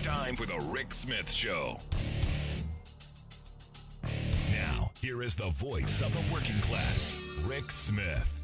It's 0.00 0.06
time 0.06 0.34
for 0.34 0.46
the 0.46 0.58
Rick 0.70 0.94
Smith 0.94 1.30
Show. 1.30 1.78
Now, 4.50 4.92
here 4.98 5.22
is 5.22 5.36
the 5.36 5.50
voice 5.50 6.00
of 6.00 6.10
the 6.14 6.32
working 6.32 6.58
class, 6.62 7.20
Rick 7.44 7.70
Smith. 7.70 8.34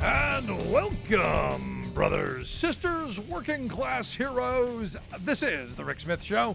And 0.00 0.72
welcome, 0.72 1.82
brothers, 1.94 2.48
sisters, 2.48 3.18
working 3.18 3.68
class 3.68 4.14
heroes. 4.14 4.96
This 5.22 5.42
is 5.42 5.74
The 5.74 5.84
Rick 5.84 5.98
Smith 5.98 6.22
Show. 6.22 6.54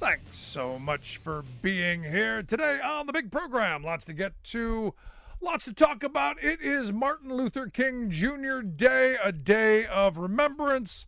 Thanks 0.00 0.36
so 0.36 0.80
much 0.80 1.18
for 1.18 1.44
being 1.62 2.02
here 2.02 2.42
today 2.42 2.80
on 2.80 3.06
the 3.06 3.12
big 3.12 3.30
program. 3.30 3.84
Lots 3.84 4.04
to 4.06 4.12
get 4.12 4.32
to, 4.46 4.94
lots 5.40 5.64
to 5.64 5.72
talk 5.72 6.02
about. 6.02 6.42
It 6.42 6.60
is 6.60 6.92
Martin 6.92 7.32
Luther 7.32 7.66
King 7.66 8.10
Jr. 8.10 8.60
Day, 8.60 9.16
a 9.22 9.32
day 9.32 9.86
of 9.86 10.18
remembrance, 10.18 11.06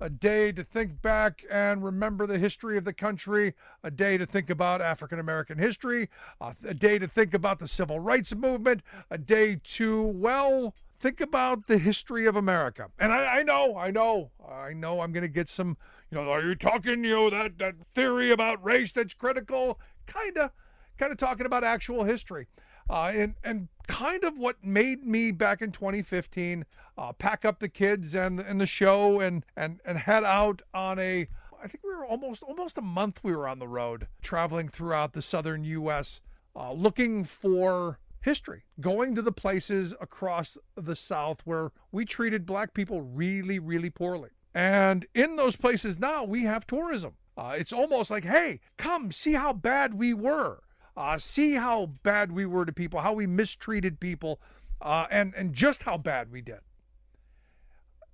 a 0.00 0.10
day 0.10 0.52
to 0.52 0.62
think 0.62 1.00
back 1.02 1.44
and 1.50 1.84
remember 1.84 2.26
the 2.26 2.38
history 2.38 2.76
of 2.76 2.84
the 2.84 2.92
country, 2.92 3.54
a 3.82 3.90
day 3.90 4.18
to 4.18 4.26
think 4.26 4.50
about 4.50 4.80
African 4.82 5.18
American 5.18 5.58
history, 5.58 6.08
a, 6.40 6.74
day 6.74 6.98
to 6.98 7.08
think 7.08 7.34
about 7.34 7.58
the 7.58 7.68
civil 7.68 8.00
rights 8.00 8.34
movement, 8.34 8.82
a 9.10 9.18
day 9.18 9.58
to, 9.62 10.02
well, 10.02 10.74
think 11.00 11.20
about 11.20 11.66
the 11.66 11.78
history 11.78 12.26
of 12.26 12.36
America. 12.36 12.90
And 12.98 13.12
I, 13.12 13.38
I 13.38 13.42
know, 13.42 13.76
I 13.76 13.90
know, 13.90 14.30
I 14.46 14.72
know 14.72 15.00
I'm 15.00 15.12
going 15.12 15.22
to 15.22 15.28
get 15.28 15.48
some, 15.48 15.76
you 16.10 16.18
know, 16.18 16.30
are 16.30 16.42
you 16.42 16.54
talking, 16.54 17.04
you 17.04 17.10
know, 17.10 17.30
that, 17.30 17.58
that 17.58 17.74
theory 17.94 18.30
about 18.30 18.64
race 18.64 18.92
that's 18.92 19.14
critical? 19.14 19.78
Kind 20.06 20.36
of, 20.38 20.50
kind 20.98 21.12
of 21.12 21.18
talking 21.18 21.46
about 21.46 21.64
actual 21.64 22.04
history. 22.04 22.46
Uh, 22.88 23.12
and, 23.14 23.34
and 23.42 23.68
kind 23.86 24.24
of 24.24 24.38
what 24.38 24.64
made 24.64 25.04
me 25.04 25.32
back 25.32 25.60
in 25.60 25.72
2015 25.72 26.64
uh, 26.98 27.12
pack 27.12 27.44
up 27.44 27.58
the 27.58 27.68
kids 27.68 28.14
and, 28.14 28.40
and 28.40 28.60
the 28.60 28.66
show 28.66 29.20
and, 29.20 29.44
and, 29.56 29.80
and 29.84 29.98
head 29.98 30.24
out 30.24 30.62
on 30.72 30.98
a, 30.98 31.28
I 31.62 31.68
think 31.68 31.84
we 31.84 31.94
were 31.94 32.06
almost, 32.06 32.42
almost 32.42 32.78
a 32.78 32.82
month 32.82 33.20
we 33.22 33.34
were 33.34 33.48
on 33.48 33.58
the 33.58 33.68
road 33.68 34.06
traveling 34.22 34.68
throughout 34.68 35.12
the 35.12 35.22
southern 35.22 35.64
U.S. 35.64 36.20
Uh, 36.54 36.72
looking 36.72 37.24
for 37.24 37.98
history, 38.20 38.64
going 38.80 39.14
to 39.14 39.22
the 39.22 39.32
places 39.32 39.94
across 40.00 40.58
the 40.74 40.96
South 40.96 41.40
where 41.44 41.70
we 41.92 42.04
treated 42.04 42.46
black 42.46 42.74
people 42.74 43.00
really, 43.00 43.58
really 43.58 43.90
poorly. 43.90 44.30
And 44.54 45.06
in 45.14 45.36
those 45.36 45.54
places 45.54 45.98
now, 45.98 46.24
we 46.24 46.44
have 46.44 46.66
tourism. 46.66 47.14
Uh, 47.36 47.54
it's 47.58 47.72
almost 47.72 48.10
like, 48.10 48.24
hey, 48.24 48.60
come 48.78 49.12
see 49.12 49.34
how 49.34 49.52
bad 49.52 49.94
we 49.94 50.14
were. 50.14 50.60
Uh, 50.96 51.18
see 51.18 51.54
how 51.54 51.86
bad 51.86 52.32
we 52.32 52.46
were 52.46 52.64
to 52.64 52.72
people, 52.72 53.00
how 53.00 53.12
we 53.12 53.26
mistreated 53.26 54.00
people, 54.00 54.40
uh, 54.80 55.06
and, 55.10 55.34
and 55.34 55.52
just 55.52 55.82
how 55.82 55.98
bad 55.98 56.32
we 56.32 56.40
did. 56.40 56.60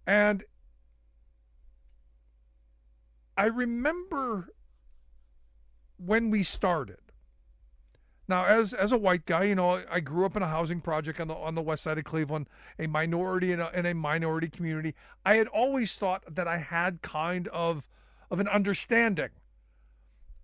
And 0.06 0.44
I 3.36 3.46
remember 3.46 4.48
when 5.96 6.30
we 6.30 6.42
started, 6.42 6.98
now, 8.28 8.46
as 8.46 8.72
as 8.72 8.92
a 8.92 8.96
white 8.96 9.26
guy, 9.26 9.44
you 9.44 9.54
know, 9.54 9.82
I 9.90 10.00
grew 10.00 10.24
up 10.24 10.36
in 10.36 10.42
a 10.42 10.46
housing 10.46 10.80
project 10.80 11.20
on 11.20 11.28
the 11.28 11.34
on 11.34 11.54
the 11.54 11.60
west 11.60 11.82
side 11.82 11.98
of 11.98 12.04
Cleveland, 12.04 12.48
a 12.78 12.86
minority 12.86 13.52
in 13.52 13.60
a, 13.60 13.70
in 13.74 13.84
a 13.84 13.94
minority 13.94 14.48
community. 14.48 14.94
I 15.26 15.34
had 15.36 15.48
always 15.48 15.96
thought 15.96 16.22
that 16.34 16.46
I 16.46 16.58
had 16.58 17.02
kind 17.02 17.48
of 17.48 17.86
of 18.30 18.40
an 18.40 18.48
understanding 18.48 19.30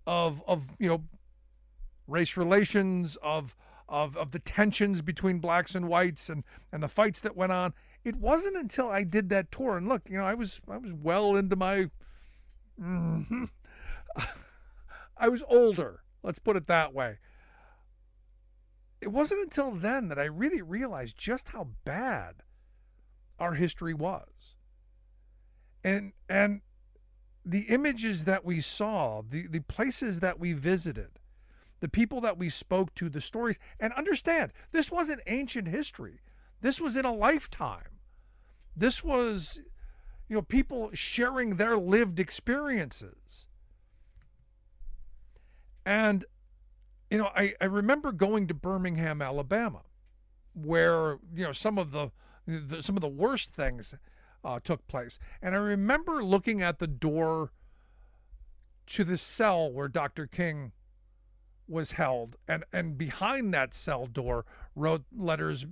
of 0.05 0.43
of 0.45 0.67
you 0.77 0.89
know 0.89 1.03
race 2.09 2.37
relations 2.37 3.17
of 3.21 3.55
of 3.87 4.15
of 4.17 4.31
the 4.31 4.39
tensions 4.39 5.01
between 5.01 5.39
blacks 5.39 5.75
and 5.75 5.87
whites 5.87 6.29
and 6.29 6.43
and 6.71 6.83
the 6.83 6.87
fights 6.87 7.19
that 7.21 7.35
went 7.35 7.51
on. 7.51 7.73
It 8.03 8.15
wasn't 8.15 8.55
until 8.55 8.89
I 8.89 9.03
did 9.03 9.29
that 9.29 9.51
tour 9.51 9.77
and 9.77 9.87
look, 9.87 10.09
you 10.09 10.17
know, 10.17 10.25
I 10.25 10.33
was 10.33 10.61
I 10.69 10.77
was 10.77 10.93
well 10.93 11.35
into 11.35 11.55
my 11.55 11.89
mm-hmm, 12.81 13.45
I 15.17 15.29
was 15.29 15.43
older. 15.47 16.03
Let's 16.23 16.39
put 16.39 16.55
it 16.55 16.67
that 16.67 16.93
way 16.93 17.17
it 19.01 19.09
wasn't 19.09 19.41
until 19.41 19.71
then 19.71 20.09
that 20.09 20.19
I 20.19 20.25
really 20.25 20.61
realized 20.61 21.17
just 21.17 21.49
how 21.49 21.69
bad 21.85 22.43
our 23.39 23.53
history 23.53 23.93
was. 23.93 24.55
And 25.83 26.11
and 26.27 26.61
the 27.45 27.61
images 27.61 28.25
that 28.25 28.43
we 28.43 28.59
saw, 28.59 29.21
the, 29.27 29.47
the 29.47 29.61
places 29.61 30.19
that 30.19 30.39
we 30.39 30.53
visited, 30.53 31.18
the 31.79 31.89
people 31.89 32.21
that 32.21 32.37
we 32.37 32.49
spoke 32.49 32.93
to, 32.95 33.09
the 33.09 33.21
stories, 33.21 33.59
and 33.79 33.93
understand 33.93 34.51
this 34.71 34.91
wasn't 34.91 35.21
ancient 35.27 35.67
history. 35.67 36.19
This 36.61 36.81
was 36.81 36.97
in 36.97 37.05
a 37.05 37.13
lifetime. 37.13 37.99
This 38.75 39.03
was, 39.03 39.61
you 40.27 40.35
know, 40.35 40.41
people 40.41 40.89
sharing 40.93 41.55
their 41.55 41.77
lived 41.77 42.19
experiences. 42.19 43.47
And 45.85 46.25
you 47.09 47.17
know, 47.17 47.29
I, 47.35 47.53
I 47.59 47.65
remember 47.65 48.11
going 48.11 48.47
to 48.47 48.53
Birmingham, 48.53 49.21
Alabama, 49.21 49.81
where 50.53 51.17
you 51.33 51.45
know 51.45 51.51
some 51.51 51.77
of 51.77 51.91
the, 51.91 52.11
the 52.45 52.83
some 52.83 52.95
of 52.95 53.01
the 53.01 53.07
worst 53.07 53.51
things 53.51 53.95
uh, 54.43 54.59
took 54.63 54.87
place, 54.87 55.17
and 55.41 55.55
I 55.55 55.57
remember 55.57 56.23
looking 56.23 56.61
at 56.61 56.79
the 56.79 56.87
door 56.87 57.51
to 58.87 59.03
the 59.03 59.17
cell 59.17 59.71
where 59.71 59.87
Dr. 59.87 60.27
King 60.27 60.71
was 61.69 61.91
held, 61.91 62.35
and 62.47 62.63
and 62.73 62.97
behind 62.97 63.53
that 63.53 63.73
cell 63.73 64.07
door 64.07 64.45
wrote 64.75 65.03
letters 65.15 65.65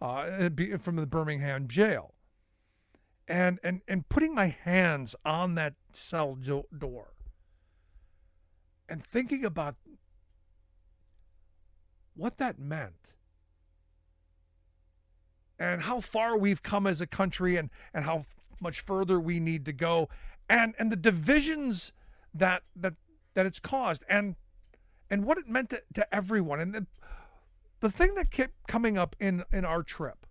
uh, 0.00 0.48
from 0.78 0.96
the 0.96 1.06
Birmingham 1.06 1.68
jail, 1.68 2.14
and 3.26 3.58
and 3.62 3.82
and 3.88 4.08
putting 4.08 4.34
my 4.34 4.46
hands 4.46 5.14
on 5.24 5.54
that 5.56 5.74
cell 5.92 6.36
door, 6.36 7.12
and 8.88 9.04
thinking 9.04 9.44
about 9.44 9.76
what 12.14 12.36
that 12.36 12.58
meant 12.58 13.14
and 15.58 15.82
how 15.82 15.98
far 15.98 16.36
we've 16.36 16.62
come 16.62 16.86
as 16.86 17.00
a 17.00 17.06
country 17.06 17.56
and, 17.56 17.70
and 17.94 18.04
how 18.04 18.22
much 18.60 18.80
further 18.80 19.18
we 19.18 19.40
need 19.40 19.64
to 19.64 19.72
go 19.72 20.08
and 20.48 20.74
and 20.78 20.92
the 20.92 20.96
divisions 20.96 21.92
that 22.34 22.62
that 22.76 22.94
that 23.34 23.46
it's 23.46 23.60
caused. 23.60 24.04
And 24.08 24.36
and 25.12 25.24
what 25.26 25.38
it 25.38 25.46
meant 25.46 25.70
to, 25.70 25.82
to 25.94 26.14
everyone 26.14 26.58
and 26.58 26.74
the, 26.74 26.86
the 27.80 27.90
thing 27.90 28.14
that 28.14 28.30
kept 28.30 28.54
coming 28.66 28.96
up 28.96 29.14
in 29.20 29.44
in 29.52 29.64
our 29.64 29.82
trip 29.82 30.26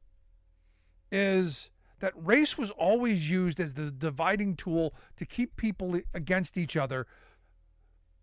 is 1.11 1.69
that 1.99 2.13
race 2.15 2.57
was 2.57 2.71
always 2.71 3.29
used 3.29 3.59
as 3.59 3.75
the 3.75 3.91
dividing 3.91 4.55
tool 4.55 4.93
to 5.15 5.25
keep 5.25 5.55
people 5.55 5.99
against 6.13 6.57
each 6.57 6.75
other 6.75 7.05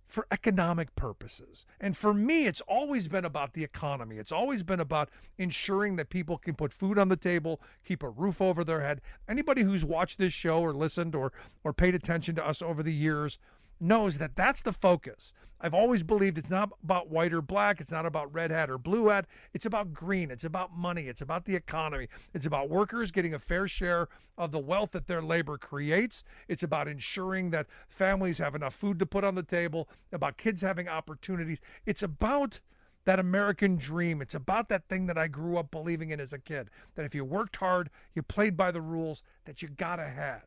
for 0.08 0.26
economic 0.30 0.96
purposes. 0.96 1.66
And 1.78 1.94
for 1.94 2.14
me, 2.14 2.46
it's 2.46 2.62
always 2.62 3.08
been 3.08 3.26
about 3.26 3.52
the 3.52 3.62
economy. 3.62 4.16
It's 4.16 4.32
always 4.32 4.62
been 4.62 4.80
about 4.80 5.10
ensuring 5.36 5.96
that 5.96 6.08
people 6.08 6.38
can 6.38 6.54
put 6.54 6.72
food 6.72 6.98
on 6.98 7.10
the 7.10 7.16
table, 7.16 7.60
keep 7.84 8.02
a 8.02 8.08
roof 8.08 8.40
over 8.40 8.64
their 8.64 8.80
head. 8.80 9.02
Anybody 9.28 9.62
who's 9.62 9.84
watched 9.84 10.18
this 10.18 10.32
show 10.32 10.60
or 10.60 10.72
listened 10.72 11.14
or 11.14 11.32
or 11.62 11.74
paid 11.74 11.94
attention 11.94 12.34
to 12.36 12.46
us 12.46 12.62
over 12.62 12.82
the 12.82 12.92
years 12.92 13.38
knows 13.80 14.18
that 14.18 14.36
that's 14.36 14.62
the 14.62 14.72
focus. 14.72 15.32
I've 15.60 15.74
always 15.74 16.04
believed 16.04 16.38
it's 16.38 16.50
not 16.50 16.70
about 16.84 17.10
white 17.10 17.32
or 17.32 17.42
black. 17.42 17.80
It's 17.80 17.90
not 17.90 18.06
about 18.06 18.32
red 18.32 18.52
hat 18.52 18.70
or 18.70 18.78
blue 18.78 19.08
hat. 19.08 19.26
It's 19.52 19.66
about 19.66 19.92
green. 19.92 20.30
It's 20.30 20.44
about 20.44 20.76
money. 20.76 21.08
It's 21.08 21.20
about 21.20 21.46
the 21.46 21.56
economy. 21.56 22.08
It's 22.32 22.46
about 22.46 22.70
workers 22.70 23.10
getting 23.10 23.34
a 23.34 23.40
fair 23.40 23.66
share 23.66 24.08
of 24.36 24.52
the 24.52 24.60
wealth 24.60 24.92
that 24.92 25.08
their 25.08 25.20
labor 25.20 25.58
creates. 25.58 26.22
It's 26.46 26.62
about 26.62 26.86
ensuring 26.86 27.50
that 27.50 27.66
families 27.88 28.38
have 28.38 28.54
enough 28.54 28.74
food 28.74 29.00
to 29.00 29.06
put 29.06 29.24
on 29.24 29.34
the 29.34 29.42
table, 29.42 29.88
about 30.12 30.36
kids 30.36 30.62
having 30.62 30.88
opportunities. 30.88 31.60
It's 31.84 32.04
about 32.04 32.60
that 33.04 33.18
American 33.18 33.76
dream. 33.76 34.22
It's 34.22 34.34
about 34.34 34.68
that 34.68 34.88
thing 34.88 35.06
that 35.06 35.18
I 35.18 35.26
grew 35.26 35.56
up 35.56 35.70
believing 35.70 36.10
in 36.10 36.20
as 36.20 36.32
a 36.32 36.38
kid 36.38 36.68
that 36.94 37.06
if 37.06 37.14
you 37.14 37.24
worked 37.24 37.56
hard, 37.56 37.90
you 38.14 38.22
played 38.22 38.56
by 38.56 38.70
the 38.70 38.82
rules, 38.82 39.24
that 39.44 39.60
you 39.60 39.68
got 39.68 39.98
ahead. 39.98 40.42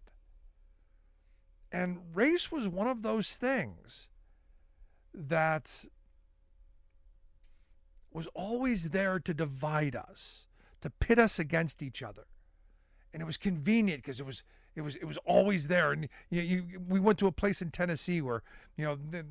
And 1.72 2.00
race 2.14 2.52
was 2.52 2.68
one 2.68 2.88
of 2.88 3.02
those 3.02 3.36
things 3.36 4.10
that 5.14 5.86
was 8.12 8.28
always 8.34 8.90
there 8.90 9.20
to 9.20 9.34
divide 9.34 9.96
us, 9.96 10.48
to 10.82 10.90
pit 10.90 11.18
us 11.18 11.40
against 11.40 11.82
each 11.82 12.04
other. 12.04 12.26
And 13.14 13.22
it 13.22 13.26
was 13.26 13.38
convenient 13.38 14.04
because 14.04 14.20
it 14.20 14.26
was 14.26 14.44
it 14.76 14.82
was 14.82 14.96
it 14.96 15.06
was 15.06 15.18
always 15.26 15.68
there. 15.68 15.92
And 15.92 16.08
you, 16.30 16.42
you 16.42 16.82
we 16.88 17.00
went 17.00 17.20
to 17.20 17.28
a 17.28 17.32
place 17.32 17.62
in 17.62 17.72
Tennessee 17.72 18.22
where 18.22 18.44
you 18.78 18.86
know 18.86 18.96
the, 18.96 19.26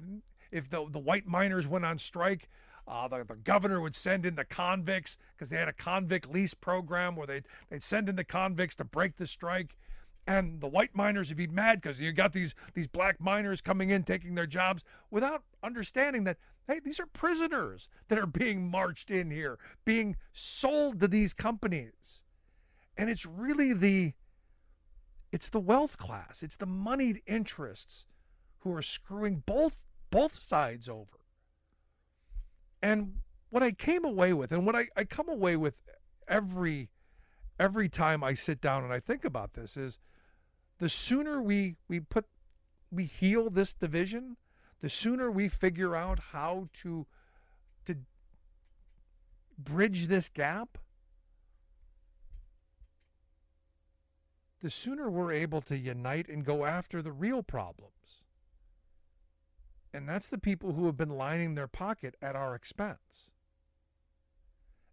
if 0.51 0.69
the 0.69 0.87
the 0.89 0.99
white 0.99 1.27
miners 1.27 1.67
went 1.67 1.85
on 1.85 1.99
strike, 1.99 2.49
uh, 2.87 3.09
the, 3.09 3.25
the 3.25 3.37
governor 3.37 3.81
would 3.81 3.95
send 3.95 4.27
in 4.27 4.35
the 4.35 4.45
convicts 4.45 5.17
because 5.35 5.51
they 5.51 5.57
had 5.57 5.69
a 5.69 5.73
convict 5.73 6.29
lease 6.29 6.55
program 6.55 7.17
where 7.17 7.27
they'd, 7.27 7.45
they'd 7.71 7.83
send 7.83 8.09
in 8.09 8.17
the 8.17 8.25
convicts 8.25 8.75
to 8.77 8.85
break 8.85 9.17
the 9.17 9.27
strike. 9.27 9.77
And 10.27 10.61
the 10.61 10.69
white 10.69 10.95
miners 10.95 11.29
would 11.29 11.39
be 11.39 11.47
mad 11.47 11.81
because 11.81 12.01
you 12.01 12.13
got 12.13 12.33
these, 12.33 12.55
these 12.75 12.87
black 12.87 13.21
miners 13.21 13.61
coming 13.61 13.91
in, 13.91 14.05
taking 14.05 14.35
their 14.35 14.47
jobs 14.47 14.85
without 15.11 15.43
understanding 15.63 16.25
that, 16.25 16.37
hey, 16.69 16.79
these 16.79 17.01
are 17.01 17.07
prisoners 17.07 17.89
that 18.09 18.19
are 18.19 18.27
being 18.27 18.71
marched 18.71 19.11
in 19.11 19.31
here, 19.31 19.59
being 19.85 20.17
sold 20.33 21.01
to 21.01 21.09
these 21.09 21.35
companies. 21.35 22.23
And 22.97 23.11
it's 23.11 23.27
really 23.27 23.73
the 23.73 24.13
it's 25.33 25.49
the 25.49 25.61
wealth 25.61 25.97
class, 25.97 26.43
it's 26.43 26.57
the 26.57 26.67
moneyed 26.67 27.23
interests 27.27 28.07
who 28.59 28.75
are 28.75 28.83
screwing 28.83 29.43
both 29.47 29.85
both 30.11 30.43
sides 30.43 30.89
over. 30.89 31.21
And 32.83 33.21
what 33.51 33.63
I 33.63 33.73
came 33.73 34.05
away 34.05 34.33
with, 34.33 34.53
and 34.53 34.67
what 34.67 34.75
I, 34.75 34.89
I 34.97 35.05
come 35.05 35.29
away 35.29 35.57
with 35.57 35.81
every 36.27 36.89
every 37.61 37.91
time 37.91 38.25
I 38.25 38.33
sit 38.33 38.61
down 38.61 38.83
and 38.83 38.93
I 38.93 38.99
think 38.99 39.25
about 39.25 39.53
this 39.53 39.77
is 39.77 39.99
the 40.79 40.89
sooner 40.89 41.43
we 41.43 41.77
we 41.87 42.01
put 42.01 42.25
we 42.91 43.05
heal 43.05 43.51
this 43.51 43.75
division, 43.75 44.39
the 44.81 44.89
sooner 44.89 45.31
we 45.31 45.47
figure 45.49 45.95
out 45.95 46.19
how 46.33 46.69
to 46.83 47.07
to 47.85 47.97
bridge 49.59 50.07
this 50.07 50.31
gap, 50.31 50.79
the 54.63 54.71
sooner 54.71 55.11
we're 55.11 55.33
able 55.33 55.61
to 55.61 55.79
unite 55.79 56.29
and 56.29 56.45
go 56.45 56.65
after 56.65 57.03
the 57.03 57.13
real 57.13 57.43
problems. 57.43 58.23
And 59.93 60.09
that's 60.09 60.29
the 60.29 60.39
people 60.39 60.73
who 60.73 60.87
have 60.87 60.97
been 60.97 61.11
lining 61.11 61.57
their 61.57 61.67
pocket 61.69 62.15
at 62.23 62.37
our 62.37 62.55
expense. 62.55 63.31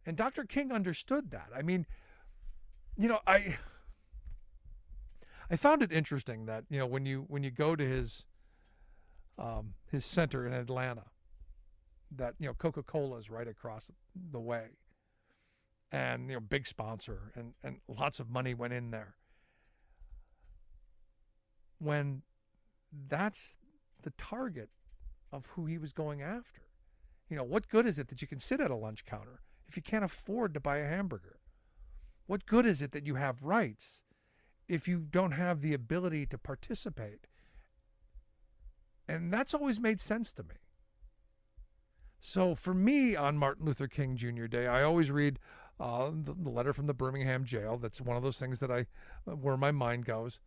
And 0.06 0.18
Dr. 0.18 0.44
King 0.44 0.72
understood 0.72 1.32
that. 1.32 1.50
I 1.56 1.62
mean, 1.62 1.86
you 2.98 3.08
know, 3.08 3.20
I 3.28 3.58
I 5.50 5.56
found 5.56 5.82
it 5.84 5.92
interesting 5.92 6.46
that, 6.46 6.66
you 6.70 6.80
know, 6.80 6.86
when 6.86 7.06
you 7.06 7.26
when 7.28 7.44
you 7.44 7.52
go 7.52 7.76
to 7.76 7.86
his 7.86 8.26
um, 9.38 9.74
his 9.92 10.06
center 10.06 10.46
in 10.46 10.54
Atlanta, 10.54 11.06
that, 12.16 12.34
you 12.40 12.48
know, 12.48 12.54
Coca-Cola 12.54 13.18
is 13.18 13.30
right 13.30 13.48
across 13.48 13.92
the 14.32 14.40
way. 14.40 14.70
And, 15.92 16.28
you 16.28 16.34
know, 16.34 16.40
big 16.40 16.66
sponsor 16.66 17.32
and, 17.36 17.54
and 17.64 17.78
lots 17.88 18.20
of 18.20 18.30
money 18.30 18.54
went 18.54 18.74
in 18.74 18.92
there. 18.92 19.16
When 21.80 22.24
that's 23.08 23.56
the 24.02 24.12
target 24.18 24.70
of 25.32 25.46
who 25.48 25.66
he 25.66 25.78
was 25.78 25.94
going 25.94 26.22
after. 26.22 26.62
You 27.30 27.38
know, 27.38 27.44
what 27.44 27.68
good 27.68 27.86
is 27.86 28.00
it 28.00 28.08
that 28.08 28.22
you 28.22 28.28
can 28.28 28.40
sit 28.40 28.60
at 28.60 28.72
a 28.72 28.76
lunch 28.76 29.06
counter 29.06 29.42
if 29.68 29.76
you 29.76 29.84
can't 29.84 30.06
afford 30.06 30.54
to 30.54 30.60
buy 30.60 30.78
a 30.78 30.88
hamburger? 30.88 31.40
What 32.28 32.46
good 32.46 32.66
is 32.66 32.82
it 32.82 32.92
that 32.92 33.08
you 33.08 33.16
have 33.16 33.42
rights 33.42 34.04
if 34.68 34.88
you 34.88 35.00
don't 35.00 35.32
have 35.32 35.62
the 35.62 35.74
ability 35.74 36.26
to 36.28 36.38
participate? 36.38 37.28
And 39.08 39.34
that's 39.34 39.54
always 39.54 39.80
made 39.80 40.00
sense 40.02 40.32
to 40.34 40.44
me. 40.44 40.56
So 42.20 42.56
for 42.56 42.74
me 42.74 43.16
on 43.16 43.38
Martin 43.38 43.66
Luther 43.66 43.88
King 43.88 44.16
Jr. 44.16 44.46
Day, 44.46 44.68
I 44.68 44.84
always 44.84 45.10
read 45.10 45.40
uh, 45.80 46.12
the, 46.12 46.34
the, 46.34 46.50
letter 46.50 46.74
from 46.74 46.88
the 46.88 46.94
Birmingham 46.94 47.46
jail. 47.46 47.78
That's 47.78 48.02
one 48.02 48.18
of 48.18 48.24
those 48.24 48.40
things 48.40 48.60
that 48.60 48.72
I, 48.72 48.88
where 49.26 49.56
my 49.58 49.72
mind 49.72 50.06
goes, 50.06 50.40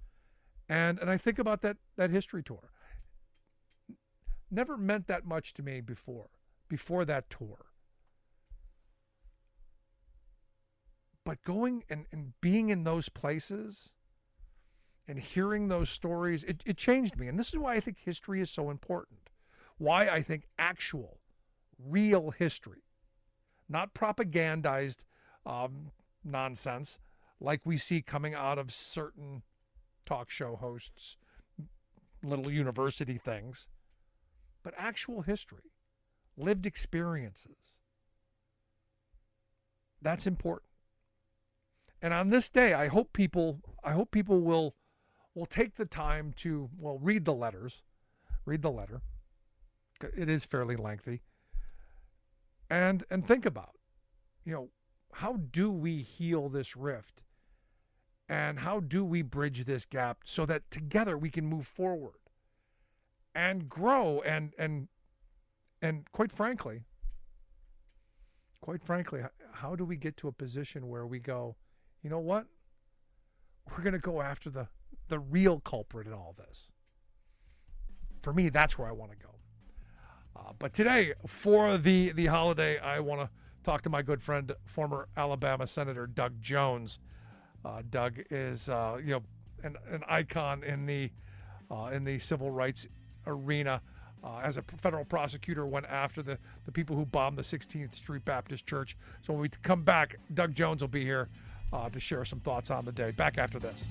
and 0.68 0.98
and 0.98 1.08
I 1.08 1.16
think 1.16 1.38
about 1.38 1.62
that 1.62 1.76
that 1.96 2.10
history 2.10 2.42
tour 2.42 2.72
never 4.50 4.76
meant 4.76 5.06
that 5.06 5.24
much 5.24 5.54
to 5.54 5.62
me 5.62 5.80
before, 5.80 6.28
before 6.68 7.04
that 7.04 7.30
tour. 7.30 7.66
But 11.30 11.44
going 11.44 11.84
and, 11.88 12.06
and 12.10 12.32
being 12.40 12.70
in 12.70 12.82
those 12.82 13.08
places 13.08 13.92
and 15.06 15.16
hearing 15.20 15.68
those 15.68 15.88
stories, 15.88 16.42
it, 16.42 16.60
it 16.66 16.76
changed 16.76 17.16
me. 17.16 17.28
And 17.28 17.38
this 17.38 17.50
is 17.50 17.56
why 17.56 17.74
I 17.76 17.78
think 17.78 18.00
history 18.00 18.40
is 18.40 18.50
so 18.50 18.68
important. 18.68 19.30
Why 19.78 20.08
I 20.08 20.22
think 20.22 20.48
actual, 20.58 21.20
real 21.78 22.32
history, 22.32 22.82
not 23.68 23.94
propagandized 23.94 25.04
um, 25.46 25.92
nonsense 26.24 26.98
like 27.38 27.60
we 27.64 27.76
see 27.78 28.02
coming 28.02 28.34
out 28.34 28.58
of 28.58 28.72
certain 28.72 29.42
talk 30.04 30.30
show 30.30 30.56
hosts, 30.56 31.16
little 32.24 32.50
university 32.50 33.18
things 33.18 33.68
but 34.64 34.74
actual 34.76 35.22
history, 35.22 35.70
lived 36.36 36.66
experiences. 36.66 37.76
That's 40.02 40.26
important. 40.26 40.69
And 42.02 42.14
on 42.14 42.30
this 42.30 42.48
day, 42.48 42.74
I 42.74 42.88
hope 42.88 43.12
people 43.12 43.60
I 43.84 43.92
hope 43.92 44.10
people 44.10 44.40
will 44.40 44.74
will 45.34 45.46
take 45.46 45.76
the 45.76 45.86
time 45.86 46.32
to 46.38 46.70
well 46.78 46.98
read 46.98 47.24
the 47.24 47.34
letters, 47.34 47.82
read 48.44 48.62
the 48.62 48.70
letter. 48.70 49.02
It 50.16 50.28
is 50.28 50.44
fairly 50.44 50.76
lengthy. 50.76 51.22
And 52.68 53.04
and 53.10 53.26
think 53.26 53.44
about, 53.44 53.76
you 54.44 54.52
know, 54.52 54.68
how 55.14 55.34
do 55.34 55.70
we 55.70 55.98
heal 56.02 56.48
this 56.48 56.76
rift? 56.76 57.24
And 58.28 58.60
how 58.60 58.78
do 58.78 59.04
we 59.04 59.22
bridge 59.22 59.64
this 59.64 59.84
gap 59.84 60.18
so 60.24 60.46
that 60.46 60.70
together 60.70 61.18
we 61.18 61.30
can 61.30 61.46
move 61.46 61.66
forward? 61.66 62.20
and 63.34 63.68
grow 63.68 64.20
and 64.22 64.52
and 64.58 64.88
and 65.80 66.10
quite 66.12 66.32
frankly 66.32 66.82
quite 68.60 68.82
frankly 68.82 69.20
how 69.54 69.76
do 69.76 69.84
we 69.84 69.96
get 69.96 70.16
to 70.16 70.28
a 70.28 70.32
position 70.32 70.88
where 70.88 71.06
we 71.06 71.18
go 71.18 71.56
you 72.02 72.10
know 72.10 72.18
what 72.18 72.46
we're 73.70 73.82
going 73.82 73.92
to 73.92 73.98
go 73.98 74.20
after 74.20 74.50
the 74.50 74.68
the 75.08 75.18
real 75.18 75.60
culprit 75.60 76.06
in 76.06 76.12
all 76.12 76.34
this 76.36 76.70
for 78.22 78.32
me 78.32 78.48
that's 78.48 78.78
where 78.78 78.88
i 78.88 78.92
want 78.92 79.10
to 79.10 79.16
go 79.16 79.30
uh, 80.36 80.52
but 80.58 80.72
today 80.72 81.12
for 81.26 81.78
the 81.78 82.12
the 82.12 82.26
holiday 82.26 82.78
i 82.78 83.00
want 83.00 83.20
to 83.20 83.28
talk 83.62 83.82
to 83.82 83.90
my 83.90 84.02
good 84.02 84.22
friend 84.22 84.52
former 84.64 85.08
alabama 85.16 85.66
senator 85.66 86.06
doug 86.06 86.40
jones 86.40 86.98
uh, 87.64 87.82
doug 87.90 88.18
is 88.30 88.68
uh, 88.68 88.98
you 89.02 89.10
know 89.10 89.22
an, 89.62 89.76
an 89.90 90.02
icon 90.08 90.62
in 90.62 90.86
the 90.86 91.10
uh, 91.70 91.90
in 91.92 92.04
the 92.04 92.18
civil 92.18 92.50
rights 92.50 92.86
arena. 93.26 93.80
Uh, 94.22 94.40
as 94.44 94.58
a 94.58 94.62
federal 94.62 95.04
prosecutor 95.04 95.66
went 95.66 95.86
after 95.86 96.22
the, 96.22 96.38
the 96.66 96.72
people 96.72 96.94
who 96.94 97.06
bombed 97.06 97.38
the 97.38 97.42
16th 97.42 97.94
Street 97.94 98.22
Baptist 98.26 98.66
Church. 98.66 98.94
So 99.22 99.32
when 99.32 99.40
we 99.40 99.48
come 99.48 99.82
back, 99.82 100.16
Doug 100.34 100.54
Jones 100.54 100.82
will 100.82 100.88
be 100.88 101.04
here 101.04 101.30
uh, 101.72 101.88
to 101.90 102.00
share 102.00 102.24
some 102.24 102.40
thoughts 102.40 102.70
on 102.70 102.84
the 102.84 102.92
day. 102.92 103.10
Back 103.10 103.38
after 103.38 103.58
this. 103.58 103.86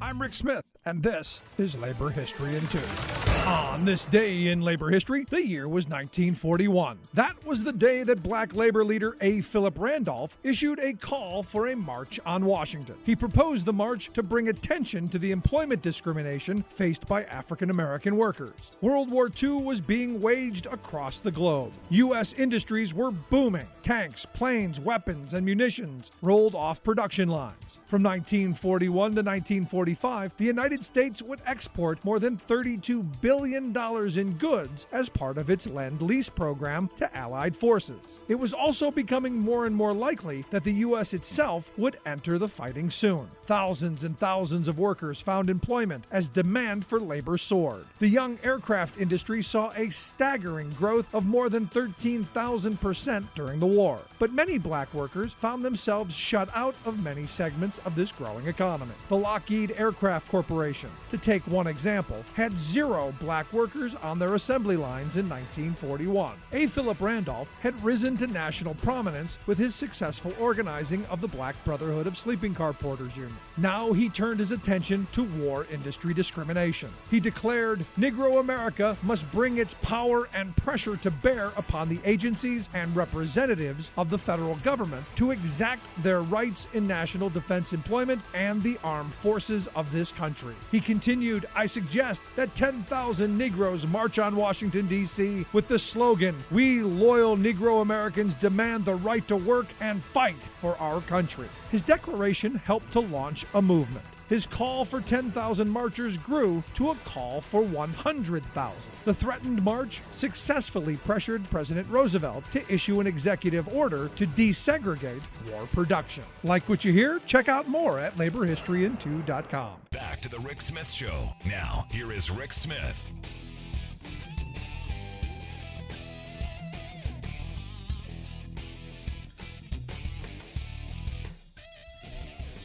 I'm 0.00 0.20
Rick 0.20 0.34
Smith, 0.34 0.64
and 0.84 1.02
this 1.02 1.42
is 1.58 1.76
Labor 1.76 2.10
History 2.10 2.56
in 2.56 2.66
Two. 2.68 3.23
On 3.46 3.84
this 3.84 4.06
day 4.06 4.46
in 4.46 4.62
labor 4.62 4.88
history, 4.88 5.26
the 5.28 5.46
year 5.46 5.68
was 5.68 5.84
1941. 5.84 6.98
That 7.12 7.44
was 7.44 7.62
the 7.62 7.74
day 7.74 8.02
that 8.02 8.22
black 8.22 8.54
labor 8.54 8.86
leader 8.86 9.18
A. 9.20 9.42
Philip 9.42 9.78
Randolph 9.78 10.38
issued 10.42 10.78
a 10.78 10.94
call 10.94 11.42
for 11.42 11.68
a 11.68 11.76
march 11.76 12.18
on 12.24 12.46
Washington. 12.46 12.94
He 13.04 13.14
proposed 13.14 13.66
the 13.66 13.72
march 13.74 14.10
to 14.14 14.22
bring 14.22 14.48
attention 14.48 15.10
to 15.10 15.18
the 15.18 15.30
employment 15.30 15.82
discrimination 15.82 16.62
faced 16.70 17.06
by 17.06 17.24
African 17.24 17.68
American 17.68 18.16
workers. 18.16 18.70
World 18.80 19.10
War 19.10 19.30
II 19.42 19.62
was 19.62 19.82
being 19.82 20.22
waged 20.22 20.64
across 20.64 21.18
the 21.18 21.30
globe. 21.30 21.74
U.S. 21.90 22.32
industries 22.32 22.94
were 22.94 23.10
booming. 23.10 23.68
Tanks, 23.82 24.24
planes, 24.24 24.80
weapons, 24.80 25.34
and 25.34 25.44
munitions 25.44 26.12
rolled 26.22 26.54
off 26.54 26.82
production 26.82 27.28
lines. 27.28 27.78
From 27.84 28.02
1941 28.02 28.88
to 28.94 29.20
1945, 29.20 30.36
the 30.38 30.44
United 30.44 30.82
States 30.82 31.20
would 31.20 31.42
export 31.44 32.02
more 32.04 32.18
than 32.18 32.38
32 32.38 33.02
billion 33.20 33.33
billion 33.36 33.74
in 34.16 34.32
goods 34.34 34.86
as 34.92 35.08
part 35.08 35.38
of 35.38 35.50
its 35.50 35.66
Lend 35.66 36.00
Lease 36.00 36.28
program 36.28 36.88
to 36.96 37.16
Allied 37.16 37.56
forces. 37.56 37.98
It 38.28 38.36
was 38.36 38.54
also 38.54 38.92
becoming 38.92 39.38
more 39.38 39.66
and 39.66 39.74
more 39.74 39.92
likely 39.92 40.44
that 40.50 40.62
the 40.62 40.72
U.S. 40.72 41.12
itself 41.14 41.76
would 41.76 41.98
enter 42.06 42.38
the 42.38 42.48
fighting 42.48 42.90
soon. 42.90 43.28
Thousands 43.42 44.04
and 44.04 44.18
thousands 44.18 44.68
of 44.68 44.78
workers 44.78 45.20
found 45.20 45.50
employment 45.50 46.04
as 46.10 46.28
demand 46.28 46.86
for 46.86 47.00
labor 47.00 47.36
soared. 47.36 47.84
The 47.98 48.08
young 48.08 48.38
aircraft 48.42 49.00
industry 49.00 49.42
saw 49.42 49.72
a 49.76 49.90
staggering 49.90 50.70
growth 50.70 51.12
of 51.12 51.26
more 51.26 51.48
than 51.48 51.66
13,000% 51.66 53.26
during 53.34 53.60
the 53.60 53.66
war. 53.66 53.98
But 54.18 54.32
many 54.32 54.58
black 54.58 54.94
workers 54.94 55.34
found 55.34 55.64
themselves 55.64 56.14
shut 56.14 56.48
out 56.54 56.74
of 56.86 57.04
many 57.04 57.26
segments 57.26 57.78
of 57.84 57.96
this 57.96 58.12
growing 58.12 58.46
economy. 58.46 58.94
The 59.08 59.16
Lockheed 59.16 59.74
Aircraft 59.76 60.28
Corporation, 60.28 60.90
to 61.10 61.18
take 61.18 61.46
one 61.46 61.66
example, 61.66 62.24
had 62.34 62.56
zero 62.56 63.12
black 63.24 63.50
workers 63.54 63.94
on 63.94 64.18
their 64.18 64.34
assembly 64.34 64.76
lines 64.76 65.16
in 65.16 65.26
1941. 65.26 66.36
A. 66.52 66.66
Philip 66.66 67.00
Randolph 67.00 67.48
had 67.60 67.82
risen 67.82 68.18
to 68.18 68.26
national 68.26 68.74
prominence 68.74 69.38
with 69.46 69.56
his 69.56 69.74
successful 69.74 70.34
organizing 70.38 71.06
of 71.06 71.22
the 71.22 71.28
Black 71.28 71.56
Brotherhood 71.64 72.06
of 72.06 72.18
Sleeping 72.18 72.54
Car 72.54 72.74
Porters 72.74 73.16
Union. 73.16 73.34
Now 73.56 73.94
he 73.94 74.10
turned 74.10 74.40
his 74.40 74.52
attention 74.52 75.06
to 75.12 75.24
war 75.24 75.66
industry 75.72 76.12
discrimination. 76.12 76.90
He 77.10 77.18
declared 77.18 77.86
Negro 77.96 78.40
America 78.40 78.94
must 79.02 79.30
bring 79.32 79.56
its 79.56 79.72
power 79.80 80.28
and 80.34 80.54
pressure 80.56 80.98
to 80.98 81.10
bear 81.10 81.46
upon 81.56 81.88
the 81.88 82.00
agencies 82.04 82.68
and 82.74 82.94
representatives 82.94 83.90
of 83.96 84.10
the 84.10 84.18
federal 84.18 84.56
government 84.56 85.06
to 85.16 85.30
exact 85.30 85.86
their 86.02 86.20
rights 86.20 86.68
in 86.74 86.86
national 86.86 87.30
defense 87.30 87.72
employment 87.72 88.20
and 88.34 88.62
the 88.62 88.78
armed 88.84 89.14
forces 89.14 89.66
of 89.68 89.90
this 89.92 90.12
country. 90.12 90.54
He 90.70 90.80
continued, 90.80 91.46
I 91.54 91.64
suggest 91.64 92.22
that 92.36 92.54
10,000 92.54 93.13
Negroes 93.20 93.86
march 93.86 94.18
on 94.18 94.36
Washington, 94.36 94.86
D.C. 94.86 95.46
with 95.52 95.68
the 95.68 95.78
slogan, 95.78 96.34
We 96.50 96.82
loyal 96.82 97.36
Negro 97.36 97.82
Americans 97.82 98.34
demand 98.34 98.84
the 98.84 98.94
right 98.94 99.26
to 99.28 99.36
work 99.36 99.66
and 99.80 100.02
fight 100.02 100.48
for 100.60 100.76
our 100.78 101.00
country. 101.02 101.48
His 101.70 101.82
declaration 101.82 102.56
helped 102.56 102.92
to 102.92 103.00
launch 103.00 103.46
a 103.54 103.62
movement. 103.62 104.04
His 104.28 104.46
call 104.46 104.84
for 104.84 105.00
10,000 105.00 105.68
marchers 105.68 106.16
grew 106.16 106.62
to 106.74 106.90
a 106.90 106.94
call 107.04 107.40
for 107.40 107.62
100,000. 107.62 108.92
The 109.04 109.14
threatened 109.14 109.62
march 109.62 110.00
successfully 110.12 110.96
pressured 110.96 111.44
President 111.50 111.88
Roosevelt 111.90 112.44
to 112.52 112.72
issue 112.72 113.00
an 113.00 113.06
executive 113.06 113.68
order 113.74 114.08
to 114.16 114.26
desegregate 114.26 115.22
war 115.50 115.66
production. 115.72 116.24
Like 116.42 116.68
what 116.68 116.84
you 116.84 116.92
hear? 116.92 117.20
Check 117.26 117.48
out 117.48 117.68
more 117.68 117.98
at 117.98 118.16
laborhistoryin2.com. 118.16 119.76
Back 119.90 120.20
to 120.22 120.28
the 120.28 120.38
Rick 120.40 120.62
Smith 120.62 120.90
Show. 120.90 121.28
Now, 121.44 121.86
here 121.90 122.12
is 122.12 122.30
Rick 122.30 122.52
Smith. 122.52 123.10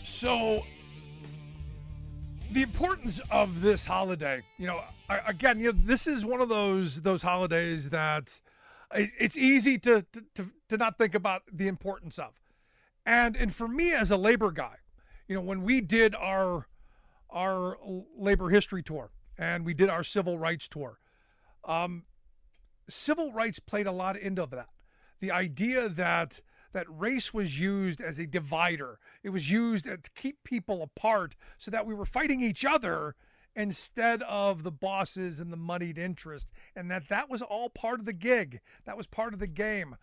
So, 0.04 0.66
the 2.52 2.62
importance 2.62 3.22
of 3.30 3.62
this 3.62 3.86
holiday, 3.86 4.44
you 4.58 4.68
know, 4.68 4.82
again, 5.28 5.60
you 5.60 5.72
know, 5.72 5.80
this 5.84 6.08
is 6.08 6.26
one 6.26 6.42
of 6.42 6.50
those 6.50 7.02
those 7.02 7.22
holidays 7.24 7.90
that 7.92 8.42
it's 8.94 9.38
easy 9.38 9.78
to, 9.80 10.06
to 10.34 10.50
to 10.70 10.78
not 10.78 10.98
think 10.98 11.14
about 11.14 11.44
the 11.52 11.68
importance 11.68 12.18
of, 12.18 12.34
and 13.06 13.36
and 13.36 13.56
for 13.56 13.68
me 13.68 13.92
as 13.92 14.12
a 14.12 14.18
labor 14.18 14.52
guy, 14.52 14.78
you 15.28 15.36
know, 15.36 15.42
when 15.42 15.64
we 15.64 15.82
did 15.82 16.16
our 16.16 16.68
our 17.30 17.78
labor 18.18 18.50
history 18.50 18.82
tour 18.82 19.12
and 19.38 19.64
we 19.66 19.74
did 19.74 19.90
our 19.90 20.04
civil 20.04 20.38
rights 20.38 20.68
tour, 20.68 21.00
um, 21.66 22.04
civil 22.88 23.32
rights 23.32 23.60
played 23.60 23.86
a 23.86 23.92
lot 23.92 24.18
into 24.18 24.46
that. 24.48 24.70
The 25.20 25.32
idea 25.32 25.90
that 25.90 26.42
that 26.72 26.86
race 26.90 27.34
was 27.34 27.60
used 27.60 28.02
as 28.02 28.20
a 28.20 28.28
divider. 28.28 29.00
It 29.24 29.30
was 29.30 29.52
used 29.52 29.86
to 29.86 30.00
keep 30.16 30.44
people 30.44 30.82
apart 30.82 31.36
so 31.58 31.72
that 31.72 31.86
we 31.86 31.94
were 31.94 32.06
fighting 32.06 32.42
each 32.42 32.64
other 32.64 33.16
instead 33.56 34.22
of 34.24 34.64
the 34.64 34.72
bosses 34.72 35.40
and 35.40 35.52
the 35.52 35.58
moneyed 35.58 35.98
interest 35.98 36.52
and 36.76 36.90
that 36.92 37.10
that 37.10 37.30
was 37.30 37.42
all 37.42 37.70
part 37.70 38.00
of 38.00 38.06
the 38.06 38.14
gig. 38.14 38.62
That 38.86 38.98
was 38.98 39.08
part 39.08 39.34
of 39.34 39.40
the 39.40 39.48
game. 39.48 39.96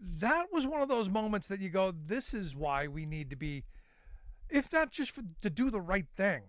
That 0.00 0.52
was 0.52 0.66
one 0.66 0.80
of 0.80 0.88
those 0.88 1.10
moments 1.10 1.46
that 1.48 1.60
you 1.60 1.68
go 1.68 1.92
this 1.92 2.32
is 2.32 2.56
why 2.56 2.86
we 2.86 3.04
need 3.04 3.30
to 3.30 3.36
be 3.36 3.64
if 4.48 4.72
not 4.72 4.90
just 4.90 5.10
for, 5.10 5.22
to 5.42 5.50
do 5.50 5.70
the 5.70 5.80
right 5.80 6.06
thing. 6.16 6.42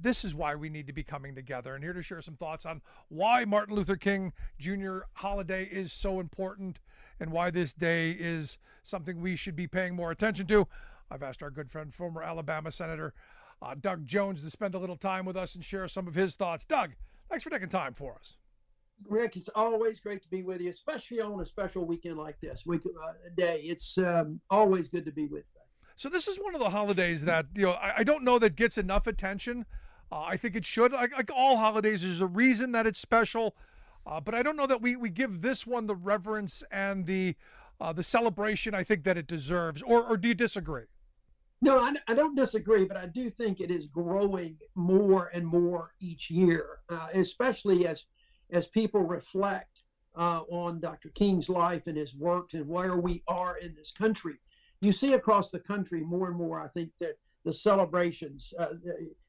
This 0.00 0.24
is 0.24 0.34
why 0.34 0.54
we 0.54 0.70
need 0.70 0.86
to 0.86 0.92
be 0.92 1.02
coming 1.02 1.34
together 1.34 1.74
and 1.74 1.84
here 1.84 1.92
to 1.92 2.02
share 2.02 2.22
some 2.22 2.36
thoughts 2.36 2.64
on 2.64 2.80
why 3.08 3.44
Martin 3.44 3.74
Luther 3.74 3.96
King 3.96 4.32
Jr. 4.58 5.00
holiday 5.14 5.64
is 5.64 5.92
so 5.92 6.20
important 6.20 6.78
and 7.20 7.30
why 7.30 7.50
this 7.50 7.72
day 7.72 8.10
is 8.12 8.58
something 8.82 9.20
we 9.20 9.36
should 9.36 9.56
be 9.56 9.66
paying 9.66 9.94
more 9.94 10.10
attention 10.10 10.46
to. 10.46 10.66
I've 11.10 11.22
asked 11.22 11.42
our 11.42 11.50
good 11.50 11.70
friend, 11.70 11.92
former 11.92 12.22
Alabama 12.22 12.72
Senator 12.72 13.14
uh, 13.62 13.74
Doug 13.80 14.06
Jones, 14.06 14.42
to 14.42 14.50
spend 14.50 14.74
a 14.74 14.78
little 14.78 14.96
time 14.96 15.24
with 15.24 15.36
us 15.36 15.54
and 15.54 15.64
share 15.64 15.86
some 15.88 16.08
of 16.08 16.14
his 16.14 16.34
thoughts. 16.34 16.64
Doug, 16.64 16.92
thanks 17.28 17.44
for 17.44 17.50
taking 17.50 17.68
time 17.68 17.94
for 17.94 18.14
us. 18.14 18.36
Rick, 19.08 19.36
it's 19.36 19.50
always 19.54 20.00
great 20.00 20.22
to 20.22 20.28
be 20.28 20.42
with 20.42 20.60
you, 20.60 20.70
especially 20.70 21.20
on 21.20 21.38
a 21.40 21.44
special 21.44 21.84
weekend 21.84 22.16
like 22.16 22.40
this 22.40 22.64
week 22.64 22.82
uh, 22.86 23.12
day. 23.36 23.60
It's 23.64 23.98
um, 23.98 24.40
always 24.50 24.88
good 24.88 25.04
to 25.04 25.12
be 25.12 25.26
with 25.26 25.44
you. 25.54 25.60
So 25.96 26.08
this 26.08 26.26
is 26.26 26.38
one 26.38 26.54
of 26.54 26.60
the 26.60 26.70
holidays 26.70 27.24
that 27.24 27.46
you 27.54 27.66
know 27.66 27.72
I, 27.72 27.98
I 27.98 28.04
don't 28.04 28.24
know 28.24 28.38
that 28.38 28.56
gets 28.56 28.78
enough 28.78 29.06
attention. 29.06 29.66
Uh, 30.10 30.22
I 30.22 30.36
think 30.36 30.54
it 30.54 30.64
should. 30.64 30.92
Like, 30.92 31.12
like 31.12 31.30
all 31.34 31.56
holidays, 31.56 32.02
there's 32.02 32.20
a 32.20 32.26
reason 32.26 32.72
that 32.72 32.86
it's 32.86 33.00
special. 33.00 33.56
Uh, 34.06 34.20
but 34.20 34.34
I 34.34 34.42
don't 34.42 34.56
know 34.56 34.66
that 34.66 34.82
we, 34.82 34.96
we 34.96 35.10
give 35.10 35.40
this 35.40 35.66
one 35.66 35.86
the 35.86 35.94
reverence 35.94 36.62
and 36.70 37.06
the 37.06 37.36
uh, 37.80 37.92
the 37.92 38.04
celebration 38.04 38.72
I 38.72 38.84
think 38.84 39.02
that 39.04 39.16
it 39.16 39.26
deserves. 39.26 39.82
Or, 39.82 40.04
or 40.04 40.16
do 40.16 40.28
you 40.28 40.34
disagree? 40.34 40.84
No, 41.60 41.78
I, 41.78 41.94
I 42.06 42.14
don't 42.14 42.36
disagree, 42.36 42.84
but 42.84 42.96
I 42.96 43.06
do 43.06 43.30
think 43.30 43.60
it 43.60 43.70
is 43.70 43.86
growing 43.86 44.56
more 44.74 45.30
and 45.32 45.46
more 45.46 45.94
each 45.98 46.30
year, 46.30 46.80
uh, 46.88 47.08
especially 47.14 47.86
as 47.86 48.04
as 48.50 48.66
people 48.68 49.02
reflect 49.02 49.82
uh, 50.14 50.42
on 50.48 50.78
Dr. 50.78 51.08
King's 51.10 51.48
life 51.48 51.86
and 51.86 51.96
his 51.96 52.14
works 52.14 52.54
and 52.54 52.68
where 52.68 52.96
we 52.96 53.22
are 53.26 53.56
in 53.56 53.74
this 53.74 53.90
country. 53.90 54.34
You 54.80 54.92
see 54.92 55.14
across 55.14 55.50
the 55.50 55.58
country 55.58 56.02
more 56.02 56.28
and 56.28 56.36
more. 56.36 56.60
I 56.60 56.68
think 56.68 56.90
that 57.00 57.14
the 57.44 57.52
celebrations 57.52 58.52
uh, 58.58 58.74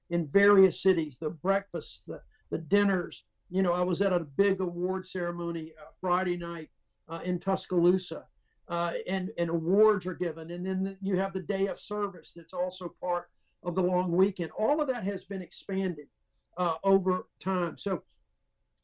in 0.10 0.28
various 0.28 0.82
cities, 0.82 1.18
the 1.20 1.32
breakfasts, 1.32 2.02
the 2.02 2.22
the 2.52 2.58
dinners, 2.60 3.24
you 3.50 3.62
know, 3.62 3.74
I 3.74 3.82
was 3.82 4.02
at 4.02 4.14
a 4.14 4.20
big 4.20 4.62
award 4.62 5.06
ceremony 5.06 5.74
uh, 5.80 5.92
Friday 6.02 6.38
night 6.38 6.70
uh, 7.08 7.20
in 7.24 7.40
Tuscaloosa, 7.40 8.26
uh, 8.68 8.94
and 9.08 9.32
and 9.38 9.50
awards 9.50 10.06
are 10.06 10.16
given, 10.16 10.52
and 10.52 10.66
then 10.66 10.98
you 11.02 11.16
have 11.18 11.34
the 11.34 11.42
day 11.42 11.68
of 11.68 11.80
service 11.80 12.34
that's 12.36 12.54
also 12.54 12.96
part 13.00 13.30
of 13.64 13.76
the 13.76 13.84
long 13.84 14.12
weekend. 14.12 14.52
All 14.58 14.82
of 14.82 14.88
that 14.88 15.04
has 15.04 15.26
been 15.26 15.42
expanded 15.42 16.08
uh, 16.58 16.76
over 16.84 17.28
time. 17.40 17.78
So 17.78 18.04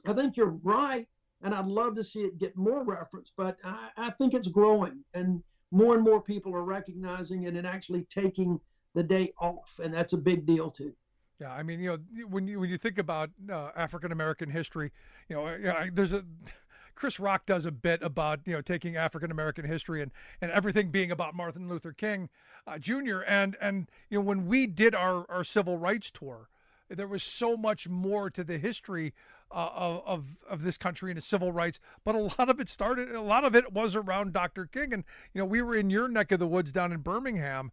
I 0.06 0.13
think 0.13 0.38
you're 0.38 0.60
right, 0.63 1.08
and 1.41 1.53
I'd 1.53 1.68
love 1.68 1.96
to 1.96 2.03
see 2.03 2.22
it 2.22 2.39
get 2.39 2.56
more 2.56 2.84
reference, 2.84 3.32
but 3.36 3.58
I, 3.63 3.89
I 3.98 4.10
think 4.12 4.34
it's 4.34 4.48
growing, 4.48 5.03
and 5.13 5.44
more 5.72 5.96
and 5.96 6.03
more 6.03 6.22
people 6.22 6.53
are 6.53 6.63
recognizing 6.63 7.44
it 7.44 7.56
and 7.56 7.65
actually 7.65 8.06
taking 8.10 8.60
the 8.94 9.03
day 9.03 9.34
off, 9.39 9.80
and 9.82 9.94
that's 9.94 10.13
a 10.13 10.18
big 10.18 10.46
deal 10.46 10.70
too. 10.70 10.94
Yeah, 11.42 11.52
I 11.52 11.64
mean, 11.64 11.80
you 11.80 11.90
know, 11.90 12.26
when 12.28 12.48
you 12.48 12.60
when 12.60 12.70
you 12.70 12.78
think 12.78 13.00
about 13.00 13.32
uh, 13.52 13.72
African 13.76 14.12
American 14.12 14.52
history, 14.52 14.92
you 15.28 15.36
know, 15.36 15.58
know, 15.58 15.88
there's 15.92 16.14
a 16.14 16.24
Chris 16.96 17.20
Rock 17.20 17.48
does 17.48 17.66
a 17.66 17.72
bit 17.72 18.04
about 18.04 18.42
you 18.46 18.54
know 18.54 18.62
taking 18.62 18.96
African 18.96 19.32
American 19.32 19.66
history 19.66 20.04
and 20.04 20.12
and 20.40 20.52
everything 20.52 20.92
being 20.92 21.10
about 21.10 21.34
Martin 21.34 21.68
Luther 21.68 21.94
King 21.94 22.30
uh, 22.68 22.78
Jr. 22.78 23.22
and 23.28 23.58
and 23.60 23.90
you 24.12 24.20
know 24.20 24.24
when 24.24 24.46
we 24.46 24.68
did 24.68 24.94
our 24.94 25.26
our 25.32 25.44
civil 25.44 25.80
rights 25.80 26.12
tour, 26.12 26.48
there 26.90 27.08
was 27.08 27.24
so 27.24 27.58
much 27.58 27.90
more 27.90 28.30
to 28.30 28.44
the 28.44 28.60
history 28.60 29.12
uh, 29.50 29.70
of, 29.74 30.04
of 30.06 30.26
of 30.48 30.62
this 30.62 30.78
country 30.78 31.10
and 31.10 31.18
its 31.18 31.26
civil 31.26 31.52
rights, 31.52 31.80
but 32.04 32.14
a 32.14 32.20
lot 32.20 32.50
of 32.50 32.60
it 32.60 32.70
started, 32.70 33.10
a 33.10 33.20
lot 33.20 33.44
of 33.44 33.56
it 33.56 33.74
was 33.74 33.96
around 33.96 34.32
Dr. 34.32 34.68
King, 34.68 34.94
and 34.94 35.04
you 35.34 35.40
know 35.40 35.46
we 35.46 35.64
were 35.64 35.76
in 35.76 35.90
your 35.90 36.08
neck 36.08 36.32
of 36.32 36.38
the 36.38 36.46
woods 36.46 36.72
down 36.72 36.92
in 36.92 37.00
Birmingham 37.00 37.72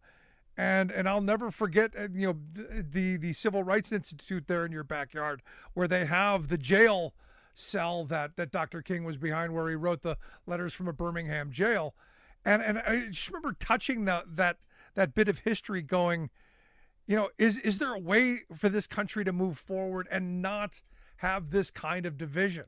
and 0.59 0.91
and 0.91 1.07
I'll 1.07 1.21
never 1.21 1.51
forget 1.51 1.93
uh, 1.97 2.09
you 2.13 2.27
know 2.27 2.35
the 2.53 3.15
the 3.15 3.31
Civil 3.31 3.63
Rights 3.63 3.93
Institute 3.93 4.45
there 4.47 4.65
in 4.65 4.73
your 4.73 4.83
backyard 4.83 5.41
where 5.73 5.87
they 5.87 6.03
have 6.03 6.49
the 6.49 6.57
jail 6.57 7.13
cell 7.53 8.03
that 8.05 8.35
that 8.35 8.51
Dr. 8.51 8.81
King 8.81 9.05
was 9.05 9.15
behind 9.15 9.53
where 9.53 9.69
he 9.69 9.75
wrote 9.75 10.01
the 10.01 10.17
letters 10.45 10.73
from 10.73 10.89
a 10.89 10.93
Birmingham 10.93 11.49
jail 11.49 11.95
and 12.43 12.61
and 12.61 12.79
I 12.79 13.07
just 13.09 13.29
remember 13.29 13.55
touching 13.57 14.03
that 14.05 14.35
that 14.35 14.57
that 14.95 15.15
bit 15.15 15.29
of 15.29 15.39
history 15.39 15.81
going 15.81 16.29
you 17.07 17.15
know 17.15 17.29
is 17.37 17.55
is 17.59 17.77
there 17.77 17.93
a 17.93 17.99
way 17.99 18.39
for 18.53 18.67
this 18.67 18.85
country 18.85 19.23
to 19.23 19.31
move 19.31 19.57
forward 19.57 20.09
and 20.11 20.41
not 20.41 20.81
have 21.17 21.51
this 21.51 21.71
kind 21.71 22.05
of 22.05 22.17
division 22.17 22.65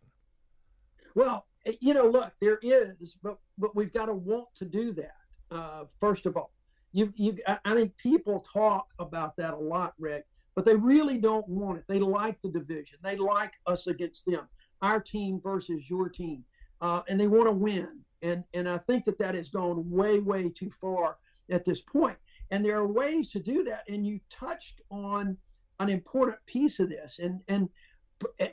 well 1.13 1.45
eh, 1.65 1.73
you 1.81 1.93
know 1.93 2.07
look 2.07 2.31
there 2.39 2.59
is 2.61 3.17
but 3.21 3.37
but 3.57 3.75
we've 3.75 3.91
got 3.91 4.05
to 4.05 4.13
want 4.13 4.47
to 4.55 4.63
do 4.63 4.93
that 4.93 5.17
uh, 5.51 5.83
first 5.99 6.25
of 6.25 6.37
all 6.37 6.51
you, 6.91 7.13
you, 7.15 7.37
I 7.47 7.73
think 7.73 7.95
people 7.97 8.45
talk 8.51 8.87
about 8.99 9.35
that 9.37 9.53
a 9.53 9.57
lot, 9.57 9.93
Rick, 9.97 10.25
but 10.55 10.65
they 10.65 10.75
really 10.75 11.17
don't 11.17 11.47
want 11.47 11.79
it. 11.79 11.85
They 11.87 11.99
like 11.99 12.41
the 12.41 12.49
division. 12.49 12.99
They 13.03 13.15
like 13.15 13.53
us 13.65 13.87
against 13.87 14.25
them, 14.25 14.47
our 14.81 14.99
team 14.99 15.39
versus 15.41 15.89
your 15.89 16.09
team, 16.09 16.43
uh, 16.81 17.01
and 17.07 17.19
they 17.19 17.27
want 17.27 17.47
to 17.47 17.53
win. 17.53 17.99
And 18.21 18.43
and 18.53 18.69
I 18.69 18.77
think 18.79 19.05
that 19.05 19.17
that 19.19 19.35
has 19.35 19.49
gone 19.49 19.89
way, 19.89 20.19
way 20.19 20.49
too 20.49 20.69
far 20.69 21.17
at 21.49 21.65
this 21.65 21.81
point. 21.81 22.17
And 22.51 22.63
there 22.63 22.77
are 22.77 22.87
ways 22.87 23.29
to 23.31 23.39
do 23.39 23.63
that. 23.63 23.83
And 23.87 24.05
you 24.05 24.19
touched 24.29 24.81
on 24.91 25.37
an 25.79 25.89
important 25.89 26.37
piece 26.45 26.79
of 26.79 26.89
this, 26.89 27.19
and 27.19 27.41
and 27.47 27.69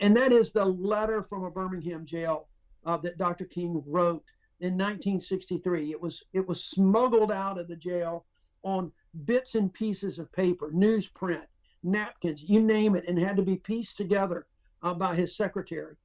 and 0.00 0.16
that 0.16 0.33
is 0.33 0.52
the 0.52 0.64
letter 0.64 1.23
from 1.23 1.45
a 1.45 1.50
Birmingham 1.50 2.07
jail 2.07 2.49
uh, 2.87 2.97
that 2.99 3.18
Dr. 3.18 3.45
King 3.45 3.83
wrote 3.87 4.25
in 4.60 4.72
1963. 4.74 5.90
It 5.90 6.00
was 6.00 6.24
it 6.32 6.46
was 6.46 6.64
smuggled 6.64 7.32
out 7.32 7.58
of 7.58 7.68
the 7.68 7.76
jail 7.76 8.24
on 8.62 8.92
bits 9.24 9.54
and 9.54 9.72
pieces 9.72 10.18
of 10.18 10.32
paper, 10.32 10.70
newsprint, 10.74 11.44
napkins, 11.82 12.42
you 12.42 12.60
name 12.60 12.94
it, 12.96 13.04
and 13.08 13.18
had 13.18 13.36
to 13.36 13.42
be 13.42 13.56
pieced 13.56 13.96
together 13.96 14.46
uh, 14.82 14.94
by 14.94 15.14
his 15.14 15.36
secretary. 15.36 15.96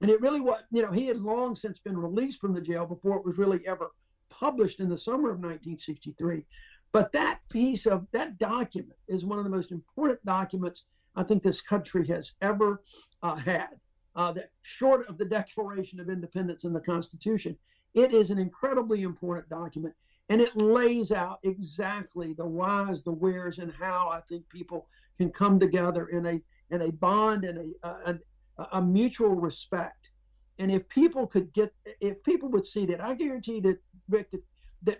And 0.00 0.10
it 0.10 0.20
really 0.20 0.40
was, 0.40 0.60
you 0.70 0.82
know, 0.82 0.90
he 0.90 1.06
had 1.06 1.20
long 1.20 1.54
since 1.54 1.78
been 1.78 1.96
released 1.96 2.40
from 2.40 2.54
the 2.54 2.60
jail 2.60 2.86
before 2.86 3.16
it 3.16 3.24
was 3.24 3.38
really 3.38 3.60
ever 3.66 3.92
published 4.30 4.80
in 4.80 4.88
the 4.88 4.98
summer 4.98 5.30
of 5.30 5.38
1963. 5.38 6.44
But 6.90 7.12
that 7.12 7.40
piece 7.48 7.86
of 7.86 8.06
that 8.12 8.38
document 8.38 8.98
is 9.08 9.24
one 9.24 9.38
of 9.38 9.44
the 9.44 9.50
most 9.50 9.70
important 9.70 10.24
documents 10.24 10.84
I 11.14 11.22
think 11.22 11.42
this 11.42 11.60
country 11.60 12.06
has 12.08 12.32
ever 12.42 12.82
uh, 13.22 13.36
had. 13.36 13.68
Uh, 14.14 14.30
that 14.32 14.50
short 14.60 15.08
of 15.08 15.16
the 15.16 15.24
Declaration 15.24 15.98
of 15.98 16.10
Independence 16.10 16.64
and 16.64 16.76
the 16.76 16.80
Constitution, 16.80 17.56
it 17.94 18.12
is 18.12 18.30
an 18.30 18.38
incredibly 18.38 19.02
important 19.02 19.48
document, 19.48 19.94
and 20.28 20.40
it 20.40 20.54
lays 20.56 21.12
out 21.12 21.38
exactly 21.42 22.34
the 22.34 22.46
whys, 22.46 23.02
the 23.02 23.12
wheres, 23.12 23.58
and 23.58 23.72
how 23.72 24.10
I 24.10 24.20
think 24.28 24.48
people 24.48 24.86
can 25.18 25.30
come 25.30 25.58
together 25.58 26.06
in 26.08 26.26
a 26.26 26.40
in 26.70 26.82
a 26.82 26.92
bond 26.92 27.44
and 27.44 27.74
a, 27.82 28.18
a, 28.58 28.66
a 28.72 28.82
mutual 28.82 29.34
respect. 29.34 30.10
And 30.58 30.70
if 30.70 30.88
people 30.88 31.26
could 31.26 31.52
get, 31.52 31.72
if 32.00 32.22
people 32.22 32.48
would 32.50 32.66
see 32.66 32.86
that, 32.86 33.02
I 33.02 33.14
guarantee 33.14 33.60
that 33.60 33.78
Rick, 34.08 34.30
that, 34.30 34.42
that 34.84 34.98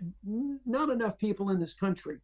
not 0.65 0.89
enough 0.89 1.17
people 1.17 1.49
in 1.49 1.59
this 1.59 1.73
country 1.73 2.17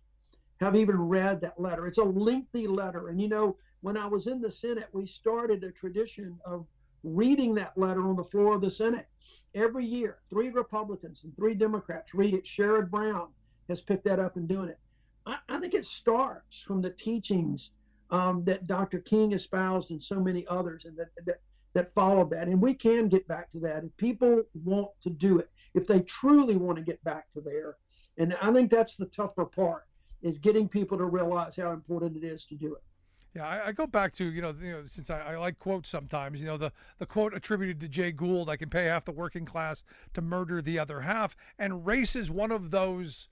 have 0.59 0.75
even 0.75 0.99
read 0.99 1.41
that 1.41 1.59
letter. 1.59 1.87
It's 1.87 1.97
a 1.99 2.03
lengthy 2.03 2.67
letter, 2.67 3.09
and 3.09 3.21
you 3.21 3.27
know, 3.27 3.57
when 3.81 3.95
I 3.95 4.07
was 4.07 4.27
in 4.27 4.41
the 4.41 4.51
Senate, 4.51 4.89
we 4.91 5.05
started 5.05 5.63
a 5.63 5.71
tradition 5.71 6.37
of 6.45 6.65
reading 7.03 7.55
that 7.55 7.77
letter 7.77 8.07
on 8.07 8.15
the 8.15 8.23
floor 8.23 8.55
of 8.55 8.61
the 8.61 8.71
Senate 8.71 9.07
every 9.53 9.85
year. 9.85 10.19
Three 10.29 10.49
Republicans 10.49 11.23
and 11.23 11.35
three 11.35 11.53
Democrats 11.53 12.13
read 12.13 12.33
it. 12.33 12.45
Sherrod 12.45 12.89
Brown 12.89 13.29
has 13.67 13.81
picked 13.81 14.05
that 14.05 14.19
up 14.19 14.35
and 14.35 14.47
doing 14.47 14.69
it. 14.69 14.79
I, 15.25 15.37
I 15.47 15.59
think 15.59 15.73
it 15.73 15.85
starts 15.85 16.61
from 16.61 16.81
the 16.81 16.89
teachings 16.91 17.71
um, 18.11 18.43
that 18.45 18.67
Dr. 18.67 18.99
King 18.99 19.33
espoused 19.33 19.91
and 19.91 20.01
so 20.01 20.19
many 20.19 20.45
others, 20.47 20.85
and 20.85 20.97
that, 20.97 21.09
that 21.25 21.39
that 21.73 21.93
followed 21.93 22.31
that. 22.31 22.47
And 22.47 22.61
we 22.61 22.73
can 22.73 23.07
get 23.09 23.27
back 23.27 23.51
to 23.51 23.59
that 23.59 23.83
if 23.83 23.95
people 23.97 24.43
want 24.63 24.89
to 25.03 25.09
do 25.09 25.39
it, 25.39 25.49
if 25.73 25.87
they 25.87 26.01
truly 26.01 26.55
want 26.55 26.77
to 26.77 26.83
get 26.83 27.03
back 27.03 27.31
to 27.33 27.41
there. 27.41 27.77
And 28.17 28.35
I 28.41 28.51
think 28.51 28.71
that's 28.71 28.95
the 28.95 29.05
tougher 29.05 29.45
part 29.45 29.85
is 30.21 30.37
getting 30.37 30.67
people 30.67 30.97
to 30.97 31.05
realize 31.05 31.55
how 31.55 31.71
important 31.71 32.17
it 32.17 32.25
is 32.25 32.45
to 32.45 32.55
do 32.55 32.75
it. 32.75 32.83
Yeah, 33.35 33.47
I, 33.47 33.67
I, 33.67 33.71
go 33.73 33.85
back 33.85 34.13
to 34.13 34.25
you 34.25 34.41
know, 34.41 34.55
you 34.59 34.71
know 34.71 34.83
since 34.87 35.09
I, 35.09 35.19
I, 35.19 35.37
like 35.37 35.59
quotes 35.59 35.89
sometimes. 35.89 36.39
You 36.41 36.47
know, 36.47 36.57
the 36.57 36.71
the 36.97 37.05
quote 37.05 37.33
attributed 37.33 37.79
to 37.81 37.87
Jay 37.87 38.11
Gould: 38.11 38.49
"I 38.49 38.57
can 38.57 38.69
pay 38.69 38.85
half 38.85 39.05
the 39.05 39.11
working 39.11 39.45
class 39.45 39.83
to 40.15 40.21
murder 40.21 40.61
the 40.61 40.79
other 40.79 41.01
half," 41.01 41.35
and 41.57 41.85
race 41.85 42.15
is 42.15 42.31
one 42.31 42.51
of 42.51 42.71
those 42.71 43.29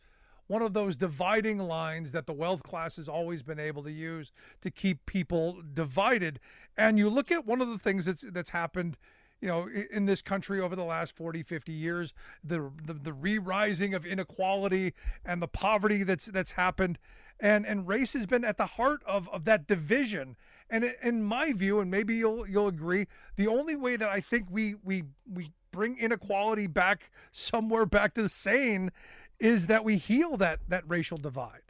one 0.47 0.61
of 0.61 0.73
those 0.73 0.95
dividing 0.95 1.57
lines 1.57 2.11
that 2.13 2.25
the 2.25 2.33
wealth 2.33 2.63
class 2.63 2.95
has 2.95 3.09
always 3.09 3.43
been 3.43 3.59
able 3.59 3.83
to 3.83 3.91
use 3.91 4.31
to 4.61 4.71
keep 4.71 5.05
people 5.05 5.61
divided. 5.73 6.39
And 6.77 6.97
you 6.97 7.09
look 7.09 7.31
at 7.31 7.45
one 7.45 7.61
of 7.61 7.67
the 7.67 7.79
things 7.79 8.05
that's 8.05 8.21
that's 8.21 8.51
happened 8.51 8.97
you 9.41 9.47
know 9.47 9.67
in 9.91 10.05
this 10.05 10.21
country 10.21 10.59
over 10.59 10.75
the 10.75 10.83
last 10.83 11.15
40 11.15 11.43
50 11.43 11.71
years 11.71 12.13
the 12.43 12.71
the, 12.83 12.93
the 12.93 13.13
re-rising 13.13 13.93
of 13.93 14.05
inequality 14.05 14.93
and 15.23 15.41
the 15.41 15.47
poverty 15.47 16.03
that's 16.03 16.25
that's 16.25 16.53
happened 16.53 16.97
and 17.39 17.65
and 17.65 17.87
race 17.87 18.13
has 18.13 18.25
been 18.25 18.43
at 18.43 18.57
the 18.57 18.65
heart 18.65 19.01
of 19.05 19.29
of 19.29 19.45
that 19.45 19.67
division. 19.67 20.35
And 20.69 20.83
in 21.01 21.23
my 21.23 21.53
view 21.53 21.79
and 21.79 21.89
maybe 21.89 22.15
you'll 22.15 22.47
you'll 22.47 22.67
agree 22.67 23.07
the 23.37 23.47
only 23.47 23.75
way 23.75 23.95
that 23.95 24.09
i 24.09 24.19
think 24.19 24.47
we 24.49 24.75
we 24.83 25.05
we 25.31 25.51
bring 25.71 25.97
inequality 25.97 26.67
back 26.67 27.09
somewhere 27.31 27.85
back 27.85 28.13
to 28.15 28.21
the 28.21 28.29
sane 28.29 28.91
is 29.39 29.67
that 29.67 29.85
we 29.85 29.97
heal 29.97 30.35
that 30.37 30.59
that 30.67 30.83
racial 30.87 31.17
divide. 31.17 31.61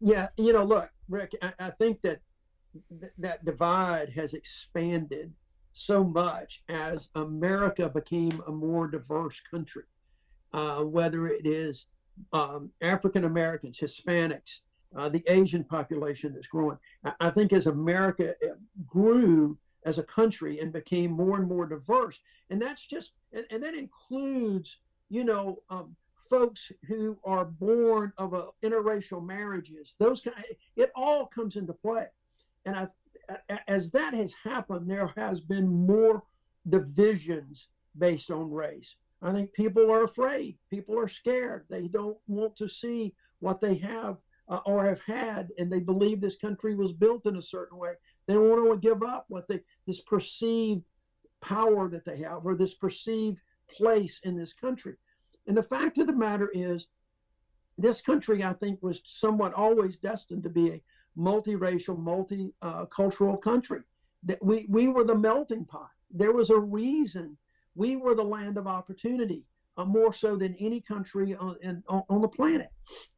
Yeah 0.00 0.28
you 0.38 0.52
know 0.54 0.64
look 0.64 0.90
rick 1.08 1.32
i, 1.42 1.52
I 1.58 1.70
think 1.70 2.00
that 2.02 2.20
th- 3.00 3.12
that 3.18 3.44
divide 3.44 4.08
has 4.10 4.32
expanded 4.32 5.32
so 5.72 6.02
much 6.02 6.62
as 6.68 7.10
america 7.14 7.88
became 7.88 8.42
a 8.46 8.52
more 8.52 8.88
diverse 8.88 9.40
country 9.50 9.84
uh, 10.52 10.82
whether 10.82 11.26
it 11.28 11.46
is 11.46 11.86
um, 12.32 12.70
african 12.80 13.24
americans 13.24 13.78
hispanics 13.78 14.60
uh, 14.96 15.08
the 15.08 15.22
Asian 15.28 15.64
population 15.64 16.34
that's 16.34 16.46
growing. 16.46 16.78
I 17.20 17.30
think 17.30 17.52
as 17.52 17.66
America 17.66 18.34
uh, 18.44 18.54
grew 18.86 19.58
as 19.84 19.98
a 19.98 20.02
country 20.02 20.60
and 20.60 20.72
became 20.72 21.10
more 21.10 21.36
and 21.36 21.48
more 21.48 21.66
diverse, 21.66 22.20
and 22.50 22.60
that's 22.60 22.86
just, 22.86 23.12
and, 23.32 23.46
and 23.50 23.62
that 23.62 23.74
includes, 23.74 24.78
you 25.08 25.24
know, 25.24 25.62
um, 25.70 25.94
folks 26.28 26.70
who 26.86 27.18
are 27.24 27.44
born 27.44 28.12
of 28.18 28.32
interracial 28.62 29.24
marriages. 29.24 29.96
Those 29.98 30.20
kind, 30.20 30.36
of, 30.36 30.44
it 30.76 30.92
all 30.94 31.26
comes 31.26 31.56
into 31.56 31.72
play, 31.72 32.06
and 32.66 32.76
I, 32.76 32.88
as 33.68 33.90
that 33.92 34.14
has 34.14 34.34
happened, 34.42 34.90
there 34.90 35.12
has 35.16 35.40
been 35.40 35.68
more 35.68 36.22
divisions 36.68 37.68
based 37.98 38.30
on 38.30 38.50
race. 38.50 38.96
I 39.22 39.32
think 39.32 39.52
people 39.52 39.90
are 39.90 40.04
afraid. 40.04 40.56
People 40.70 40.98
are 40.98 41.08
scared. 41.08 41.64
They 41.68 41.88
don't 41.88 42.16
want 42.26 42.56
to 42.56 42.68
see 42.68 43.14
what 43.40 43.60
they 43.60 43.76
have 43.76 44.16
uh, 44.50 44.60
or 44.66 44.84
have 44.84 45.00
had, 45.06 45.48
and 45.58 45.72
they 45.72 45.80
believe 45.80 46.20
this 46.20 46.36
country 46.36 46.74
was 46.74 46.92
built 46.92 47.24
in 47.24 47.36
a 47.36 47.42
certain 47.42 47.78
way. 47.78 47.92
They 48.26 48.34
don't 48.34 48.50
want 48.50 48.82
to 48.82 48.88
give 48.88 49.02
up 49.02 49.24
what 49.28 49.48
they 49.48 49.60
this 49.86 50.02
perceived 50.02 50.82
power 51.40 51.88
that 51.88 52.04
they 52.04 52.18
have 52.18 52.44
or 52.44 52.56
this 52.56 52.74
perceived 52.74 53.38
place 53.70 54.20
in 54.24 54.36
this 54.36 54.52
country. 54.52 54.96
And 55.46 55.56
the 55.56 55.62
fact 55.62 55.98
of 55.98 56.06
the 56.08 56.12
matter 56.12 56.50
is, 56.52 56.88
this 57.78 58.02
country, 58.02 58.44
I 58.44 58.52
think, 58.54 58.82
was 58.82 59.00
somewhat 59.06 59.54
always 59.54 59.96
destined 59.96 60.42
to 60.42 60.50
be 60.50 60.68
a 60.70 60.82
multiracial, 61.16 61.96
multicultural 61.96 63.34
uh, 63.34 63.38
country. 63.38 63.80
That 64.24 64.44
we 64.44 64.66
we 64.68 64.88
were 64.88 65.04
the 65.04 65.14
melting 65.14 65.64
pot. 65.64 65.90
There 66.10 66.32
was 66.32 66.50
a 66.50 66.58
reason 66.58 67.38
we 67.76 67.96
were 67.96 68.16
the 68.16 68.24
land 68.24 68.58
of 68.58 68.66
opportunity 68.66 69.44
uh, 69.80 69.84
more 69.84 70.12
so 70.12 70.36
than 70.36 70.54
any 70.56 70.80
country 70.80 71.34
on, 71.34 71.56
in, 71.62 71.82
on 71.88 72.20
the 72.20 72.28
planet. 72.28 72.68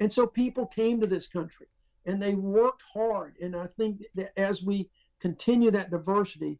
And 0.01 0.13
so 0.13 0.27
people 0.27 0.67
came 0.67 1.01
to 1.01 1.07
this 1.07 1.27
country 1.27 1.67
and 2.07 2.21
they 2.21 2.35
worked 2.35 2.83
hard. 2.93 3.35
And 3.41 3.57
I 3.57 3.67
think 3.79 4.03
that 4.15 4.39
as 4.39 4.63
we 4.63 4.89
continue 5.21 5.71
that 5.73 5.91
diversity, 5.91 6.59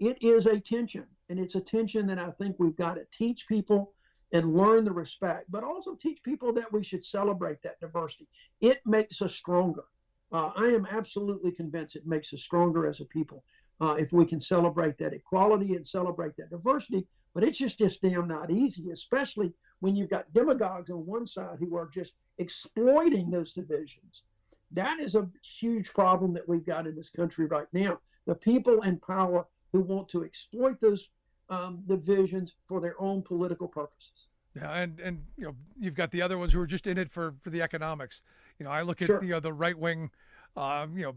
it 0.00 0.16
is 0.22 0.46
a 0.46 0.58
tension. 0.58 1.06
And 1.28 1.38
it's 1.38 1.54
a 1.54 1.60
tension 1.60 2.06
that 2.06 2.18
I 2.18 2.30
think 2.30 2.56
we've 2.58 2.76
got 2.76 2.94
to 2.94 3.06
teach 3.12 3.46
people 3.48 3.92
and 4.32 4.54
learn 4.54 4.84
the 4.84 4.92
respect, 4.92 5.50
but 5.50 5.64
also 5.64 5.94
teach 5.94 6.22
people 6.22 6.52
that 6.54 6.72
we 6.72 6.82
should 6.82 7.04
celebrate 7.04 7.62
that 7.62 7.80
diversity. 7.80 8.26
It 8.60 8.80
makes 8.86 9.20
us 9.20 9.34
stronger. 9.34 9.84
Uh, 10.32 10.50
I 10.56 10.66
am 10.66 10.86
absolutely 10.90 11.52
convinced 11.52 11.96
it 11.96 12.06
makes 12.06 12.32
us 12.32 12.40
stronger 12.40 12.86
as 12.86 13.00
a 13.00 13.04
people 13.04 13.44
uh, 13.82 13.96
if 13.98 14.12
we 14.12 14.24
can 14.24 14.40
celebrate 14.40 14.96
that 14.98 15.12
equality 15.12 15.74
and 15.74 15.86
celebrate 15.86 16.36
that 16.38 16.50
diversity 16.50 17.06
but 17.34 17.44
it's 17.44 17.58
just 17.58 17.78
just 17.78 18.02
damn 18.02 18.28
not 18.28 18.50
easy, 18.50 18.90
especially 18.90 19.52
when 19.80 19.96
you've 19.96 20.10
got 20.10 20.32
demagogues 20.32 20.90
on 20.90 21.06
one 21.06 21.26
side 21.26 21.56
who 21.58 21.76
are 21.76 21.88
just 21.92 22.14
exploiting 22.38 23.30
those 23.30 23.52
divisions. 23.52 24.22
That 24.70 25.00
is 25.00 25.14
a 25.14 25.28
huge 25.58 25.92
problem 25.92 26.32
that 26.34 26.48
we've 26.48 26.64
got 26.64 26.86
in 26.86 26.94
this 26.94 27.10
country 27.10 27.46
right 27.46 27.66
now. 27.72 27.98
The 28.26 28.34
people 28.34 28.82
in 28.82 28.98
power 28.98 29.46
who 29.72 29.80
want 29.80 30.08
to 30.10 30.24
exploit 30.24 30.80
those 30.80 31.08
um, 31.50 31.82
divisions 31.86 32.54
for 32.68 32.80
their 32.80 33.00
own 33.00 33.22
political 33.22 33.68
purposes. 33.68 34.28
Yeah, 34.54 34.72
and 34.72 35.00
and 35.00 35.24
you 35.36 35.44
know 35.46 35.56
you've 35.78 35.94
got 35.94 36.10
the 36.10 36.22
other 36.22 36.38
ones 36.38 36.52
who 36.52 36.60
are 36.60 36.66
just 36.66 36.86
in 36.86 36.98
it 36.98 37.10
for 37.10 37.34
for 37.42 37.50
the 37.50 37.62
economics. 37.62 38.22
You 38.58 38.64
know, 38.64 38.70
I 38.70 38.82
look 38.82 39.02
at 39.02 39.06
sure. 39.06 39.22
you 39.22 39.30
know 39.30 39.40
the 39.40 39.52
right 39.52 39.78
wing 39.78 40.10
um, 40.56 40.96
you 40.96 41.04
know, 41.04 41.14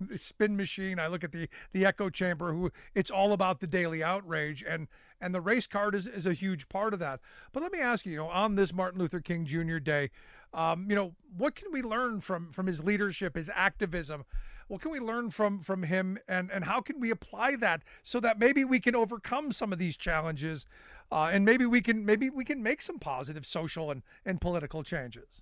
the 0.00 0.18
spin 0.18 0.56
machine. 0.56 0.98
I 0.98 1.06
look 1.06 1.24
at 1.24 1.32
the 1.32 1.48
the 1.72 1.86
echo 1.86 2.10
chamber. 2.10 2.52
Who 2.52 2.72
it's 2.94 3.10
all 3.10 3.32
about 3.32 3.60
the 3.60 3.66
daily 3.66 4.02
outrage, 4.02 4.64
and 4.66 4.88
and 5.24 5.34
the 5.34 5.40
race 5.40 5.66
card 5.66 5.94
is 5.94 6.06
is 6.06 6.26
a 6.26 6.34
huge 6.34 6.68
part 6.68 6.92
of 6.92 7.00
that. 7.00 7.18
But 7.52 7.62
let 7.62 7.72
me 7.72 7.80
ask 7.80 8.04
you, 8.04 8.12
you 8.12 8.18
know, 8.18 8.28
on 8.28 8.56
this 8.56 8.74
Martin 8.74 9.00
Luther 9.00 9.20
King 9.20 9.46
Jr. 9.46 9.78
Day, 9.78 10.10
um, 10.52 10.86
you 10.90 10.94
know, 10.94 11.14
what 11.36 11.54
can 11.54 11.72
we 11.72 11.80
learn 11.82 12.20
from 12.20 12.52
from 12.52 12.66
his 12.66 12.84
leadership, 12.84 13.34
his 13.34 13.50
activism? 13.54 14.26
What 14.68 14.82
can 14.82 14.90
we 14.90 15.00
learn 15.00 15.30
from 15.30 15.60
from 15.60 15.84
him, 15.84 16.18
and 16.28 16.50
and 16.52 16.64
how 16.64 16.82
can 16.82 17.00
we 17.00 17.10
apply 17.10 17.56
that 17.56 17.82
so 18.02 18.20
that 18.20 18.38
maybe 18.38 18.64
we 18.64 18.80
can 18.80 18.94
overcome 18.94 19.50
some 19.50 19.72
of 19.72 19.78
these 19.78 19.96
challenges, 19.96 20.66
uh, 21.10 21.30
and 21.32 21.44
maybe 21.44 21.64
we 21.64 21.80
can 21.80 22.04
maybe 22.04 22.28
we 22.28 22.44
can 22.44 22.62
make 22.62 22.82
some 22.82 22.98
positive 22.98 23.46
social 23.46 23.90
and 23.90 24.02
and 24.26 24.42
political 24.42 24.82
changes. 24.82 25.40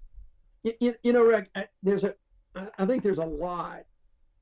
You, 0.62 0.94
you 1.02 1.12
know, 1.12 1.22
Rick, 1.22 1.50
there's 1.82 2.04
a 2.04 2.14
I 2.78 2.86
think 2.86 3.02
there's 3.02 3.18
a 3.18 3.24
lot 3.24 3.84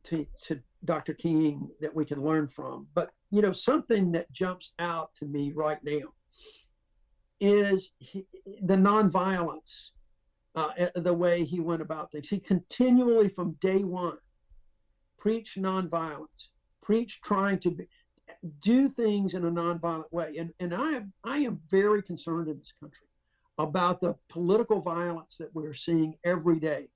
to, 0.05 0.27
to 0.43 0.61
Dr. 0.85 1.15
King 1.15 1.69
that 1.81 1.95
we 1.95 2.05
can 2.05 2.23
learn 2.23 2.49
from. 2.49 2.87
But, 2.95 3.11
you 3.31 3.43
know, 3.43 3.53
something 3.53 4.13
that 4.13 4.31
jumps 4.33 4.73
out 4.79 5.15
to 5.17 5.27
me 5.27 5.53
right 5.55 5.83
now 5.85 6.09
is 7.41 7.93
he, 7.99 8.27
the 8.63 8.77
nonviolence, 8.77 9.91
uh, 10.55 10.71
the 10.95 11.15
way 11.15 11.45
he 11.45 11.61
went 11.61 11.83
about 11.83 12.13
things. 12.13 12.29
He 12.29 12.41
continually, 12.41 13.29
from 13.29 13.57
day 13.61 13.85
one, 13.85 14.19
preached 15.19 15.61
nonviolence, 15.61 16.49
preached 16.83 17.23
trying 17.25 17.59
to 17.61 17.71
be, 17.71 17.87
do 18.61 18.89
things 18.89 19.35
in 19.35 19.45
a 19.45 19.51
nonviolent 19.51 20.11
way. 20.13 20.37
And, 20.39 20.53
and 20.61 20.75
I, 20.75 20.91
am, 20.91 21.13
I 21.25 21.39
am 21.39 21.59
very 21.71 22.03
concerned 22.03 22.49
in 22.49 22.59
this 22.59 22.73
country 22.81 23.07
about 23.59 24.01
the 24.01 24.15
political 24.29 24.81
violence 24.81 25.37
that 25.39 25.55
we're 25.55 25.75
seeing 25.75 26.15
every 26.25 26.59
day, 26.59 26.89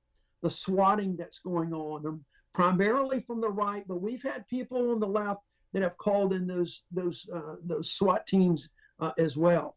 the 0.42 0.50
swatting 0.50 1.16
that's 1.16 1.38
going 1.38 1.72
on, 1.72 2.24
primarily 2.54 3.20
from 3.20 3.40
the 3.40 3.48
right, 3.48 3.86
but 3.86 4.00
we've 4.00 4.22
had 4.22 4.46
people 4.48 4.92
on 4.92 5.00
the 5.00 5.06
left 5.06 5.40
that 5.72 5.82
have 5.82 5.98
called 5.98 6.32
in 6.32 6.46
those 6.46 6.84
those 6.90 7.28
uh, 7.34 7.56
those 7.64 7.92
SWAT 7.92 8.26
teams 8.26 8.70
uh, 9.00 9.12
as 9.18 9.36
well. 9.36 9.76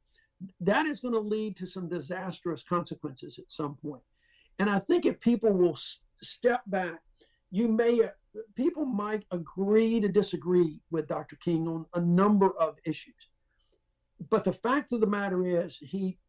That 0.61 0.85
is 0.85 0.99
going 0.99 1.15
to 1.15 1.19
lead 1.19 1.57
to 1.57 1.65
some 1.65 1.89
disastrous 1.89 2.63
consequences 2.63 3.39
at 3.39 3.49
some 3.49 3.75
point. 3.75 4.03
And 4.59 4.69
I 4.69 4.79
think 4.79 5.05
if 5.05 5.19
people 5.19 5.51
will 5.51 5.73
s- 5.73 6.01
step 6.21 6.61
back, 6.67 6.99
you 7.49 7.67
may 7.67 8.03
uh, 8.03 8.09
people 8.55 8.85
might 8.85 9.25
agree 9.31 9.99
to 9.99 10.07
disagree 10.07 10.79
with 10.91 11.07
Dr. 11.07 11.35
King 11.37 11.67
on 11.67 11.85
a 11.95 11.99
number 11.99 12.51
of 12.59 12.77
issues. 12.85 13.29
But 14.29 14.43
the 14.43 14.53
fact 14.53 14.91
of 14.93 15.01
the 15.01 15.07
matter 15.07 15.43
is, 15.43 15.77
he 15.77 16.19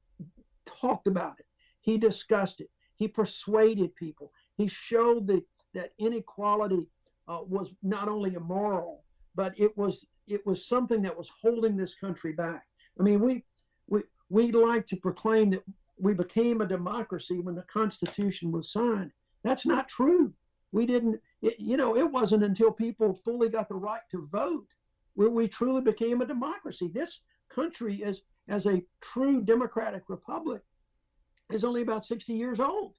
talked 0.67 1.07
about 1.07 1.39
it. 1.39 1.47
He 1.81 1.99
discussed 1.99 2.61
it. 2.61 2.71
He 2.97 3.09
persuaded 3.09 3.95
people. 3.97 4.33
He 4.57 4.69
showed 4.69 5.27
that 5.29 5.45
that 5.75 5.93
inequality 5.99 6.87
uh, 7.29 7.41
was 7.47 7.73
not 7.83 8.09
only 8.09 8.35
immoral, 8.35 9.05
but 9.35 9.55
it 9.57 9.77
was 9.77 10.07
it 10.27 10.45
was 10.47 10.67
something 10.67 11.01
that 11.03 11.17
was 11.17 11.31
holding 11.41 11.77
this 11.77 11.95
country 11.95 12.33
back. 12.33 12.65
I 12.99 13.03
mean, 13.03 13.21
we 13.21 13.45
we 13.89 14.03
we 14.29 14.53
like 14.53 14.87
to 14.89 14.97
proclaim 14.97 15.51
that 15.51 15.63
we 15.99 16.15
became 16.15 16.61
a 16.61 16.67
democracy 16.67 17.41
when 17.41 17.55
the 17.55 17.63
Constitution 17.63 18.53
was 18.53 18.73
signed. 18.73 19.11
That's 19.43 19.67
not 19.67 19.89
true. 19.89 20.33
We 20.73 20.87
didn't. 20.87 21.21
It, 21.43 21.59
you 21.59 21.77
know, 21.77 21.97
it 21.97 22.11
wasn't 22.11 22.45
until 22.45 22.73
people 22.73 23.21
fully 23.25 23.49
got 23.49 23.69
the 23.69 23.75
right 23.75 24.03
to 24.11 24.29
vote 24.31 24.67
where 25.15 25.31
we 25.31 25.49
truly 25.49 25.81
became 25.81 26.21
a 26.21 26.27
democracy. 26.27 26.91
This 26.93 27.21
country 27.49 27.97
is 27.97 28.23
as 28.49 28.67
a 28.67 28.83
true 29.01 29.43
democratic 29.43 30.05
republic 30.09 30.63
is 31.51 31.65
only 31.65 31.83
about 31.83 32.07
60 32.07 32.33
years 32.33 32.61
old 32.61 32.95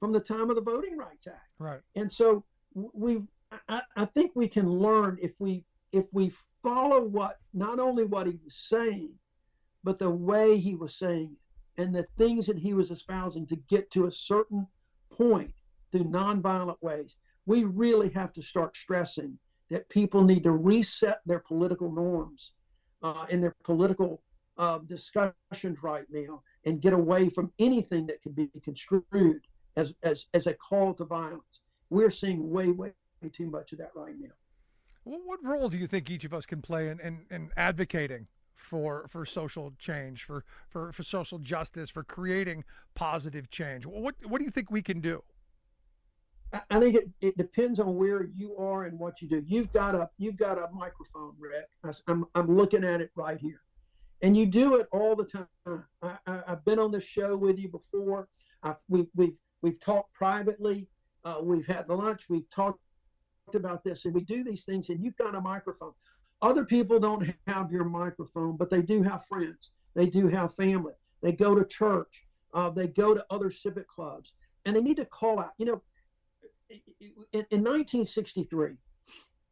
from 0.00 0.12
the 0.12 0.20
time 0.20 0.50
of 0.50 0.56
the 0.56 0.62
Voting 0.62 0.96
Rights 0.96 1.26
Act. 1.26 1.50
Right. 1.58 1.80
And 1.94 2.10
so 2.10 2.44
we, 2.74 3.22
I, 3.68 3.82
I 3.96 4.04
think 4.06 4.32
we 4.34 4.48
can 4.48 4.68
learn 4.68 5.18
if 5.22 5.32
we 5.38 5.64
if 5.92 6.06
we 6.12 6.32
follow 6.62 7.02
what 7.04 7.38
not 7.52 7.78
only 7.78 8.04
what 8.04 8.26
he 8.26 8.38
was 8.44 8.56
saying, 8.56 9.10
but 9.82 9.98
the 9.98 10.10
way 10.10 10.58
he 10.58 10.74
was 10.74 10.96
saying 10.96 11.30
it 11.32 11.82
and 11.82 11.94
the 11.94 12.06
things 12.18 12.46
that 12.46 12.58
he 12.58 12.74
was 12.74 12.90
espousing 12.90 13.46
to 13.46 13.56
get 13.68 13.90
to 13.90 14.06
a 14.06 14.12
certain 14.12 14.66
point 15.12 15.52
through 15.90 16.04
nonviolent 16.04 16.76
ways. 16.80 17.16
We 17.46 17.64
really 17.64 18.10
have 18.10 18.32
to 18.34 18.42
start 18.42 18.76
stressing 18.76 19.38
that 19.70 19.88
people 19.88 20.22
need 20.22 20.44
to 20.44 20.52
reset 20.52 21.20
their 21.26 21.38
political 21.38 21.90
norms 21.90 22.52
uh, 23.02 23.26
and 23.30 23.42
their 23.42 23.54
political 23.64 24.22
uh, 24.58 24.78
discussions 24.86 25.82
right 25.82 26.04
now 26.10 26.42
and 26.66 26.82
get 26.82 26.92
away 26.92 27.30
from 27.30 27.50
anything 27.58 28.06
that 28.06 28.22
could 28.22 28.36
be 28.36 28.50
construed 28.62 29.40
as, 29.76 29.94
as, 30.02 30.26
as 30.34 30.46
a 30.46 30.54
call 30.54 30.94
to 30.94 31.04
violence. 31.04 31.62
We're 31.90 32.10
seeing 32.10 32.50
way, 32.50 32.68
way, 32.68 32.92
too 33.32 33.50
much 33.50 33.72
of 33.72 33.78
that 33.78 33.90
right 33.94 34.14
now. 34.18 34.30
What 35.04 35.40
role 35.42 35.68
do 35.68 35.76
you 35.76 35.86
think 35.86 36.10
each 36.10 36.24
of 36.24 36.32
us 36.32 36.46
can 36.46 36.62
play 36.62 36.88
in, 36.88 37.00
in, 37.00 37.26
in 37.30 37.50
advocating 37.56 38.28
for 38.54 39.06
for 39.08 39.24
social 39.24 39.72
change, 39.78 40.24
for, 40.24 40.44
for, 40.68 40.92
for 40.92 41.02
social 41.02 41.38
justice, 41.38 41.90
for 41.90 42.04
creating 42.04 42.64
positive 42.94 43.50
change? 43.50 43.86
What 43.86 44.14
what 44.26 44.38
do 44.38 44.44
you 44.44 44.50
think 44.50 44.70
we 44.70 44.82
can 44.82 45.00
do? 45.00 45.22
I 46.52 46.80
think 46.80 46.96
it, 46.96 47.08
it 47.20 47.36
depends 47.36 47.78
on 47.78 47.94
where 47.96 48.28
you 48.34 48.56
are 48.56 48.84
and 48.84 48.98
what 48.98 49.22
you 49.22 49.28
do. 49.28 49.42
You've 49.46 49.72
got 49.72 49.94
a 49.94 50.10
you've 50.18 50.36
got 50.36 50.58
a 50.58 50.68
microphone, 50.72 51.34
Rick. 51.38 51.66
I'm 52.06 52.26
I'm 52.34 52.56
looking 52.56 52.84
at 52.84 53.00
it 53.00 53.10
right 53.14 53.38
here, 53.38 53.62
and 54.22 54.36
you 54.36 54.46
do 54.46 54.76
it 54.76 54.88
all 54.92 55.14
the 55.14 55.24
time. 55.24 55.46
I, 56.02 56.16
I, 56.26 56.42
have 56.48 56.64
been 56.64 56.78
on 56.78 56.90
this 56.90 57.04
show 57.04 57.36
with 57.36 57.58
you 57.58 57.68
before. 57.68 58.28
I, 58.62 58.74
we 58.88 59.06
we've 59.14 59.36
we've 59.62 59.80
talked 59.80 60.12
privately. 60.12 60.88
Uh, 61.24 61.38
we've 61.42 61.66
had 61.66 61.88
lunch. 61.88 62.24
We've 62.28 62.48
talked 62.50 62.80
about 63.54 63.84
this, 63.84 64.04
and 64.04 64.14
we 64.14 64.22
do 64.22 64.44
these 64.44 64.64
things. 64.64 64.88
And 64.88 65.04
you've 65.04 65.16
got 65.16 65.34
a 65.34 65.40
microphone. 65.40 65.92
Other 66.42 66.64
people 66.64 66.98
don't 66.98 67.34
have 67.46 67.70
your 67.70 67.84
microphone, 67.84 68.56
but 68.56 68.70
they 68.70 68.82
do 68.82 69.02
have 69.02 69.26
friends. 69.26 69.72
They 69.94 70.06
do 70.06 70.28
have 70.28 70.54
family. 70.54 70.94
They 71.22 71.32
go 71.32 71.54
to 71.54 71.64
church. 71.64 72.24
Uh, 72.54 72.70
they 72.70 72.88
go 72.88 73.14
to 73.14 73.24
other 73.30 73.50
civic 73.50 73.86
clubs, 73.88 74.32
and 74.64 74.74
they 74.74 74.80
need 74.80 74.96
to 74.96 75.04
call 75.04 75.38
out. 75.38 75.52
You 75.58 75.66
know 75.66 75.82
in, 77.32 77.46
in 77.50 77.62
1963, 77.62 78.74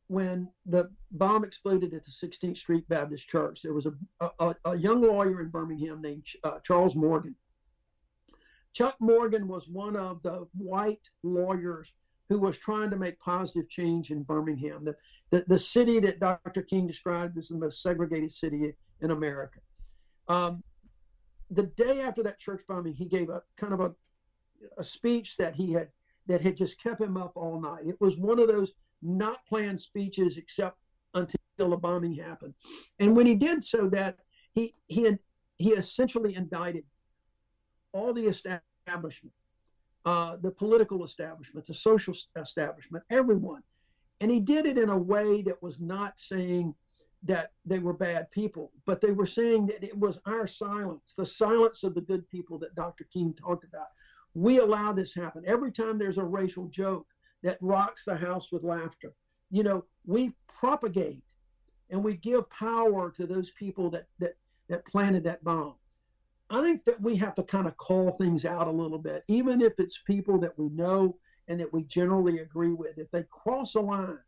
when 0.09 0.49
the 0.67 0.91
bomb 1.11 1.45
exploded 1.45 1.93
at 1.93 2.05
the 2.05 2.11
16th 2.11 2.57
Street 2.57 2.89
Baptist 2.89 3.29
Church, 3.29 3.63
there 3.63 3.75
was 3.75 3.87
a, 3.87 4.31
a, 4.41 4.55
a 4.65 4.77
young 4.77 5.03
lawyer 5.03 5.41
in 5.43 5.49
Birmingham 5.49 6.01
named 6.01 6.25
uh, 6.45 6.59
Charles 6.65 6.97
Morgan. 6.97 7.35
Chuck 8.73 8.97
Morgan 9.01 9.49
was 9.49 9.69
one 9.69 9.97
of 9.97 10.23
the 10.23 10.47
white 10.57 11.09
lawyers 11.23 11.93
who 12.29 12.39
was 12.39 12.59
trying 12.59 12.91
to 12.91 12.97
make 12.97 13.19
positive 13.21 13.69
change 13.71 14.11
in 14.11 14.23
Birmingham, 14.23 14.85
the, 14.85 14.97
the, 15.31 15.45
the 15.49 15.59
city 15.59 15.99
that 16.01 16.21
Dr. 16.21 16.63
King 16.63 16.87
described 16.87 17.39
as 17.39 17.49
the 17.49 17.57
most 17.57 17.83
segregated 17.83 18.31
city 18.31 18.75
in 19.01 19.11
America. 19.11 19.61
Um, 20.29 20.63
the 21.51 21.65
day 21.65 22.03
after 22.03 22.23
that 22.23 22.39
church 22.39 22.63
bombing, 22.69 22.95
he 22.95 23.07
gave 23.07 23.31
a 23.31 23.43
kind 23.57 23.73
of 23.73 23.81
a, 23.81 23.93
a 24.77 24.85
speech 24.85 25.37
that 25.39 25.55
he 25.55 25.73
had 25.73 25.89
that 26.27 26.43
had 26.43 26.59
just 26.59 26.81
kept 26.83 27.01
him 27.01 27.17
up 27.17 27.33
all 27.35 27.59
night. 27.61 27.87
It 27.87 27.99
was 28.01 28.19
one 28.19 28.39
of 28.39 28.49
those 28.49 28.75
not 29.01 29.39
planned 29.47 29.81
speeches 29.81 30.37
except 30.37 30.77
until 31.15 31.71
the 31.71 31.77
bombing 31.77 32.15
happened. 32.15 32.53
And 32.99 33.17
when 33.17 33.27
he 33.27 33.35
did 33.35 33.65
so, 33.65 33.89
that 33.89 34.19
he 34.53 34.75
he 34.87 35.05
had, 35.05 35.19
he 35.57 35.71
essentially 35.71 36.35
indicted 36.35 36.85
all 37.93 38.13
the 38.13 38.27
establishment, 38.27 39.35
uh, 40.05 40.37
the 40.37 40.51
political 40.51 41.05
establishment, 41.05 41.67
the 41.67 41.75
social 41.75 42.15
establishment, 42.37 43.05
everyone, 43.11 43.63
and 44.21 44.31
he 44.31 44.41
did 44.41 44.67
it 44.67 44.79
in 44.79 44.89
a 44.89 44.99
way 44.99 45.43
that 45.43 45.63
was 45.63 45.79
not 45.81 46.19
saying 46.19 46.75
that 47.25 47.53
they 47.65 47.79
were 47.79 47.93
bad 47.93 48.31
people, 48.31 48.73
but 48.87 49.01
they 49.01 49.11
were 49.11 49.27
saying 49.27 49.67
that 49.67 49.83
it 49.83 49.97
was 49.99 50.21
our 50.27 50.47
silence, 50.47 51.15
the 51.17 51.27
silence 51.27 51.83
of 51.83 51.95
the 51.95 52.01
good 52.01 52.29
people 52.29 52.59
that 52.59 52.75
Dr. 52.75 53.05
King 53.13 53.35
talked 53.35 53.65
about, 53.65 53.89
we 54.35 54.59
allow 54.59 54.93
this 54.93 55.15
happen. 55.15 55.43
Every 55.47 55.73
time 55.73 55.99
there's 55.99 56.19
a 56.19 56.25
racial 56.25 56.69
joke 56.69 57.07
that 57.43 57.59
rocks 57.61 58.05
the 58.05 58.17
house 58.17 58.53
with 58.53 58.63
laughter, 58.63 59.13
you 59.51 59.63
know, 59.63 59.85
we 60.07 60.33
propagate 60.49 61.23
and 61.91 62.03
we 62.03 62.15
give 62.15 62.49
power 62.51 63.11
to 63.13 63.27
those 63.27 63.51
people 63.53 63.91
that 63.91 64.07
that 64.19 64.35
that 64.69 64.87
planted 64.87 65.25
that 65.25 65.43
bomb. 65.43 65.75
I 66.51 66.63
think 66.63 66.85
that 66.87 67.01
we 67.01 67.17
have 67.17 67.35
to 67.35 67.43
kind 67.43 67.67
of 67.67 67.77
call 67.77 68.13
things 68.13 68.45
out 68.45 68.69
a 68.69 68.73
little 68.73 68.99
bit, 68.99 69.23
even 69.29 69.61
if 69.61 69.75
it's 69.79 69.99
people 69.99 70.39
that 70.41 70.59
we 70.59 70.71
know 70.71 71.17
and 71.47 71.61
that 71.61 71.73
we 71.73 71.83
generally 71.85 72.39
agree 72.39 72.73
with. 72.73 72.99
If 72.99 73.11
they 73.11 73.25
cross 73.25 73.75
a 73.75 73.81
line 73.81 74.19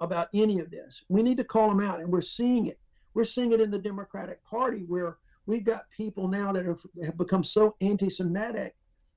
about 0.00 0.28
any 0.32 0.60
of 0.60 0.70
this, 0.70 1.04
we 1.08 1.22
need 1.22 1.36
to 1.38 1.44
call 1.44 1.68
them 1.68 1.80
out. 1.80 2.00
And 2.00 2.08
we're 2.08 2.20
seeing 2.20 2.66
it. 2.66 2.78
We're 3.14 3.24
seeing 3.24 3.52
it 3.52 3.60
in 3.60 3.70
the 3.70 3.78
Democratic 3.78 4.42
Party 4.44 4.84
where 4.86 5.18
we've 5.46 5.64
got 5.64 5.90
people 5.90 6.28
now 6.28 6.52
that 6.52 6.64
have, 6.64 6.80
have 7.04 7.18
become 7.18 7.44
so 7.44 7.74
anti 7.80 8.08
Semitic 8.08 8.74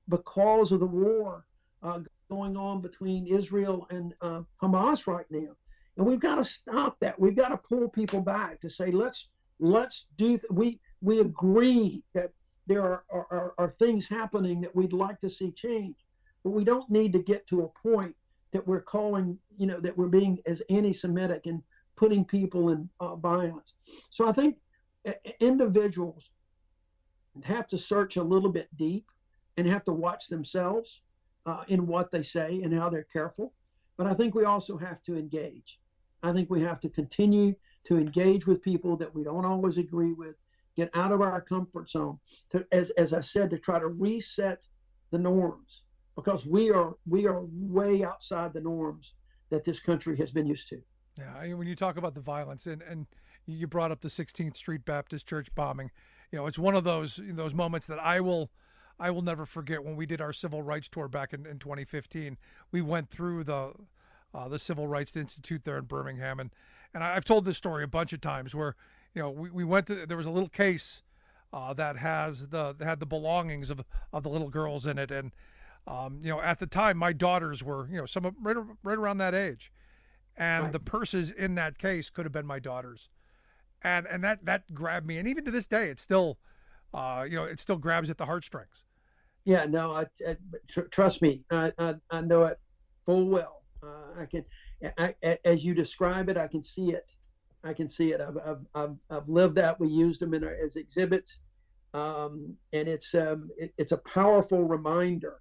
because 0.08 0.72
of 0.72 0.80
the 0.80 0.86
war 0.86 1.46
uh, 1.82 2.00
going 2.30 2.56
on 2.56 2.80
between 2.80 3.26
Israel 3.26 3.86
and 3.90 4.14
uh, 4.20 4.42
Hamas 4.62 5.06
right 5.06 5.26
now. 5.30 5.52
And 5.96 6.06
we've 6.06 6.20
got 6.20 6.36
to 6.36 6.44
stop 6.44 6.98
that. 7.00 7.18
We've 7.18 7.36
got 7.36 7.48
to 7.48 7.56
pull 7.56 7.88
people 7.88 8.20
back 8.20 8.60
to 8.60 8.70
say, 8.70 8.90
let's 8.90 9.28
let's 9.60 10.06
do. 10.16 10.38
Th- 10.38 10.50
we 10.50 10.80
we 11.00 11.20
agree 11.20 12.02
that 12.14 12.32
there 12.66 12.82
are, 12.82 13.04
are, 13.10 13.54
are 13.58 13.70
things 13.70 14.08
happening 14.08 14.60
that 14.60 14.74
we'd 14.74 14.92
like 14.92 15.20
to 15.20 15.30
see 15.30 15.50
change, 15.50 15.96
but 16.44 16.50
we 16.50 16.64
don't 16.64 16.90
need 16.90 17.12
to 17.12 17.18
get 17.18 17.46
to 17.48 17.62
a 17.62 17.88
point 17.88 18.14
that 18.52 18.66
we're 18.66 18.82
calling, 18.82 19.38
you 19.56 19.66
know, 19.66 19.80
that 19.80 19.96
we're 19.96 20.08
being 20.08 20.38
as 20.46 20.62
anti-Semitic 20.68 21.46
and 21.46 21.62
putting 21.96 22.24
people 22.24 22.70
in 22.70 22.88
uh, 23.00 23.16
violence. 23.16 23.74
So 24.10 24.28
I 24.28 24.32
think 24.32 24.58
individuals 25.40 26.30
have 27.44 27.66
to 27.68 27.78
search 27.78 28.16
a 28.16 28.22
little 28.22 28.50
bit 28.50 28.68
deep 28.76 29.06
and 29.56 29.66
have 29.66 29.84
to 29.84 29.92
watch 29.92 30.28
themselves 30.28 31.00
uh, 31.46 31.64
in 31.68 31.86
what 31.86 32.10
they 32.10 32.22
say 32.22 32.60
and 32.62 32.72
how 32.74 32.88
they're 32.88 33.06
careful. 33.12 33.52
But 33.96 34.06
I 34.06 34.14
think 34.14 34.34
we 34.34 34.44
also 34.44 34.76
have 34.76 35.02
to 35.02 35.16
engage. 35.16 35.78
I 36.22 36.32
think 36.32 36.50
we 36.50 36.62
have 36.62 36.80
to 36.80 36.88
continue 36.88 37.54
to 37.84 37.96
engage 37.96 38.46
with 38.46 38.62
people 38.62 38.96
that 38.96 39.14
we 39.14 39.24
don't 39.24 39.44
always 39.44 39.76
agree 39.76 40.12
with, 40.12 40.36
get 40.76 40.90
out 40.94 41.12
of 41.12 41.20
our 41.20 41.40
comfort 41.40 41.90
zone, 41.90 42.18
to, 42.50 42.66
as, 42.72 42.90
as 42.90 43.12
I 43.12 43.20
said, 43.20 43.50
to 43.50 43.58
try 43.58 43.78
to 43.78 43.88
reset 43.88 44.58
the 45.10 45.18
norms 45.18 45.82
because 46.16 46.46
we 46.46 46.70
are 46.70 46.94
we 47.06 47.26
are 47.26 47.44
way 47.50 48.04
outside 48.04 48.52
the 48.52 48.60
norms 48.60 49.14
that 49.50 49.64
this 49.64 49.80
country 49.80 50.16
has 50.16 50.30
been 50.30 50.46
used 50.46 50.68
to. 50.68 50.80
Yeah, 51.18 51.54
when 51.54 51.66
you 51.66 51.76
talk 51.76 51.96
about 51.96 52.14
the 52.14 52.20
violence 52.20 52.66
and 52.66 52.82
and 52.82 53.06
you 53.46 53.66
brought 53.66 53.90
up 53.90 54.00
the 54.00 54.08
16th 54.08 54.56
Street 54.56 54.84
Baptist 54.84 55.26
Church 55.26 55.54
bombing, 55.54 55.90
you 56.30 56.38
know, 56.38 56.46
it's 56.46 56.58
one 56.58 56.74
of 56.74 56.84
those 56.84 57.20
those 57.22 57.54
moments 57.54 57.86
that 57.86 57.98
I 58.02 58.20
will 58.20 58.50
I 58.98 59.10
will 59.10 59.22
never 59.22 59.46
forget 59.46 59.84
when 59.84 59.96
we 59.96 60.06
did 60.06 60.20
our 60.20 60.32
civil 60.32 60.62
rights 60.62 60.88
tour 60.88 61.08
back 61.08 61.32
in, 61.32 61.46
in 61.46 61.58
2015. 61.58 62.36
We 62.70 62.82
went 62.82 63.10
through 63.10 63.44
the 63.44 63.72
uh, 64.34 64.48
the 64.48 64.58
Civil 64.58 64.86
Rights 64.86 65.14
Institute 65.16 65.64
there 65.64 65.76
in 65.76 65.84
Birmingham, 65.84 66.40
and 66.40 66.50
and 66.94 67.02
I've 67.02 67.24
told 67.24 67.44
this 67.44 67.58
story 67.58 67.84
a 67.84 67.88
bunch 67.88 68.12
of 68.12 68.20
times 68.20 68.54
where 68.54 68.76
you 69.14 69.22
know 69.22 69.30
we, 69.30 69.50
we 69.50 69.64
went 69.64 69.86
to 69.86 70.06
there 70.06 70.16
was 70.16 70.26
a 70.26 70.30
little 70.30 70.48
case 70.48 71.02
uh, 71.52 71.74
that 71.74 71.96
has 71.96 72.48
the 72.48 72.74
had 72.80 73.00
the 73.00 73.06
belongings 73.06 73.70
of 73.70 73.84
of 74.12 74.22
the 74.22 74.30
little 74.30 74.48
girls 74.48 74.86
in 74.86 74.98
it, 74.98 75.10
and 75.10 75.32
um, 75.86 76.20
you 76.22 76.28
know, 76.30 76.40
at 76.40 76.60
the 76.60 76.66
time, 76.66 76.96
my 76.96 77.12
daughters 77.12 77.62
were 77.62 77.88
you 77.88 77.96
know 77.96 78.06
some 78.06 78.24
of, 78.24 78.34
right 78.40 78.56
right 78.82 78.98
around 78.98 79.18
that 79.18 79.34
age, 79.34 79.72
and 80.36 80.64
Right. 80.64 80.72
the 80.72 80.78
purses 80.80 81.30
in 81.30 81.54
that 81.56 81.78
case 81.78 82.08
could 82.10 82.24
have 82.24 82.32
been 82.32 82.46
my 82.46 82.58
daughters, 82.58 83.10
and 83.82 84.06
and 84.06 84.22
that 84.24 84.44
that 84.44 84.72
grabbed 84.74 85.06
me, 85.06 85.18
and 85.18 85.26
even 85.28 85.44
to 85.44 85.50
this 85.50 85.66
day, 85.66 85.88
it 85.88 85.98
still, 86.00 86.38
uh, 86.94 87.26
you 87.28 87.36
know, 87.36 87.44
it 87.44 87.58
still 87.60 87.78
grabs 87.78 88.10
at 88.10 88.18
the 88.18 88.26
heartstrings. 88.26 88.84
Yeah, 89.44 89.64
no, 89.64 89.92
I, 89.92 90.06
I 90.26 90.36
tr- 90.68 90.82
trust 90.82 91.20
me, 91.20 91.42
I, 91.50 91.72
I 91.78 91.96
I 92.10 92.20
know 92.20 92.44
it 92.44 92.60
full 93.04 93.26
well. 93.26 93.62
Uh, 93.82 94.20
I 94.20 94.26
can, 94.26 94.44
I, 94.96 95.14
I, 95.24 95.38
as 95.44 95.64
you 95.64 95.74
describe 95.74 96.28
it, 96.28 96.36
I 96.36 96.46
can 96.46 96.62
see 96.62 96.92
it. 96.92 97.16
I 97.64 97.72
can 97.72 97.88
see 97.88 98.12
it. 98.12 98.20
I've 98.20 98.36
I've 98.38 98.66
I've, 98.74 98.96
I've 99.10 99.28
lived 99.28 99.56
that. 99.56 99.78
We 99.78 99.88
used 99.88 100.20
them 100.20 100.34
in 100.34 100.44
our, 100.44 100.54
as 100.54 100.76
exhibits, 100.76 101.40
um, 101.94 102.54
and 102.72 102.88
it's 102.88 103.14
um 103.14 103.50
it, 103.56 103.72
it's 103.78 103.92
a 103.92 103.98
powerful 103.98 104.64
reminder 104.64 105.40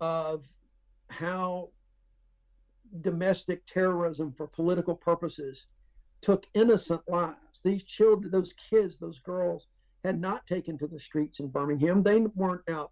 of 0.00 0.44
how 1.08 1.70
domestic 3.00 3.64
terrorism 3.66 4.32
for 4.32 4.46
political 4.46 4.94
purposes 4.94 5.66
took 6.20 6.46
innocent 6.54 7.02
lives. 7.08 7.60
These 7.64 7.84
children, 7.84 8.30
those 8.30 8.52
kids, 8.54 8.98
those 8.98 9.20
girls 9.20 9.68
had 10.04 10.20
not 10.20 10.46
taken 10.46 10.76
to 10.78 10.86
the 10.86 10.98
streets 10.98 11.40
in 11.40 11.48
Birmingham. 11.48 12.02
They 12.02 12.18
weren't 12.20 12.68
out 12.68 12.90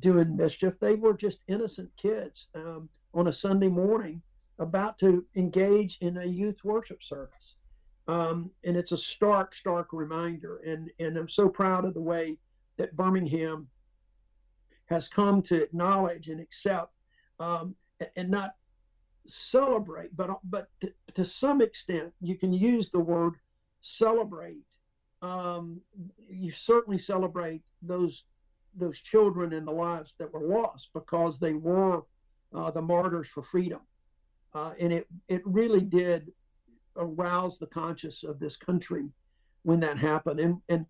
doing 0.00 0.36
mischief. 0.36 0.74
They 0.80 0.94
were 0.94 1.14
just 1.14 1.40
innocent 1.46 1.90
kids 1.96 2.48
um, 2.54 2.88
on 3.14 3.28
a 3.28 3.32
Sunday 3.32 3.68
morning 3.68 4.22
about 4.58 4.98
to 4.98 5.24
engage 5.34 5.98
in 6.00 6.18
a 6.18 6.24
youth 6.24 6.64
worship 6.64 7.02
service. 7.02 7.56
Um, 8.06 8.50
and 8.64 8.76
it's 8.76 8.92
a 8.92 8.98
stark, 8.98 9.54
stark 9.54 9.88
reminder. 9.92 10.58
And, 10.66 10.90
and 10.98 11.16
I'm 11.16 11.28
so 11.28 11.48
proud 11.48 11.84
of 11.84 11.94
the 11.94 12.00
way 12.00 12.38
that 12.76 12.96
Birmingham 12.96 13.68
has 14.86 15.08
come 15.08 15.42
to 15.42 15.62
acknowledge 15.62 16.28
and 16.28 16.40
accept 16.40 16.92
um, 17.38 17.74
and 18.16 18.30
not 18.30 18.54
celebrate, 19.26 20.16
but 20.16 20.38
but 20.44 20.68
to, 20.80 20.92
to 21.14 21.24
some 21.24 21.60
extent, 21.60 22.12
you 22.20 22.36
can 22.36 22.52
use 22.52 22.90
the 22.90 23.00
word 23.00 23.34
celebrate. 23.80 24.64
Um, 25.20 25.80
you 26.28 26.52
certainly 26.52 26.98
celebrate 26.98 27.62
those 27.82 28.24
those 28.74 29.00
children 29.00 29.52
and 29.52 29.66
the 29.66 29.72
lives 29.72 30.14
that 30.18 30.32
were 30.32 30.46
lost 30.46 30.90
because 30.94 31.38
they 31.38 31.54
were 31.54 32.02
uh, 32.54 32.70
the 32.70 32.82
martyrs 32.82 33.28
for 33.28 33.42
freedom, 33.42 33.80
uh, 34.54 34.72
and 34.78 34.92
it 34.92 35.06
it 35.28 35.42
really 35.44 35.80
did 35.80 36.32
arouse 36.96 37.58
the 37.58 37.66
conscience 37.66 38.24
of 38.24 38.38
this 38.38 38.56
country 38.56 39.08
when 39.62 39.80
that 39.80 39.98
happened. 39.98 40.40
And 40.40 40.60
and 40.68 40.86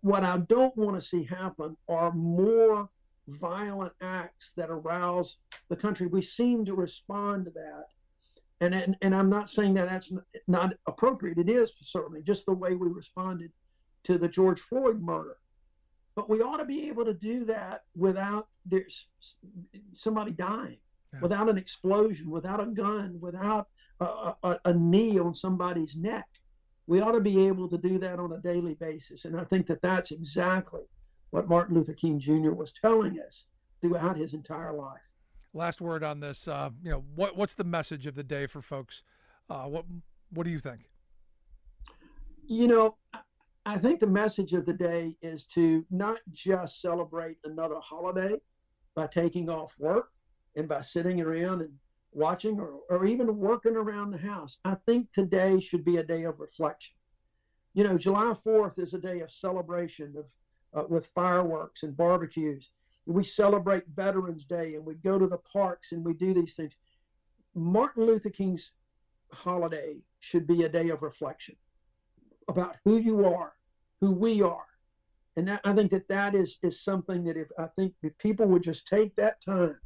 what 0.00 0.24
I 0.24 0.38
don't 0.38 0.76
want 0.76 1.00
to 1.00 1.06
see 1.06 1.24
happen 1.24 1.76
are 1.88 2.12
more 2.12 2.88
violent 3.26 3.92
acts 4.00 4.52
that 4.56 4.70
arouse 4.70 5.38
the 5.68 5.76
country. 5.76 6.06
We 6.06 6.22
seem 6.22 6.64
to 6.66 6.74
respond 6.74 7.46
to 7.46 7.50
that. 7.52 7.86
And, 8.60 8.74
and, 8.74 8.96
and 9.00 9.14
I'm 9.14 9.30
not 9.30 9.50
saying 9.50 9.74
that 9.74 9.88
that's 9.88 10.12
not 10.46 10.74
appropriate. 10.86 11.38
It 11.38 11.48
is 11.48 11.72
certainly 11.80 12.22
just 12.22 12.44
the 12.46 12.52
way 12.52 12.74
we 12.74 12.88
responded 12.88 13.52
to 14.04 14.18
the 14.18 14.28
George 14.28 14.60
Floyd 14.60 15.00
murder. 15.00 15.38
But 16.14 16.28
we 16.28 16.42
ought 16.42 16.58
to 16.58 16.66
be 16.66 16.88
able 16.88 17.04
to 17.04 17.14
do 17.14 17.44
that 17.46 17.84
without 17.96 18.48
there's 18.66 19.08
somebody 19.94 20.32
dying, 20.32 20.78
Yeah. 21.12 21.20
without 21.20 21.48
an 21.48 21.58
explosion, 21.58 22.30
without 22.30 22.60
a 22.60 22.66
gun, 22.66 23.18
without 23.20 23.68
a, 24.00 24.34
a, 24.44 24.60
a 24.66 24.74
knee 24.74 25.18
on 25.18 25.34
somebody's 25.34 25.96
neck. 25.96 26.26
We 26.86 27.00
ought 27.00 27.12
to 27.12 27.20
be 27.20 27.46
able 27.46 27.68
to 27.68 27.78
do 27.78 27.98
that 27.98 28.18
on 28.18 28.32
a 28.32 28.38
daily 28.38 28.74
basis. 28.74 29.24
And 29.24 29.38
I 29.38 29.44
think 29.44 29.66
that 29.68 29.82
that's 29.82 30.10
exactly 30.12 30.82
what 31.30 31.48
Martin 31.48 31.74
Luther 31.76 31.92
King 31.94 32.18
Jr. 32.18 32.50
was 32.52 32.72
telling 32.72 33.18
us 33.20 33.46
throughout 33.80 34.16
his 34.16 34.34
entire 34.34 34.72
life. 34.72 35.00
Last 35.52 35.80
word 35.80 36.02
on 36.04 36.20
this. 36.20 36.46
Uh, 36.48 36.70
you 36.82 36.90
know, 36.90 37.04
what 37.14 37.36
what's 37.36 37.54
the 37.54 37.64
message 37.64 38.06
of 38.06 38.14
the 38.14 38.22
day 38.22 38.46
for 38.46 38.62
folks? 38.62 39.02
Uh, 39.48 39.64
what 39.64 39.84
what 40.32 40.44
do 40.44 40.50
you 40.50 40.60
think? 40.60 40.82
You 42.46 42.68
know, 42.68 42.96
I- 43.12 43.20
I 43.66 43.76
think 43.78 44.00
the 44.00 44.06
message 44.06 44.54
of 44.54 44.64
the 44.64 44.72
day 44.72 45.16
is 45.22 45.44
to 45.48 45.84
not 45.90 46.18
just 46.32 46.80
celebrate 46.80 47.36
another 47.44 47.76
holiday 47.78 48.40
by 48.94 49.06
taking 49.06 49.50
off 49.50 49.74
work 49.78 50.10
and 50.56 50.68
by 50.68 50.82
sitting 50.82 51.20
around 51.20 51.62
and 51.62 51.72
watching 52.12 52.58
or, 52.58 52.80
or 52.88 53.06
even 53.06 53.36
working 53.36 53.76
around 53.76 54.10
the 54.10 54.18
house. 54.18 54.58
I 54.64 54.76
think 54.86 55.12
today 55.12 55.60
should 55.60 55.84
be 55.84 55.98
a 55.98 56.02
day 56.02 56.24
of 56.24 56.40
reflection. 56.40 56.94
You 57.74 57.84
know, 57.84 57.96
July 57.96 58.34
4th 58.44 58.78
is 58.78 58.94
a 58.94 58.98
day 58.98 59.20
of 59.20 59.30
celebration 59.30 60.14
of 60.16 60.26
uh, 60.72 60.86
with 60.88 61.10
fireworks 61.14 61.82
and 61.82 61.96
barbecues. 61.96 62.70
We 63.06 63.24
celebrate 63.24 63.84
Veterans 63.94 64.44
Day 64.44 64.74
and 64.74 64.84
we 64.84 64.94
go 64.94 65.18
to 65.18 65.26
the 65.26 65.38
parks 65.38 65.92
and 65.92 66.04
we 66.04 66.14
do 66.14 66.34
these 66.34 66.54
things. 66.54 66.74
Martin 67.54 68.06
Luther 68.06 68.30
King's 68.30 68.72
holiday 69.32 69.96
should 70.20 70.46
be 70.46 70.62
a 70.62 70.68
day 70.68 70.90
of 70.90 71.02
reflection 71.02 71.56
about 72.48 72.76
who 72.84 72.98
you 72.98 73.24
are, 73.24 73.52
who 74.00 74.12
we 74.12 74.42
are. 74.42 74.66
And 75.36 75.48
that, 75.48 75.60
I 75.64 75.72
think 75.72 75.90
that 75.92 76.08
that 76.08 76.34
is, 76.34 76.58
is 76.62 76.82
something 76.82 77.24
that 77.24 77.36
if 77.36 77.48
I 77.58 77.66
think 77.76 77.94
if 78.02 78.16
people 78.18 78.46
would 78.46 78.62
just 78.62 78.86
take 78.86 79.14
that 79.16 79.42
time 79.42 79.78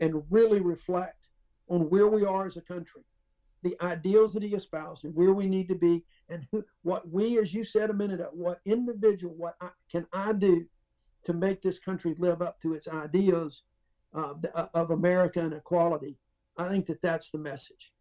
and 0.00 0.22
really 0.30 0.60
reflect 0.60 1.28
on 1.68 1.88
where 1.90 2.08
we 2.08 2.24
are 2.24 2.46
as 2.46 2.56
a 2.56 2.60
country, 2.60 3.02
the 3.62 3.76
ideals 3.80 4.34
that 4.34 4.42
he 4.42 4.54
espoused 4.54 5.04
and 5.04 5.14
where 5.14 5.32
we 5.32 5.46
need 5.46 5.68
to 5.68 5.74
be 5.74 6.04
and 6.28 6.46
who, 6.52 6.62
what 6.82 7.08
we, 7.10 7.38
as 7.38 7.54
you 7.54 7.64
said 7.64 7.90
a 7.90 7.94
minute 7.94 8.20
ago, 8.20 8.28
what 8.32 8.60
individual, 8.66 9.34
what 9.36 9.54
I, 9.60 9.70
can 9.90 10.06
I 10.12 10.32
do 10.32 10.66
to 11.24 11.32
make 11.32 11.62
this 11.62 11.78
country 11.78 12.14
live 12.18 12.42
up 12.42 12.60
to 12.60 12.74
its 12.74 12.88
ideals 12.88 13.62
uh, 14.14 14.34
of 14.74 14.90
America 14.90 15.40
and 15.40 15.54
equality? 15.54 16.18
I 16.56 16.68
think 16.68 16.86
that 16.86 17.00
that's 17.02 17.30
the 17.30 17.38
message. 17.38 17.93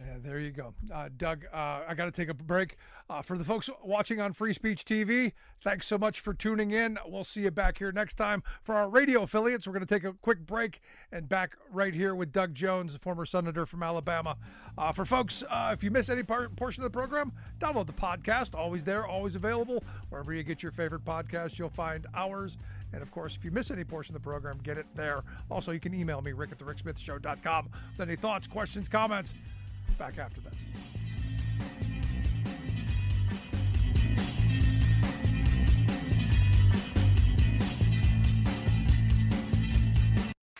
Yeah, 0.00 0.16
there 0.22 0.38
you 0.38 0.50
go. 0.50 0.72
Uh, 0.92 1.10
Doug, 1.14 1.44
uh, 1.52 1.80
I 1.86 1.94
got 1.94 2.06
to 2.06 2.10
take 2.10 2.30
a 2.30 2.34
break. 2.34 2.76
Uh, 3.10 3.20
for 3.20 3.36
the 3.36 3.44
folks 3.44 3.68
watching 3.82 4.20
on 4.20 4.32
Free 4.32 4.52
Speech 4.52 4.84
TV, 4.84 5.32
thanks 5.62 5.86
so 5.86 5.98
much 5.98 6.20
for 6.20 6.32
tuning 6.32 6.70
in. 6.70 6.96
We'll 7.06 7.24
see 7.24 7.42
you 7.42 7.50
back 7.50 7.78
here 7.78 7.92
next 7.92 8.14
time. 8.14 8.42
For 8.62 8.74
our 8.74 8.88
radio 8.88 9.22
affiliates, 9.22 9.66
we're 9.66 9.74
going 9.74 9.84
to 9.84 9.94
take 9.94 10.04
a 10.04 10.12
quick 10.14 10.46
break 10.46 10.80
and 11.12 11.28
back 11.28 11.56
right 11.70 11.92
here 11.92 12.14
with 12.14 12.32
Doug 12.32 12.54
Jones, 12.54 12.94
the 12.94 12.98
former 12.98 13.26
senator 13.26 13.66
from 13.66 13.82
Alabama. 13.82 14.38
Uh, 14.78 14.92
for 14.92 15.04
folks, 15.04 15.42
uh, 15.50 15.70
if 15.74 15.84
you 15.84 15.90
miss 15.90 16.08
any 16.08 16.22
part, 16.22 16.54
portion 16.56 16.82
of 16.82 16.90
the 16.90 16.96
program, 16.96 17.32
download 17.58 17.86
the 17.86 17.92
podcast. 17.92 18.54
Always 18.54 18.84
there, 18.84 19.06
always 19.06 19.34
available. 19.34 19.84
Wherever 20.08 20.32
you 20.32 20.42
get 20.44 20.62
your 20.62 20.72
favorite 20.72 21.04
podcast, 21.04 21.58
you'll 21.58 21.68
find 21.68 22.06
ours. 22.14 22.56
And 22.92 23.02
of 23.02 23.10
course, 23.10 23.36
if 23.36 23.44
you 23.44 23.50
miss 23.50 23.70
any 23.70 23.84
portion 23.84 24.14
of 24.14 24.22
the 24.22 24.26
program, 24.26 24.58
get 24.62 24.78
it 24.78 24.86
there. 24.94 25.24
Also, 25.50 25.72
you 25.72 25.80
can 25.80 25.92
email 25.92 26.22
me, 26.22 26.32
rick 26.32 26.52
at 26.52 26.58
the 26.58 26.64
ricksmithshow.com 26.64 27.70
with 27.98 28.08
any 28.08 28.16
thoughts, 28.16 28.46
questions, 28.46 28.88
comments. 28.88 29.34
Back 30.00 30.16
after 30.16 30.40
this. 30.40 30.66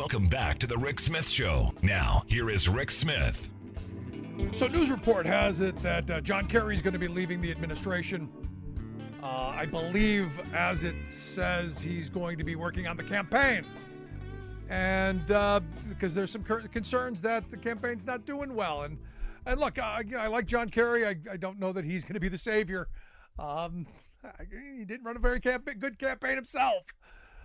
Welcome 0.00 0.28
back 0.28 0.58
to 0.60 0.66
the 0.66 0.78
Rick 0.78 0.98
Smith 0.98 1.28
Show. 1.28 1.74
Now, 1.82 2.24
here 2.26 2.48
is 2.48 2.70
Rick 2.70 2.90
Smith. 2.90 3.50
So, 4.54 4.66
news 4.66 4.90
report 4.90 5.26
has 5.26 5.60
it 5.60 5.76
that 5.82 6.10
uh, 6.10 6.22
John 6.22 6.46
Kerry 6.46 6.74
is 6.74 6.80
going 6.80 6.94
to 6.94 6.98
be 6.98 7.06
leaving 7.06 7.42
the 7.42 7.50
administration. 7.50 8.30
Uh, 9.22 9.26
I 9.26 9.66
believe, 9.66 10.40
as 10.54 10.84
it 10.84 10.94
says, 11.06 11.78
he's 11.78 12.08
going 12.08 12.38
to 12.38 12.44
be 12.44 12.56
working 12.56 12.86
on 12.86 12.96
the 12.96 13.02
campaign. 13.02 13.66
And 14.70 15.30
uh, 15.30 15.60
because 15.90 16.14
there's 16.14 16.30
some 16.30 16.44
concerns 16.44 17.20
that 17.20 17.50
the 17.50 17.58
campaign's 17.58 18.06
not 18.06 18.24
doing 18.24 18.54
well. 18.54 18.84
And, 18.84 18.96
and 19.44 19.60
look, 19.60 19.78
I, 19.78 20.02
I 20.18 20.28
like 20.28 20.46
John 20.46 20.70
Kerry. 20.70 21.06
I, 21.06 21.16
I 21.30 21.36
don't 21.36 21.60
know 21.60 21.74
that 21.74 21.84
he's 21.84 22.04
going 22.04 22.14
to 22.14 22.20
be 22.20 22.30
the 22.30 22.38
savior. 22.38 22.88
Um, 23.38 23.86
he 24.78 24.86
didn't 24.86 25.04
run 25.04 25.16
a 25.16 25.20
very 25.20 25.40
camp- 25.40 25.68
good 25.78 25.98
campaign 25.98 26.36
himself. 26.36 26.84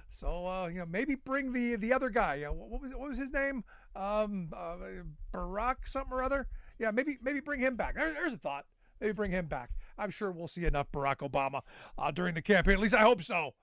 So 0.09 0.47
uh, 0.47 0.67
you 0.67 0.79
know, 0.79 0.85
maybe 0.85 1.15
bring 1.15 1.53
the 1.53 1.75
the 1.75 1.93
other 1.93 2.09
guy. 2.09 2.43
Uh, 2.43 2.53
what, 2.53 2.81
was 2.81 2.91
what 2.95 3.09
was 3.09 3.17
his 3.17 3.31
name? 3.31 3.63
Um, 3.95 4.49
uh, 4.55 4.77
Barack 5.33 5.75
something 5.85 6.13
or 6.13 6.23
other. 6.23 6.47
Yeah, 6.79 6.91
maybe 6.91 7.17
maybe 7.21 7.39
bring 7.39 7.59
him 7.59 7.75
back. 7.75 7.95
There, 7.95 8.13
there's 8.13 8.33
a 8.33 8.37
thought. 8.37 8.65
Maybe 8.99 9.13
bring 9.13 9.31
him 9.31 9.47
back. 9.47 9.71
I'm 9.97 10.09
sure 10.09 10.31
we'll 10.31 10.47
see 10.47 10.65
enough 10.65 10.91
Barack 10.91 11.17
Obama 11.17 11.61
uh, 11.97 12.11
during 12.11 12.33
the 12.33 12.41
campaign. 12.41 12.75
At 12.75 12.79
least 12.79 12.93
I 12.93 13.01
hope 13.01 13.23
so. 13.23 13.53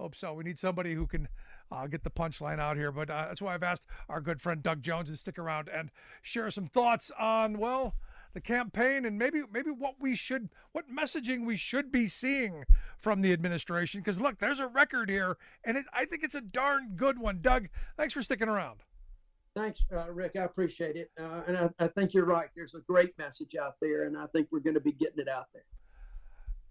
Hope 0.00 0.14
so. 0.14 0.32
We 0.32 0.44
need 0.44 0.58
somebody 0.58 0.94
who 0.94 1.06
can 1.06 1.28
uh, 1.70 1.86
get 1.86 2.04
the 2.04 2.10
punchline 2.10 2.58
out 2.58 2.76
here. 2.76 2.92
But 2.92 3.10
uh, 3.10 3.26
that's 3.28 3.42
why 3.42 3.54
I've 3.54 3.62
asked 3.62 3.82
our 4.08 4.20
good 4.20 4.40
friend 4.40 4.62
Doug 4.62 4.82
Jones 4.82 5.10
to 5.10 5.16
stick 5.16 5.38
around 5.38 5.68
and 5.68 5.90
share 6.22 6.50
some 6.50 6.66
thoughts 6.66 7.10
on 7.18 7.58
well 7.58 7.94
the 8.38 8.42
campaign 8.42 9.04
and 9.04 9.18
maybe 9.18 9.42
maybe 9.52 9.70
what 9.70 9.94
we 9.98 10.14
should 10.14 10.48
what 10.70 10.84
messaging 10.88 11.44
we 11.44 11.56
should 11.56 11.90
be 11.90 12.06
seeing 12.06 12.64
from 12.96 13.20
the 13.20 13.32
administration 13.32 14.00
because 14.00 14.20
look 14.20 14.38
there's 14.38 14.60
a 14.60 14.68
record 14.68 15.10
here 15.10 15.36
and 15.64 15.76
it, 15.76 15.84
i 15.92 16.04
think 16.04 16.22
it's 16.22 16.36
a 16.36 16.40
darn 16.40 16.90
good 16.94 17.18
one 17.18 17.40
doug 17.40 17.68
thanks 17.96 18.14
for 18.14 18.22
sticking 18.22 18.48
around 18.48 18.80
Thanks, 19.56 19.84
uh, 19.92 20.08
Rick. 20.12 20.36
I 20.36 20.44
appreciate 20.44 20.94
it. 20.94 21.10
Uh, 21.20 21.42
and 21.48 21.56
I, 21.56 21.70
I 21.80 21.88
think 21.88 22.14
you're 22.14 22.26
right. 22.26 22.48
There's 22.54 22.74
a 22.74 22.80
great 22.82 23.18
message 23.18 23.56
out 23.60 23.74
there, 23.80 24.04
and 24.04 24.16
I 24.16 24.26
think 24.26 24.46
we're 24.52 24.60
going 24.60 24.74
to 24.74 24.80
be 24.80 24.92
getting 24.92 25.18
it 25.18 25.28
out 25.28 25.46
there. 25.52 25.64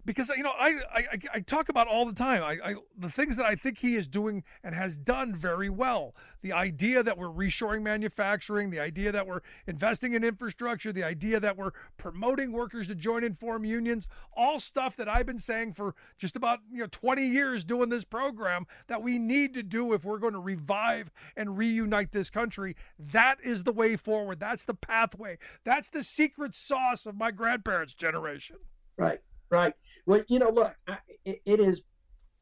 Because 0.08 0.30
you 0.30 0.42
know 0.42 0.54
I, 0.58 0.80
I 0.90 1.18
I 1.34 1.40
talk 1.40 1.68
about 1.68 1.86
all 1.86 2.06
the 2.06 2.14
time 2.14 2.42
I, 2.42 2.70
I 2.70 2.74
the 2.96 3.10
things 3.10 3.36
that 3.36 3.44
I 3.44 3.54
think 3.54 3.80
he 3.80 3.94
is 3.94 4.06
doing 4.06 4.42
and 4.64 4.74
has 4.74 4.96
done 4.96 5.34
very 5.34 5.68
well. 5.68 6.14
The 6.40 6.50
idea 6.50 7.02
that 7.02 7.18
we're 7.18 7.26
reshoring 7.26 7.82
manufacturing, 7.82 8.70
the 8.70 8.80
idea 8.80 9.12
that 9.12 9.26
we're 9.26 9.42
investing 9.66 10.14
in 10.14 10.24
infrastructure, 10.24 10.92
the 10.92 11.04
idea 11.04 11.40
that 11.40 11.58
we're 11.58 11.72
promoting 11.98 12.52
workers 12.52 12.88
to 12.88 12.94
join 12.94 13.22
and 13.22 13.38
form 13.38 13.66
unions, 13.66 14.08
all 14.34 14.58
stuff 14.58 14.96
that 14.96 15.10
I've 15.10 15.26
been 15.26 15.38
saying 15.38 15.74
for 15.74 15.94
just 16.16 16.36
about 16.36 16.60
you 16.72 16.78
know 16.78 16.88
20 16.90 17.26
years 17.26 17.62
doing 17.62 17.90
this 17.90 18.04
program 18.04 18.66
that 18.86 19.02
we 19.02 19.18
need 19.18 19.52
to 19.54 19.62
do 19.62 19.92
if 19.92 20.06
we're 20.06 20.18
going 20.18 20.32
to 20.32 20.38
revive 20.38 21.10
and 21.36 21.58
reunite 21.58 22.12
this 22.12 22.30
country. 22.30 22.76
That 22.98 23.42
is 23.42 23.64
the 23.64 23.72
way 23.72 23.96
forward. 23.96 24.40
That's 24.40 24.64
the 24.64 24.72
pathway. 24.72 25.36
That's 25.64 25.90
the 25.90 26.02
secret 26.02 26.54
sauce 26.54 27.04
of 27.04 27.14
my 27.14 27.30
grandparents' 27.30 27.92
generation. 27.92 28.56
Right, 28.96 29.20
right. 29.50 29.74
Well, 30.06 30.22
you 30.28 30.38
know, 30.38 30.50
look, 30.50 30.74
I, 30.86 30.98
it, 31.24 31.42
it 31.44 31.60
is 31.60 31.82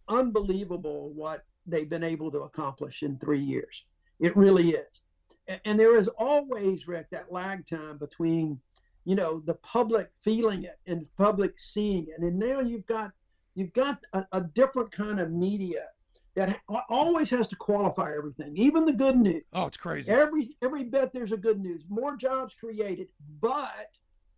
unbelievable 0.09 1.11
what 1.15 1.45
they've 1.67 1.89
been 1.89 2.05
able 2.05 2.31
to 2.31 2.41
accomplish 2.41 3.03
in 3.03 3.19
three 3.19 3.41
years. 3.41 3.85
It 4.21 4.37
really 4.37 4.71
is. 4.71 5.01
And, 5.49 5.61
and 5.65 5.81
there 5.81 5.99
is 5.99 6.09
always, 6.19 6.87
Rick, 6.87 7.11
that 7.11 7.33
lag 7.33 7.67
time 7.67 7.99
between, 7.99 8.61
you 9.05 9.15
know, 9.15 9.43
the 9.45 9.55
public 9.55 10.11
feeling 10.21 10.65
it 10.65 10.79
and 10.87 11.03
the 11.03 11.09
public 11.17 11.59
seeing 11.59 12.07
it. 12.09 12.23
And 12.23 12.39
now 12.39 12.61
you've 12.61 12.87
got 12.87 13.13
you've 13.55 13.73
got 13.73 14.01
a, 14.13 14.27
a 14.33 14.41
different 14.43 14.93
kind 14.93 15.19
of 15.19 15.31
media 15.33 15.87
that 16.35 16.61
ha- 16.69 16.85
always 16.89 17.31
has 17.31 17.49
to 17.49 17.57
qualify 17.57 18.15
everything, 18.15 18.53
even 18.57 18.85
the 18.85 18.93
good 18.93 19.17
news. 19.17 19.43
Oh, 19.55 19.67
it's 19.67 19.79
crazy. 19.79 20.13
Every 20.13 20.57
every 20.63 20.85
bit 20.85 21.13
there's 21.13 21.33
a 21.33 21.37
good 21.37 21.61
news. 21.61 21.85
More 21.89 22.17
jobs 22.17 22.55
created, 22.55 23.09
but 23.41 23.97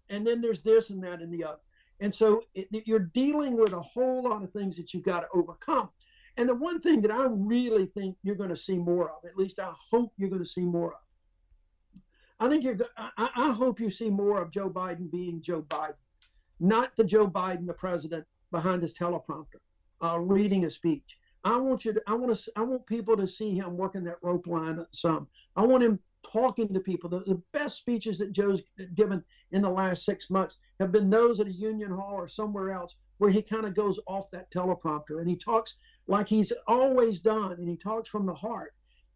and 0.09 0.27
then 0.27 0.41
there's 0.41 0.63
this 0.63 0.91
and 0.91 1.03
that 1.05 1.21
and 1.21 1.33
the 1.33 1.45
other. 1.45 1.59
And 2.01 2.15
so 2.15 2.43
it, 2.55 2.69
you're 2.87 2.99
dealing 2.99 3.57
with 3.57 3.73
a 3.73 3.81
whole 3.81 4.23
lot 4.23 4.43
of 4.43 4.53
things 4.53 4.77
that 4.77 4.95
you've 4.95 5.03
got 5.03 5.21
to 5.21 5.29
overcome. 5.35 5.91
And 6.37 6.49
the 6.49 6.55
one 6.55 6.81
thing 6.81 7.01
that 7.03 7.11
I 7.11 7.27
really 7.29 7.87
think 7.87 8.17
you're 8.23 8.37
going 8.37 8.51
to 8.51 8.57
see 8.57 8.79
more 8.79 9.11
of, 9.11 9.25
at 9.25 9.37
least 9.37 9.59
I 9.59 9.73
hope 9.91 10.13
you're 10.17 10.31
going 10.31 10.43
to 10.43 10.49
see 10.49 10.65
more 10.65 10.93
of. 10.93 11.01
I 12.41 12.49
think 12.49 12.63
you're. 12.63 12.79
I, 12.97 13.31
I 13.35 13.53
hope 13.53 13.81
you 13.81 13.91
see 13.91 14.11
more 14.11 14.41
of 14.41 14.53
Joe 14.53 14.71
Biden 14.71 15.11
being 15.11 15.43
Joe 15.43 15.63
Biden, 15.63 15.95
not 16.61 16.93
the 16.97 17.03
Joe 17.03 17.29
Biden, 17.29 17.67
the 17.67 17.75
president 17.75 18.25
behind 18.53 18.83
his 18.83 18.95
teleprompter, 18.95 19.59
uh, 20.03 20.21
reading 20.21 20.65
a 20.65 20.71
speech. 20.71 21.19
I 21.43 21.57
want 21.57 21.85
you 21.85 21.95
to. 21.95 22.03
I 22.07 22.15
want 22.15 22.37
to. 22.37 22.53
I 22.55 22.63
want 22.63 22.87
people 22.87 23.17
to 23.17 23.27
see 23.27 23.57
him 23.57 23.77
working 23.77 24.05
that 24.05 24.19
rope 24.23 24.47
line 24.47 24.85
some. 24.91 25.27
I 25.57 25.65
want 25.65 25.83
him 25.83 25.99
talking 26.33 26.73
to 26.73 26.81
people. 26.81 27.09
The, 27.11 27.21
the 27.21 27.43
best 27.53 27.77
speeches 27.79 28.19
that 28.19 28.33
Joe's 28.33 28.63
given 28.95 29.23
in 29.53 29.63
the 29.63 29.71
last 29.71 30.05
six 30.05 30.31
months 30.31 30.59
have 30.81 30.93
been 30.93 31.11
those 31.11 31.41
at 31.41 31.47
a 31.47 31.53
union 31.53 31.91
hall 31.91 32.15
or 32.15 32.29
somewhere 32.29 32.71
else 32.71 32.97
where 33.19 33.31
he 33.31 33.43
kind 33.43 33.67
of 33.67 33.75
goes 33.75 33.99
off 34.07 34.31
that 34.31 34.51
teleprompter 34.53 35.21
and 35.21 35.29
he 35.29 35.37
talks 35.37 35.77
like 36.07 36.29
he's 36.29 36.53
always 36.67 37.21
done 37.21 37.53
and 37.53 37.69
he 37.69 37.77
talks 37.77 38.09
from 38.09 38.27
the 38.27 38.35
heart. 38.35 38.75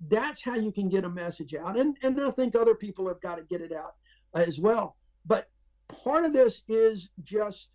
That's 0.09 0.43
how 0.43 0.57
you 0.57 0.73
can 0.73 0.89
get 0.89 1.05
a 1.05 1.11
message 1.11 1.55
out. 1.55 1.79
And 1.79 1.97
and 2.03 2.21
I 2.21 2.31
think 2.33 2.55
other 2.55 2.75
people 2.75 3.07
have 3.09 3.21
got 3.21 3.37
to 3.37 3.43
get 3.45 3.61
it 3.61 3.73
out 3.73 3.95
as 4.35 4.59
well. 4.59 4.97
But 5.25 5.49
part 5.89 6.25
of 6.25 6.33
this 6.33 6.63
is 6.69 7.11
just 7.23 7.69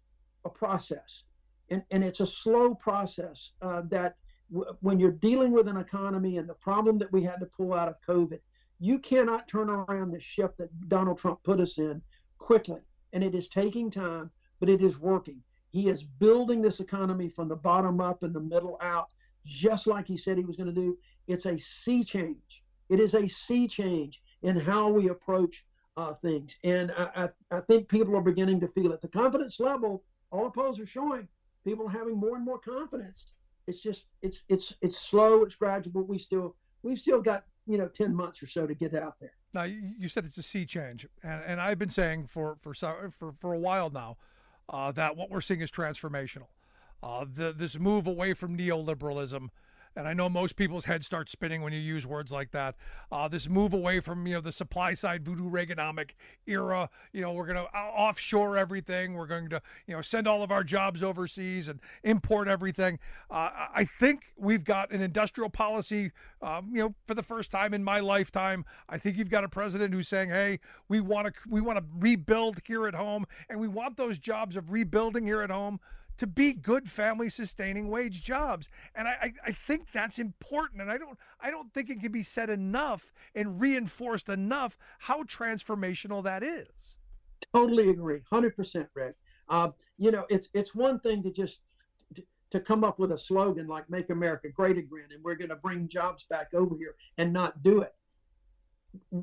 a 0.46 0.50
process. 0.50 1.24
And, 1.70 1.84
and 1.92 2.04
it's 2.04 2.20
a 2.20 2.28
slow 2.28 2.76
process 2.76 3.52
uh, 3.62 3.84
that 3.90 4.16
w- 4.52 4.72
when 4.82 5.00
you're 5.00 5.12
dealing 5.12 5.52
with 5.52 5.68
an 5.68 5.78
economy 5.78 6.38
and 6.38 6.50
the 6.50 6.56
problem 6.56 6.98
that 7.00 7.12
we 7.12 7.24
had 7.24 7.40
to 7.40 7.46
pull 7.46 7.74
out 7.74 7.90
of 7.90 7.96
COVID, 8.08 8.40
you 8.80 9.00
cannot 9.00 9.48
turn 9.48 9.70
around 9.70 10.12
the 10.12 10.20
ship 10.20 10.56
that 10.58 10.90
Donald 10.90 11.18
Trump 11.18 11.44
put 11.44 11.60
us 11.60 11.78
in 11.78 12.02
quickly. 12.38 12.82
And 13.14 13.24
it 13.24 13.34
is 13.34 13.48
taking 13.48 13.90
time, 13.90 14.30
but 14.60 14.70
it 14.70 14.82
is 14.82 15.00
working. 15.00 15.42
He 15.72 15.90
is 15.90 16.04
building 16.04 16.62
this 16.62 16.80
economy 16.80 17.30
from 17.30 17.48
the 17.48 17.56
bottom 17.56 18.00
up 18.02 18.24
and 18.24 18.34
the 18.34 18.40
middle 18.40 18.78
out, 18.82 19.08
just 19.46 19.88
like 19.88 20.08
he 20.08 20.18
said 20.18 20.38
he 20.38 20.46
was 20.46 20.56
going 20.56 20.68
to 20.68 20.74
do. 20.74 20.98
It's 21.28 21.46
a 21.46 21.58
sea 21.58 22.04
change. 22.04 22.64
It 22.90 23.00
is 23.00 23.16
a 23.16 23.28
sea 23.28 23.68
change 23.68 24.22
in 24.44 24.56
how 24.56 24.90
we 24.90 25.10
approach 25.10 25.66
uh, 25.98 26.14
things. 26.14 26.58
And 26.64 26.92
I, 26.92 27.30
I, 27.52 27.58
I 27.58 27.60
think 27.62 27.90
people 27.90 28.16
are 28.16 28.22
beginning 28.22 28.60
to 28.62 28.68
feel 28.70 28.92
it. 28.92 29.02
The 29.02 29.08
confidence 29.08 29.60
level, 29.60 30.04
all 30.32 30.52
polls 30.52 30.80
are 30.80 30.86
showing 30.86 31.28
people 31.68 31.88
are 31.88 31.92
having 31.92 32.18
more 32.18 32.38
and 32.38 32.46
more 32.46 32.60
confidence. 32.60 33.34
It's 33.68 33.82
just 33.82 34.06
it's 34.22 34.44
it's 34.48 34.74
it's 34.82 34.98
slow, 34.98 35.44
it's 35.44 35.56
gradual, 35.56 36.04
we 36.04 36.18
still 36.18 36.56
we've 36.82 37.00
still 37.00 37.22
got 37.22 37.44
you 37.68 37.78
know 37.78 37.88
10 37.88 38.16
months 38.16 38.42
or 38.42 38.48
so 38.48 38.66
to 38.66 38.74
get 38.74 38.94
out 38.96 39.20
there. 39.20 39.34
Now 39.54 39.64
you 39.64 40.08
said 40.08 40.26
it's 40.26 40.38
a 40.38 40.44
sea 40.44 40.66
change, 40.66 41.08
and, 41.24 41.44
and 41.46 41.62
I've 41.62 41.80
been 41.80 41.90
saying 41.90 42.28
for 42.28 42.56
for 42.56 42.74
for 42.74 43.34
for 43.40 43.54
a 43.54 43.60
while 43.60 43.90
now 43.90 44.18
uh, 44.70 44.92
that 44.94 45.16
what 45.16 45.30
we're 45.30 45.42
seeing 45.42 45.62
is 45.62 45.72
transformational. 45.72 46.48
Uh, 47.04 47.26
the, 47.32 47.54
this 47.54 47.78
move 47.78 48.08
away 48.08 48.34
from 48.34 48.58
neoliberalism, 48.58 49.50
and 49.98 50.08
I 50.08 50.14
know 50.14 50.30
most 50.30 50.56
people's 50.56 50.86
heads 50.86 51.08
start 51.08 51.28
spinning 51.28 51.64
when 51.64 51.74
you 51.74 51.80
use 51.80 52.06
words 52.06 52.32
like 52.32 52.52
that. 52.52 52.76
Uh, 53.12 53.28
this 53.28 53.50
move 53.50 53.74
away 53.74 54.00
from 54.00 54.28
you 54.28 54.36
know 54.36 54.42
the 54.42 54.52
supply 54.52 54.94
side 54.94 55.26
voodoo 55.26 55.50
Reaganomic 55.50 56.12
era. 56.46 56.90
You 57.12 57.22
know 57.22 57.34
we're 57.34 57.48
going 57.48 57.58
to 57.58 57.76
offshore 57.76 58.58
everything. 58.58 59.16
We're 59.16 59.26
going 59.28 59.50
to 59.50 59.62
you 59.88 59.96
know 59.96 60.02
send 60.04 60.28
all 60.28 60.44
of 60.44 60.52
our 60.52 60.64
jobs 60.64 61.02
overseas 61.02 61.68
and 61.68 61.80
import 62.04 62.48
everything. 62.48 63.00
Uh, 63.30 63.34
I- 63.54 63.68
I 63.78 63.86
think 63.86 64.34
we've 64.38 64.64
got 64.64 64.92
an 64.92 65.02
industrial 65.02 65.50
policy. 65.50 66.12
Um, 66.42 66.70
you 66.72 66.82
know 66.84 66.96
for 67.08 67.16
the 67.16 67.24
first 67.24 67.50
time 67.52 67.74
in 67.74 67.84
my 67.84 68.00
lifetime, 68.00 68.66
I 68.88 68.98
think 69.00 69.18
you've 69.18 69.30
got 69.30 69.44
a 69.44 69.50
president 69.50 69.94
who's 69.94 70.08
saying, 70.08 70.30
"Hey, 70.30 70.60
we 70.88 71.00
want 71.02 71.28
to 71.28 71.34
we 71.50 71.60
want 71.60 71.80
to 71.80 71.86
rebuild 71.98 72.60
here 72.66 72.88
at 72.88 72.94
home, 72.94 73.26
and 73.50 73.60
we 73.60 73.68
want 73.68 73.98
those 73.98 74.20
jobs 74.20 74.56
of 74.56 74.72
rebuilding 74.72 75.26
here 75.26 75.42
at 75.42 75.50
home." 75.50 75.80
To 76.18 76.28
be 76.28 76.54
good 76.54 76.90
family 76.90 77.30
sustaining 77.30 77.90
wage 77.90 78.24
jobs 78.24 78.70
and 78.96 79.08
I, 79.08 79.34
I, 79.46 79.52
think 79.52 79.92
that's 79.92 80.20
important 80.20 80.82
and 80.82 80.92
i 80.92 80.98
don't 80.98 81.18
i 81.40 81.52
don't 81.52 81.74
think 81.74 81.90
it 81.90 82.02
can 82.02 82.12
be 82.12 82.24
said 82.24 82.50
enough 82.50 83.14
and 83.36 83.62
reinforced 83.62 84.30
enough 84.30 84.78
how 85.00 85.24
transformational 85.24 86.24
that 86.24 86.44
is 86.44 86.98
Totally 87.54 87.90
agree, 87.90 88.22
hundred 88.30 88.56
percent, 88.56 88.90
Rick. 88.94 89.16
Uh, 89.50 89.70
you 89.98 90.12
know, 90.12 90.26
it's 90.30 90.50
it's 90.54 90.76
one 90.76 91.00
thing 91.00 91.24
to 91.24 91.32
just 91.32 91.60
to 92.50 92.60
come 92.60 92.84
up 92.84 93.00
with 93.00 93.12
a 93.12 93.18
slogan 93.18 93.68
like 93.68 93.90
"Make 93.90 94.10
America 94.10 94.50
Great 94.50 94.78
Again" 94.78 95.08
and 95.12 95.24
we're 95.24 95.36
going 95.36 95.50
to 95.50 95.56
bring 95.56 95.88
jobs 95.88 96.26
back 96.26 96.54
over 96.54 96.76
here 96.78 96.96
and 97.18 97.32
not 97.32 97.64
do 97.64 97.82
it. 97.82 97.94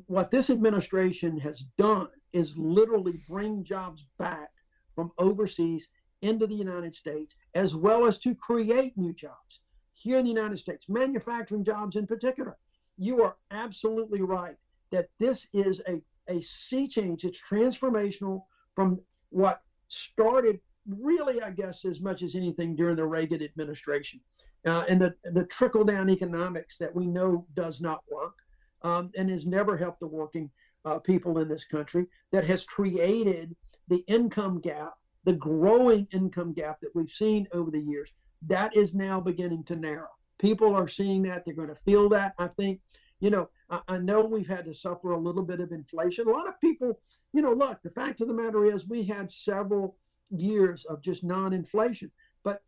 What 0.06 0.30
this 0.30 0.50
administration 0.50 1.38
has 1.40 1.64
done 1.78 2.08
is 2.32 2.56
literally 2.56 3.20
bring 3.28 3.64
jobs 3.64 4.04
back 4.18 4.50
from 4.94 5.10
overseas 5.18 5.88
into 6.24 6.46
the 6.46 6.54
United 6.54 6.94
States, 6.94 7.36
as 7.54 7.74
well 7.74 8.06
as 8.06 8.18
to 8.20 8.34
create 8.34 8.96
new 8.96 9.12
jobs 9.12 9.60
here 9.92 10.18
in 10.18 10.24
the 10.24 10.30
United 10.30 10.58
States, 10.58 10.88
manufacturing 10.88 11.64
jobs 11.64 11.96
in 11.96 12.06
particular. 12.06 12.56
You 12.96 13.22
are 13.22 13.36
absolutely 13.50 14.22
right 14.22 14.56
that 14.90 15.08
this 15.18 15.48
is 15.52 15.80
a, 15.88 16.00
a 16.28 16.40
sea 16.40 16.88
change. 16.88 17.24
It's 17.24 17.40
transformational 17.40 18.42
from 18.74 19.00
what 19.30 19.62
started 19.88 20.60
really, 20.88 21.42
I 21.42 21.50
guess, 21.50 21.84
as 21.84 22.00
much 22.00 22.22
as 22.22 22.34
anything 22.34 22.76
during 22.76 22.96
the 22.96 23.06
Reagan 23.06 23.42
administration. 23.42 24.20
Uh, 24.66 24.84
and 24.88 25.00
the, 25.00 25.14
the 25.24 25.44
trickle 25.46 25.84
down 25.84 26.08
economics 26.08 26.78
that 26.78 26.94
we 26.94 27.06
know 27.06 27.46
does 27.54 27.80
not 27.80 28.00
work 28.10 28.34
um, 28.82 29.10
and 29.16 29.28
has 29.28 29.46
never 29.46 29.76
helped 29.76 30.00
the 30.00 30.06
working 30.06 30.50
uh, 30.84 30.98
people 30.98 31.38
in 31.38 31.48
this 31.48 31.64
country 31.64 32.06
that 32.32 32.44
has 32.44 32.64
created 32.64 33.54
the 33.88 34.04
income 34.06 34.60
gap, 34.60 34.92
the 35.24 35.32
growing 35.32 36.06
income 36.12 36.52
gap 36.52 36.78
that 36.80 36.94
we've 36.94 37.10
seen 37.10 37.46
over 37.52 37.70
the 37.70 37.80
years. 37.80 38.12
That 38.46 38.76
is 38.76 38.94
now 38.94 39.20
beginning 39.20 39.64
to 39.64 39.76
narrow. 39.76 40.08
People 40.38 40.74
are 40.74 40.88
seeing 40.88 41.22
that. 41.22 41.44
They're 41.44 41.54
going 41.54 41.68
to 41.68 41.74
feel 41.74 42.08
that. 42.10 42.34
I 42.38 42.48
think, 42.48 42.80
you 43.20 43.30
know, 43.30 43.48
I, 43.70 43.80
I 43.88 43.98
know 43.98 44.20
we've 44.20 44.48
had 44.48 44.66
to 44.66 44.74
suffer 44.74 45.12
a 45.12 45.18
little 45.18 45.44
bit 45.44 45.60
of 45.60 45.72
inflation. 45.72 46.28
A 46.28 46.32
lot 46.32 46.48
of 46.48 46.60
people, 46.60 47.00
you 47.32 47.40
know, 47.40 47.52
look, 47.52 47.80
the 47.82 47.90
fact 47.90 48.20
of 48.20 48.28
the 48.28 48.34
matter 48.34 48.64
is 48.64 48.86
we 48.86 49.04
had 49.04 49.32
several 49.32 49.96
years 50.30 50.84
of 50.86 51.02
just 51.02 51.24
non-inflation 51.24 52.10
but 52.42 52.62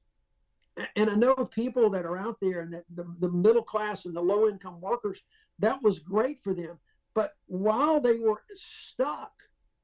and 0.94 1.10
i 1.10 1.14
know 1.14 1.34
people 1.34 1.90
that 1.90 2.04
are 2.04 2.18
out 2.18 2.36
there 2.40 2.60
and 2.60 2.72
that 2.72 2.84
the, 2.94 3.04
the 3.20 3.30
middle 3.30 3.62
class 3.62 4.04
and 4.04 4.14
the 4.14 4.20
low 4.20 4.48
income 4.48 4.80
workers 4.80 5.20
that 5.58 5.82
was 5.82 5.98
great 5.98 6.42
for 6.42 6.54
them 6.54 6.78
but 7.14 7.32
while 7.46 8.00
they 8.00 8.18
were 8.18 8.42
stuck 8.54 9.32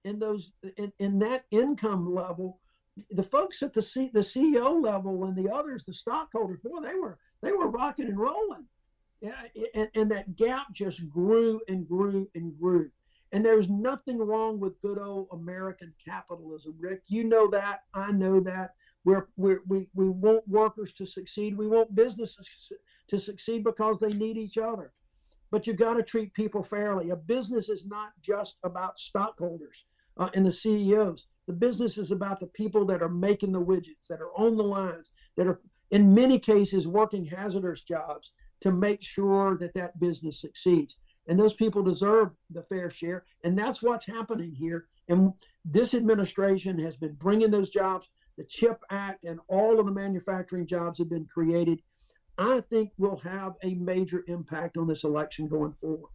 in 0.04 0.18
those 0.18 0.52
in, 0.76 0.92
in 0.98 1.18
that 1.18 1.44
income 1.50 2.12
level 2.12 2.60
the 3.11 3.22
folks 3.22 3.62
at 3.62 3.72
the 3.72 3.82
C, 3.82 4.11
the 4.12 4.20
ceo 4.20 4.82
level 4.82 5.24
and 5.24 5.36
the 5.36 5.51
others 5.51 5.84
the 5.84 5.95
stockholders 5.95 6.61
boy 6.62 6.80
they 6.80 6.95
were 6.95 7.18
they 7.43 7.53
were 7.53 7.70
rocking 7.70 8.07
and 8.07 8.18
rolling 8.18 8.66
and, 9.74 9.88
and 9.95 10.11
that 10.11 10.36
gap 10.36 10.66
just 10.74 11.09
grew 11.09 11.61
and 11.68 11.88
grew 11.88 12.28
and 12.34 12.59
grew 12.59 12.90
and 13.32 13.45
there's 13.45 13.70
nothing 13.70 14.18
wrong 14.18 14.61
with 14.61 14.80
good 14.82 14.99
old 14.99 15.28
American 15.32 15.95
capitalism, 16.05 16.74
Rick. 16.78 17.03
You 17.07 17.24
know 17.24 17.49
that. 17.49 17.84
I 17.95 18.12
know 18.12 18.40
that. 18.40 18.74
We're, 19.05 19.26
we're, 19.36 19.62
we, 19.66 19.88
we 19.95 20.11
want 20.11 20.47
workers 20.47 20.93
to 20.95 21.07
succeed. 21.07 21.57
We 21.57 21.66
want 21.66 21.95
businesses 21.95 22.72
to 23.09 23.18
succeed 23.18 23.64
because 23.64 23.99
they 23.99 24.12
need 24.12 24.36
each 24.36 24.59
other. 24.59 24.93
But 25.51 25.66
you've 25.66 25.76
got 25.76 25.95
to 25.95 26.03
treat 26.03 26.34
people 26.34 26.62
fairly. 26.62 27.11
A 27.11 27.16
business 27.16 27.68
is 27.68 27.86
not 27.86 28.12
just 28.20 28.57
about 28.64 28.99
stockholders 28.99 29.86
uh, 30.18 30.28
and 30.34 30.45
the 30.47 30.53
CEOs. 30.53 31.26
The 31.47 31.53
business 31.53 31.99
is 31.99 32.12
about 32.12 32.40
the 32.40 32.47
people 32.49 32.84
that 32.86 33.03
are 33.03 33.09
making 33.09 33.53
the 33.53 33.61
widgets, 33.61 34.07
that 34.09 34.20
are 34.20 34.32
on 34.36 34.57
the 34.57 34.62
lines, 34.62 35.11
that 35.36 35.47
are 35.47 35.61
in 35.90 36.14
many 36.14 36.38
cases 36.38 36.88
working 36.88 37.24
hazardous 37.24 37.82
jobs 37.82 38.32
to 38.61 38.72
make 38.72 39.03
sure 39.03 39.59
that 39.59 39.74
that 39.74 39.99
business 40.01 40.40
succeeds. 40.40 40.99
And 41.28 41.38
those 41.38 41.55
people 41.55 41.82
deserve 41.82 42.30
the 42.51 42.62
fair 42.64 42.90
share. 42.90 43.24
And 43.45 43.59
that's 43.59 43.82
what's 43.82 44.07
happening 44.07 44.53
here. 44.53 44.86
And 45.09 45.32
this 45.64 45.95
administration 45.95 46.78
has 46.80 46.97
been 46.97 47.14
bringing 47.14 47.51
those 47.51 47.70
jobs. 47.70 48.09
The 48.38 48.45
chip 48.45 48.80
act 48.90 49.24
and 49.24 49.40
all 49.49 49.78
of 49.78 49.86
the 49.86 49.93
manufacturing 49.93 50.66
jobs 50.66 50.99
have 50.99 51.11
been 51.11 51.26
created. 51.32 51.82
I 52.38 52.62
think 52.70 52.90
will 52.97 53.18
have 53.18 53.55
a 53.62 53.74
major 53.74 54.24
impact 54.26 54.76
on 54.76 54.86
this 54.86 55.05
election 55.05 55.49
going 55.49 55.74
forward. 55.74 56.11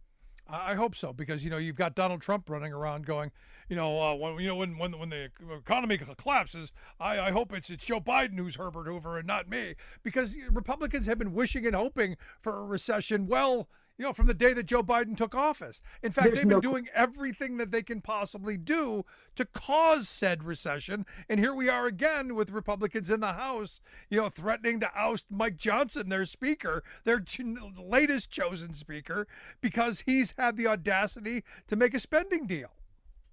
I 0.48 0.74
hope 0.74 0.96
so 0.96 1.12
because 1.12 1.44
you 1.44 1.50
know 1.50 1.58
you've 1.58 1.76
got 1.76 1.94
Donald 1.94 2.22
Trump 2.22 2.48
running 2.48 2.72
around 2.72 3.06
going, 3.06 3.30
you 3.68 3.76
know, 3.76 4.00
uh, 4.00 4.14
when 4.14 4.38
you 4.38 4.48
know 4.48 4.56
when 4.56 4.78
when 4.78 4.98
when 4.98 5.10
the 5.10 5.30
economy 5.56 5.98
collapses, 5.98 6.72
I, 6.98 7.20
I 7.20 7.30
hope 7.30 7.52
it's 7.52 7.70
it's 7.70 7.84
Joe 7.84 8.00
Biden 8.00 8.36
who's 8.38 8.56
Herbert 8.56 8.86
Hoover 8.86 9.18
and 9.18 9.26
not 9.26 9.48
me 9.48 9.74
because 10.02 10.36
Republicans 10.50 11.06
have 11.06 11.18
been 11.18 11.34
wishing 11.34 11.66
and 11.66 11.76
hoping 11.76 12.16
for 12.40 12.58
a 12.58 12.64
recession. 12.64 13.26
Well, 13.26 13.68
you 13.98 14.04
know, 14.04 14.12
from 14.12 14.28
the 14.28 14.34
day 14.34 14.52
that 14.52 14.66
Joe 14.66 14.82
Biden 14.82 15.16
took 15.16 15.34
office. 15.34 15.82
In 16.02 16.12
fact, 16.12 16.28
There's 16.28 16.38
they've 16.38 16.46
no... 16.46 16.60
been 16.60 16.70
doing 16.70 16.86
everything 16.94 17.56
that 17.56 17.72
they 17.72 17.82
can 17.82 18.00
possibly 18.00 18.56
do 18.56 19.04
to 19.34 19.44
cause 19.44 20.08
said 20.08 20.44
recession. 20.44 21.04
And 21.28 21.40
here 21.40 21.52
we 21.52 21.68
are 21.68 21.86
again 21.86 22.36
with 22.36 22.50
Republicans 22.50 23.10
in 23.10 23.18
the 23.18 23.32
House, 23.32 23.80
you 24.08 24.20
know, 24.20 24.28
threatening 24.28 24.78
to 24.80 24.90
oust 24.94 25.26
Mike 25.30 25.56
Johnson, 25.56 26.10
their 26.10 26.26
speaker, 26.26 26.84
their 27.02 27.18
ch- 27.18 27.40
latest 27.76 28.30
chosen 28.30 28.72
speaker, 28.72 29.26
because 29.60 30.02
he's 30.02 30.32
had 30.38 30.56
the 30.56 30.68
audacity 30.68 31.42
to 31.66 31.74
make 31.74 31.92
a 31.92 32.00
spending 32.00 32.46
deal. 32.46 32.77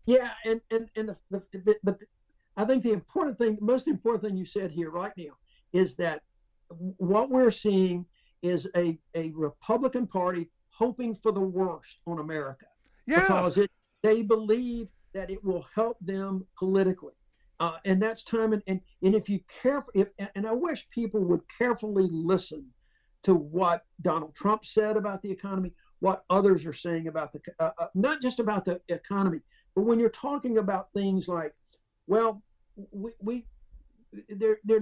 Yeah, 0.06 0.30
and 0.46 0.62
and 0.72 0.90
and 0.96 1.16
the, 1.30 1.42
the, 1.52 1.60
the 1.60 1.76
but 1.84 2.00
I 2.58 2.66
think 2.66 2.84
the 2.84 2.92
important 2.92 3.38
thing, 3.38 3.58
the 3.60 3.66
most 3.66 3.88
important 3.88 4.24
thing 4.24 4.38
you 4.38 4.46
said 4.46 4.72
here 4.72 4.92
right 4.92 5.12
now 5.18 5.34
is 5.74 5.96
that 5.98 6.22
what 6.70 7.30
we're 7.30 7.52
seeing 7.52 8.06
is 8.42 8.68
a, 8.76 8.98
a 9.16 9.32
Republican 9.36 10.08
Party 10.08 10.50
hoping 10.70 11.16
for 11.16 11.32
the 11.32 11.42
worst 11.42 12.00
on 12.06 12.20
America 12.20 12.66
yeah. 13.08 13.22
because 13.22 13.58
it, 13.58 13.72
they 14.04 14.22
believe 14.22 14.88
that 15.14 15.30
it 15.30 15.44
will 15.44 15.66
help 15.74 15.98
them 16.02 16.46
politically. 16.58 17.14
Uh, 17.60 17.78
and 17.86 18.02
that's 18.02 18.24
time 18.24 18.52
and, 18.52 18.62
and, 18.68 18.82
and 19.02 19.16
if 19.16 19.30
you 19.30 19.40
careful 19.62 19.90
if 19.96 20.10
and 20.36 20.46
I 20.46 20.52
wish 20.52 20.90
people 20.90 21.24
would 21.24 21.40
carefully 21.58 22.10
listen 22.12 22.66
to 23.24 23.34
what 23.34 23.86
Donald 24.02 24.36
Trump 24.36 24.66
said 24.66 24.98
about 24.98 25.22
the 25.22 25.32
economy, 25.32 25.72
what 26.00 26.26
others 26.30 26.66
are 26.66 26.74
saying 26.74 27.08
about 27.08 27.32
the 27.32 27.40
uh, 27.60 27.72
uh, 27.78 27.88
not 27.96 28.22
just 28.22 28.40
about 28.40 28.66
the 28.66 28.82
economy, 28.90 29.40
but 29.76 29.84
when 29.84 30.00
you're 30.00 30.10
talking 30.10 30.58
about 30.58 30.92
things 30.94 31.28
like, 31.28 31.54
well, 32.08 32.42
we, 32.92 33.12
we 33.20 33.46
they're, 34.30 34.60
they're 34.64 34.80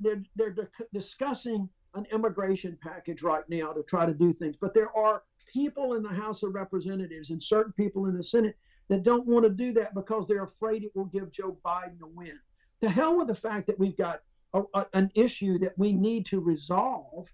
they're 0.00 0.22
they're 0.36 0.70
discussing 0.92 1.68
an 1.94 2.06
immigration 2.12 2.78
package 2.82 3.22
right 3.22 3.44
now 3.48 3.72
to 3.72 3.82
try 3.82 4.06
to 4.06 4.14
do 4.14 4.32
things, 4.32 4.56
but 4.60 4.72
there 4.74 4.96
are 4.96 5.22
people 5.52 5.94
in 5.94 6.02
the 6.02 6.08
House 6.08 6.42
of 6.42 6.54
Representatives 6.54 7.30
and 7.30 7.42
certain 7.42 7.72
people 7.72 8.06
in 8.06 8.16
the 8.16 8.22
Senate 8.22 8.56
that 8.88 9.02
don't 9.02 9.26
want 9.26 9.44
to 9.44 9.50
do 9.50 9.72
that 9.72 9.94
because 9.94 10.26
they're 10.26 10.44
afraid 10.44 10.84
it 10.84 10.92
will 10.94 11.06
give 11.06 11.32
Joe 11.32 11.56
Biden 11.64 12.00
a 12.02 12.06
win. 12.06 12.38
To 12.80 12.88
hell 12.88 13.16
with 13.16 13.28
the 13.28 13.34
fact 13.34 13.66
that 13.66 13.78
we've 13.78 13.96
got 13.96 14.22
a, 14.54 14.62
a, 14.74 14.86
an 14.94 15.10
issue 15.14 15.58
that 15.58 15.76
we 15.78 15.92
need 15.92 16.26
to 16.26 16.40
resolve. 16.40 17.28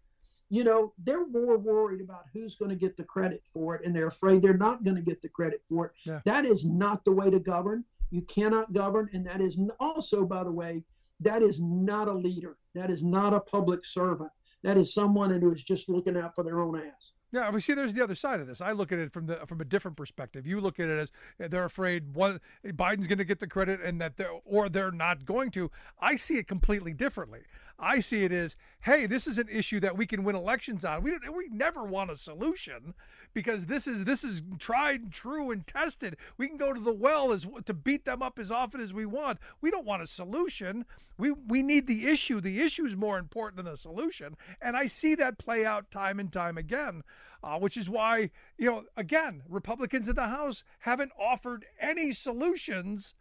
You 0.49 0.63
know, 0.65 0.93
they're 1.03 1.27
more 1.27 1.59
worried 1.59 2.01
about 2.01 2.27
who's 2.33 2.55
going 2.55 2.71
to 2.71 2.77
get 2.77 2.97
the 2.97 3.03
credit 3.03 3.43
for 3.53 3.75
it, 3.75 3.85
and 3.85 3.95
they're 3.95 4.07
afraid 4.07 4.43
they're 4.43 4.57
not 4.57 4.85
going 4.85 4.97
to 4.97 5.03
get 5.03 5.21
the 5.21 5.29
credit 5.29 5.63
for 5.69 5.87
it. 5.87 5.93
Yeah. 6.05 6.21
That 6.25 6.45
is 6.45 6.65
not 6.65 7.05
the 7.05 7.13
way 7.13 7.31
to 7.31 7.41
govern. 7.41 7.85
You 8.11 8.23
cannot 8.23 8.73
govern, 8.73 9.09
and 9.13 9.27
that 9.27 9.41
is 9.41 9.59
also, 9.81 10.25
by 10.25 10.45
the 10.45 10.53
way, 10.53 10.85
that 11.21 11.43
is 11.43 11.61
not 11.61 12.09
a 12.09 12.13
leader. 12.13 12.57
That 12.75 12.91
is 12.91 13.03
not 13.03 13.35
a 13.35 13.41
public 13.41 13.85
servant. 13.85 14.31
That 14.63 14.77
is 14.77 14.95
someone 14.95 15.31
who 15.31 15.53
is 15.53 15.65
just 15.65 15.89
looking 15.89 16.17
out 16.17 16.35
for 16.35 16.45
their 16.45 16.61
own 16.61 16.81
ass. 16.81 17.13
Yeah, 17.33 17.51
we 17.51 17.61
see 17.61 17.75
there's 17.75 17.93
the 17.93 18.03
other 18.03 18.15
side 18.15 18.41
of 18.41 18.47
this. 18.47 18.61
I 18.61 18.73
look 18.73 18.93
at 18.93 18.99
it 18.99 19.13
from 19.13 19.27
the 19.27 19.37
from 19.47 19.61
a 19.61 19.65
different 19.65 19.97
perspective. 19.97 20.47
You 20.47 20.61
look 20.61 20.79
at 20.79 20.89
it 20.89 20.99
as 20.99 21.51
they're 21.51 21.65
afraid 21.65 22.15
one 22.15 22.41
Biden's 22.65 23.09
going 23.09 23.19
to 23.19 23.25
get 23.25 23.41
the 23.41 23.49
credit 23.49 23.81
and 23.81 24.01
that 24.01 24.17
they're 24.17 24.31
or 24.45 24.69
they're 24.69 24.93
not 24.93 25.25
going 25.25 25.51
to. 25.53 25.71
I 26.01 26.17
see 26.17 26.37
it 26.39 26.47
completely 26.47 26.93
differently. 26.93 27.41
I 27.79 28.01
see 28.01 28.25
it 28.25 28.33
as, 28.33 28.57
hey, 28.81 29.07
this 29.07 29.27
is 29.27 29.39
an 29.39 29.49
issue 29.51 29.81
that 29.81 29.99
we 29.99 30.07
can 30.07 30.25
win 30.25 30.35
elections 30.37 30.85
on. 30.85 31.03
We 31.03 31.13
we 31.35 31.49
never 31.49 31.85
want 31.85 32.11
a 32.11 32.17
solution 32.17 32.95
because 33.37 33.67
this 33.67 33.87
is 33.87 34.07
this 34.07 34.25
is 34.25 34.43
tried 34.59 35.03
and 35.03 35.13
true 35.13 35.51
and 35.51 35.67
tested. 35.67 36.17
We 36.39 36.49
can 36.49 36.57
go 36.57 36.73
to 36.73 36.81
the 36.81 36.91
well 36.91 37.33
as 37.33 37.47
to 37.67 37.75
beat 37.75 38.07
them 38.07 38.23
up 38.23 38.39
as 38.39 38.51
often 38.51 38.81
as 38.81 38.95
we 38.95 39.05
want. 39.05 39.39
We 39.61 39.71
don't 39.71 39.85
want 39.85 40.03
a 40.03 40.07
solution. 40.07 40.87
We 41.19 41.33
we 41.33 41.63
need 41.63 41.87
the 41.87 42.07
issue. 42.09 42.41
The 42.41 42.63
issue 42.63 42.87
is 42.87 42.97
more 42.97 43.19
important 43.19 43.59
than 43.59 43.71
the 43.71 43.77
solution, 43.77 44.39
and 44.63 44.75
I 44.75 44.87
see 44.87 45.15
that 45.17 45.37
play 45.37 45.67
out 45.67 45.91
time 45.91 46.19
and 46.19 46.33
time 46.33 46.57
again. 46.57 47.03
Uh, 47.45 47.59
which 47.59 47.77
is 47.77 47.89
why, 47.89 48.31
you 48.57 48.69
know, 48.69 48.85
again, 48.97 49.43
Republicans 49.49 50.09
in 50.09 50.17
the 50.17 50.29
House 50.29 50.65
haven't 50.81 51.13
offered 51.21 51.67
any 51.79 52.11
solutions 52.13 53.15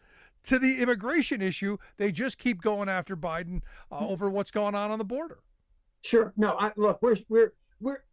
to 0.43 0.57
the 0.57 0.81
immigration 0.81 1.41
issue. 1.41 1.77
They 1.97 2.13
just 2.13 2.37
keep 2.37 2.61
going 2.61 2.87
after 2.87 3.17
Biden 3.17 3.61
uh, 3.91 4.07
over 4.07 4.29
what's 4.29 4.49
going 4.49 4.73
on 4.73 4.89
on 4.89 4.97
the 4.97 5.05
border. 5.05 5.39
Sure. 6.01 6.33
No, 6.37 6.55
I, 6.57 6.71
look, 6.77 7.01
we're 7.01 7.17
we're 7.27 7.53
we're 7.81 8.04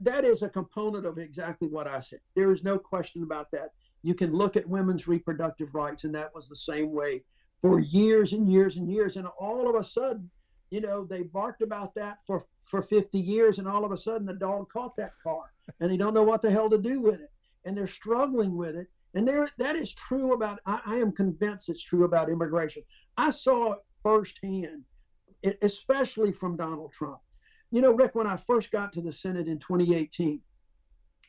that 0.00 0.24
is 0.24 0.42
a 0.42 0.48
component 0.48 1.06
of 1.06 1.18
exactly 1.18 1.68
what 1.68 1.86
I 1.86 2.00
said. 2.00 2.20
There 2.34 2.52
is 2.52 2.62
no 2.62 2.78
question 2.78 3.22
about 3.22 3.50
that. 3.52 3.70
You 4.02 4.14
can 4.14 4.32
look 4.32 4.56
at 4.56 4.68
women's 4.68 5.06
reproductive 5.06 5.74
rights, 5.74 6.04
and 6.04 6.14
that 6.14 6.34
was 6.34 6.48
the 6.48 6.56
same 6.56 6.92
way 6.92 7.22
for 7.60 7.80
years 7.80 8.32
and 8.32 8.50
years 8.50 8.76
and 8.76 8.90
years. 8.90 9.16
And 9.16 9.26
all 9.38 9.68
of 9.68 9.80
a 9.80 9.84
sudden, 9.84 10.30
you 10.70 10.80
know, 10.80 11.04
they 11.04 11.22
barked 11.22 11.62
about 11.62 11.94
that 11.96 12.18
for 12.26 12.46
for 12.64 12.82
50 12.82 13.18
years, 13.18 13.58
and 13.58 13.66
all 13.66 13.84
of 13.84 13.90
a 13.90 13.98
sudden, 13.98 14.24
the 14.24 14.32
dog 14.32 14.68
caught 14.72 14.96
that 14.96 15.12
car, 15.20 15.52
and 15.80 15.90
they 15.90 15.96
don't 15.96 16.14
know 16.14 16.22
what 16.22 16.40
the 16.40 16.50
hell 16.50 16.70
to 16.70 16.78
do 16.78 17.00
with 17.00 17.20
it, 17.20 17.32
and 17.64 17.76
they're 17.76 17.88
struggling 17.88 18.56
with 18.56 18.76
it. 18.76 18.86
And 19.14 19.26
there, 19.26 19.48
that 19.58 19.74
is 19.74 19.92
true 19.92 20.34
about. 20.34 20.60
I, 20.66 20.80
I 20.86 20.96
am 20.96 21.10
convinced 21.10 21.68
it's 21.68 21.82
true 21.82 22.04
about 22.04 22.30
immigration. 22.30 22.84
I 23.16 23.32
saw 23.32 23.72
it 23.72 23.78
firsthand, 24.04 24.84
especially 25.62 26.32
from 26.32 26.56
Donald 26.56 26.92
Trump. 26.92 27.18
You 27.70 27.80
know, 27.80 27.92
Rick, 27.92 28.14
when 28.14 28.26
I 28.26 28.36
first 28.36 28.72
got 28.72 28.92
to 28.94 29.00
the 29.00 29.12
Senate 29.12 29.46
in 29.46 29.58
2018, 29.58 30.40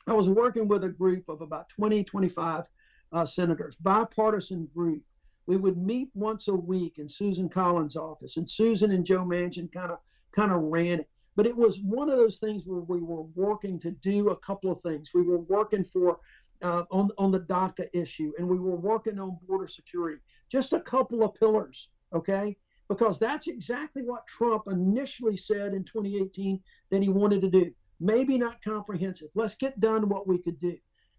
I 0.08 0.14
was 0.14 0.28
working 0.28 0.68
with 0.68 0.84
a 0.84 0.90
group 0.90 1.30
of 1.30 1.42
about 1.42 1.70
20, 1.70 2.04
25 2.04 2.64
uh, 3.12 3.26
senators, 3.26 3.76
bipartisan 3.76 4.68
group. 4.74 5.04
We 5.46 5.58
would 5.58 5.78
meet 5.78 6.10
once 6.16 6.48
a 6.48 6.56
week 6.56 6.98
in 6.98 7.08
Susan 7.08 7.48
Collins' 7.48 7.96
office, 7.96 8.38
and 8.38 8.50
Susan 8.50 8.92
and 8.92 9.06
Joe 9.06 9.24
Manchin 9.24 9.72
kind 9.72 9.92
of 9.92 10.00
kind 10.36 10.52
of 10.52 10.62
ran 10.62 11.02
it. 11.02 11.10
But 11.36 11.46
it 11.46 11.56
was 11.56 11.80
one 11.80 12.10
of 12.10 12.18
those 12.18 12.38
things 12.38 12.66
where 12.66 12.82
we 12.82 13.02
were 13.02 13.24
working 13.36 13.80
to 13.82 13.92
do 13.92 14.30
a 14.30 14.36
couple 14.38 14.72
of 14.72 14.82
things. 14.82 15.12
We 15.14 15.24
were 15.24 15.40
working 15.40 15.84
for 15.84 16.20
uh, 16.62 16.84
on 16.90 17.10
on 17.18 17.32
the 17.32 17.42
DACA 17.42 17.88
issue, 17.94 18.32
and 18.38 18.48
we 18.48 18.60
were 18.60 18.76
working 18.76 19.20
on 19.20 19.38
border 19.48 19.68
security. 19.68 20.22
Just 20.50 20.74
a 20.74 20.80
couple 20.80 21.24
of 21.24 21.36
pillars, 21.36 21.90
okay? 22.14 22.58
Because 22.92 23.18
that's 23.20 23.48
exactly 23.48 24.04
what 24.04 24.28
Trump 24.28 24.64
initially 24.68 25.38
said 25.38 25.74
in 25.74 25.86
2018 25.86 26.60
that 26.90 27.02
he 27.02 27.08
wanted 27.08 27.40
to 27.40 27.50
do. 27.50 27.72
Maybe 28.02 28.38
not 28.38 28.62
comprehensive. 28.62 29.30
Let's 29.34 29.56
get 29.56 29.80
done 29.80 30.10
what 30.10 30.28
we 30.28 30.40
could 30.40 30.60
do. 30.60 30.76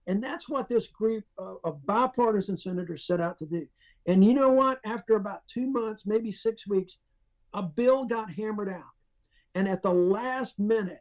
And 0.06 0.22
that's 0.22 0.50
what 0.50 0.68
this 0.68 0.88
group 0.88 1.24
of, 1.38 1.86
bipartisan 1.86 2.58
senators 2.58 3.06
set 3.06 3.22
out 3.22 3.38
to 3.38 3.46
do. 3.46 3.66
And 4.06 4.22
you 4.22 4.34
know 4.34 4.50
what? 4.50 4.80
After 4.84 5.16
about 5.16 5.48
two 5.48 5.66
months, 5.66 6.04
maybe 6.04 6.30
six 6.30 6.68
weeks, 6.68 6.98
a 7.54 7.62
bill 7.62 8.04
got 8.04 8.30
hammered 8.30 8.68
out. 8.68 8.92
And 9.54 9.66
at 9.66 9.82
the 9.82 9.94
last 9.94 10.58
minute, 10.58 11.00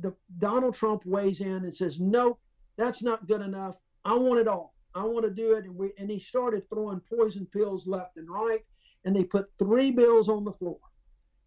the 0.00 0.12
Donald 0.38 0.74
Trump 0.74 1.06
weighs 1.06 1.40
in 1.40 1.62
and 1.64 1.72
says, 1.72 2.00
"Nope, 2.00 2.40
that's 2.76 3.00
not 3.00 3.28
good 3.28 3.42
enough. 3.42 3.76
I 4.04 4.14
want 4.14 4.40
it 4.40 4.48
all. 4.48 4.74
I 4.92 5.04
want 5.04 5.24
to 5.24 5.30
do 5.30 5.54
it." 5.54 5.66
And 5.66 5.76
we 5.76 5.92
and 5.98 6.10
he 6.10 6.18
started 6.18 6.68
throwing 6.68 7.00
poison 7.00 7.46
pills 7.46 7.86
left 7.86 8.16
and 8.16 8.28
right, 8.28 8.64
and 9.04 9.14
they 9.14 9.24
put 9.24 9.50
three 9.58 9.90
bills 9.90 10.28
on 10.28 10.44
the 10.44 10.52
floor. 10.52 10.78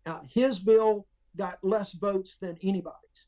Uh, 0.06 0.22
his 0.30 0.60
bill 0.60 1.08
got 1.38 1.58
less 1.64 1.94
votes 1.94 2.38
than 2.40 2.58
anybody's, 2.62 3.28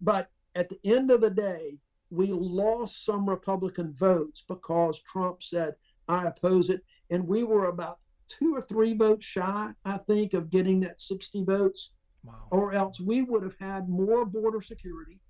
but 0.00 0.30
at 0.54 0.68
the 0.68 0.80
end 0.84 1.10
of 1.10 1.20
the 1.20 1.30
day, 1.30 1.78
we 2.10 2.28
lost 2.28 3.04
some 3.04 3.28
Republican 3.28 3.92
votes 3.92 4.44
because 4.48 5.00
Trump 5.00 5.42
said, 5.42 5.74
"I 6.08 6.26
oppose 6.26 6.70
it," 6.70 6.84
and 7.10 7.26
we 7.26 7.42
were 7.44 7.66
about 7.66 7.98
two 8.28 8.54
or 8.54 8.62
three 8.62 8.94
votes 8.94 9.24
shy, 9.24 9.72
I 9.84 9.98
think, 9.98 10.34
of 10.34 10.50
getting 10.50 10.80
that 10.80 11.00
60 11.00 11.44
votes 11.44 11.92
Wow. 12.24 12.48
or 12.50 12.72
else 12.72 12.98
we 13.00 13.22
would 13.22 13.44
have 13.44 13.56
had 13.60 13.88
more 13.88 14.24
border 14.24 14.60
security. 14.60 15.20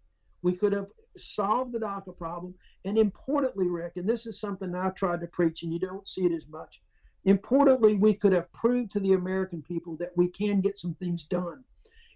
We 0.41 0.55
could 0.57 0.73
have 0.73 0.91
solved 1.19 1.73
the 1.73 1.79
DACA 1.81 2.17
problem. 2.17 2.55
And 2.85 2.97
importantly, 2.97 3.69
Rick, 3.69 3.97
and 3.97 4.09
this 4.09 4.27
is 4.27 4.41
something 4.41 4.75
I've 4.75 4.95
tried 4.95 5.21
to 5.21 5.27
preach, 5.27 5.63
and 5.63 5.73
you 5.73 5.79
don't 5.79 6.09
see 6.09 6.25
it 6.25 6.33
as 6.33 6.49
much. 6.49 6.81
Importantly, 7.27 7.97
we 7.97 8.14
could 8.14 8.33
have 8.33 8.51
proved 8.53 8.93
to 8.93 9.01
the 9.01 9.12
American 9.12 9.61
people 9.61 9.97
that 9.97 10.16
we 10.16 10.29
can 10.29 10.61
get 10.61 10.79
some 10.79 10.95
things 10.95 11.24
done. 11.24 11.64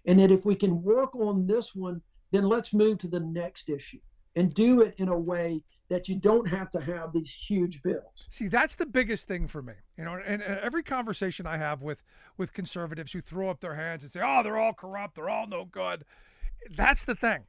And 0.05 0.19
that 0.19 0.31
if 0.31 0.45
we 0.45 0.55
can 0.55 0.81
work 0.81 1.15
on 1.15 1.45
this 1.45 1.75
one, 1.75 2.01
then 2.31 2.45
let's 2.45 2.73
move 2.73 2.97
to 2.99 3.07
the 3.07 3.19
next 3.19 3.69
issue 3.69 3.99
and 4.35 4.53
do 4.53 4.81
it 4.81 4.95
in 4.97 5.09
a 5.09 5.17
way 5.17 5.61
that 5.89 6.07
you 6.07 6.15
don't 6.15 6.47
have 6.47 6.71
to 6.71 6.79
have 6.79 7.11
these 7.11 7.31
huge 7.31 7.83
bills. 7.83 8.25
See, 8.29 8.47
that's 8.47 8.75
the 8.75 8.85
biggest 8.85 9.27
thing 9.27 9.47
for 9.47 9.61
me. 9.61 9.73
You 9.97 10.05
know, 10.05 10.13
and, 10.25 10.41
and 10.41 10.59
every 10.59 10.83
conversation 10.83 11.45
I 11.45 11.57
have 11.57 11.81
with 11.81 12.03
with 12.37 12.53
conservatives 12.53 13.11
who 13.11 13.19
throw 13.19 13.49
up 13.49 13.59
their 13.59 13.75
hands 13.75 14.03
and 14.03 14.11
say, 14.11 14.21
"Oh, 14.23 14.41
they're 14.41 14.57
all 14.57 14.73
corrupt, 14.73 15.15
they're 15.15 15.29
all 15.29 15.47
no 15.47 15.65
good," 15.65 16.05
that's 16.69 17.03
the 17.03 17.13
thing. 17.13 17.41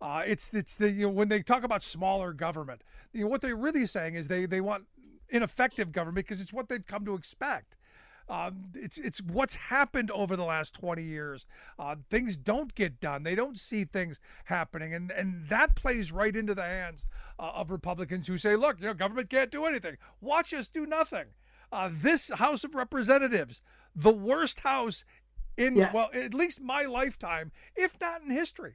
Uh, 0.00 0.22
it's 0.26 0.52
it's 0.52 0.76
the 0.76 0.90
you 0.90 1.06
know, 1.06 1.12
when 1.12 1.28
they 1.28 1.42
talk 1.42 1.64
about 1.64 1.82
smaller 1.82 2.34
government, 2.34 2.82
you 3.14 3.22
know, 3.22 3.28
what 3.28 3.40
they're 3.40 3.56
really 3.56 3.86
saying 3.86 4.14
is 4.14 4.28
they 4.28 4.44
they 4.44 4.60
want 4.60 4.84
ineffective 5.28 5.92
government 5.92 6.26
because 6.26 6.40
it's 6.40 6.52
what 6.52 6.68
they've 6.68 6.86
come 6.86 7.04
to 7.04 7.14
expect. 7.14 7.76
Um, 8.28 8.72
it's 8.74 8.98
it's 8.98 9.22
what's 9.22 9.54
happened 9.54 10.10
over 10.10 10.34
the 10.34 10.44
last 10.44 10.74
20 10.74 11.00
years. 11.02 11.46
Uh, 11.78 11.94
things 12.10 12.36
don't 12.36 12.74
get 12.74 12.98
done. 12.98 13.22
They 13.22 13.36
don't 13.36 13.56
see 13.58 13.84
things 13.84 14.18
happening, 14.46 14.92
and 14.92 15.12
and 15.12 15.48
that 15.48 15.76
plays 15.76 16.10
right 16.10 16.34
into 16.34 16.52
the 16.54 16.64
hands 16.64 17.06
uh, 17.38 17.52
of 17.54 17.70
Republicans 17.70 18.26
who 18.26 18.36
say, 18.36 18.56
"Look, 18.56 18.80
you 18.80 18.86
know, 18.86 18.94
government 18.94 19.30
can't 19.30 19.50
do 19.52 19.64
anything. 19.64 19.96
Watch 20.20 20.52
us 20.52 20.66
do 20.66 20.86
nothing." 20.86 21.26
Uh, 21.70 21.88
this 21.92 22.30
House 22.30 22.64
of 22.64 22.74
Representatives, 22.74 23.62
the 23.94 24.12
worst 24.12 24.60
house 24.60 25.04
in 25.56 25.76
Yeah. 25.76 25.92
well, 25.92 26.10
at 26.12 26.34
least 26.34 26.60
my 26.60 26.82
lifetime, 26.82 27.52
if 27.76 27.96
not 28.00 28.22
in 28.22 28.30
history. 28.30 28.74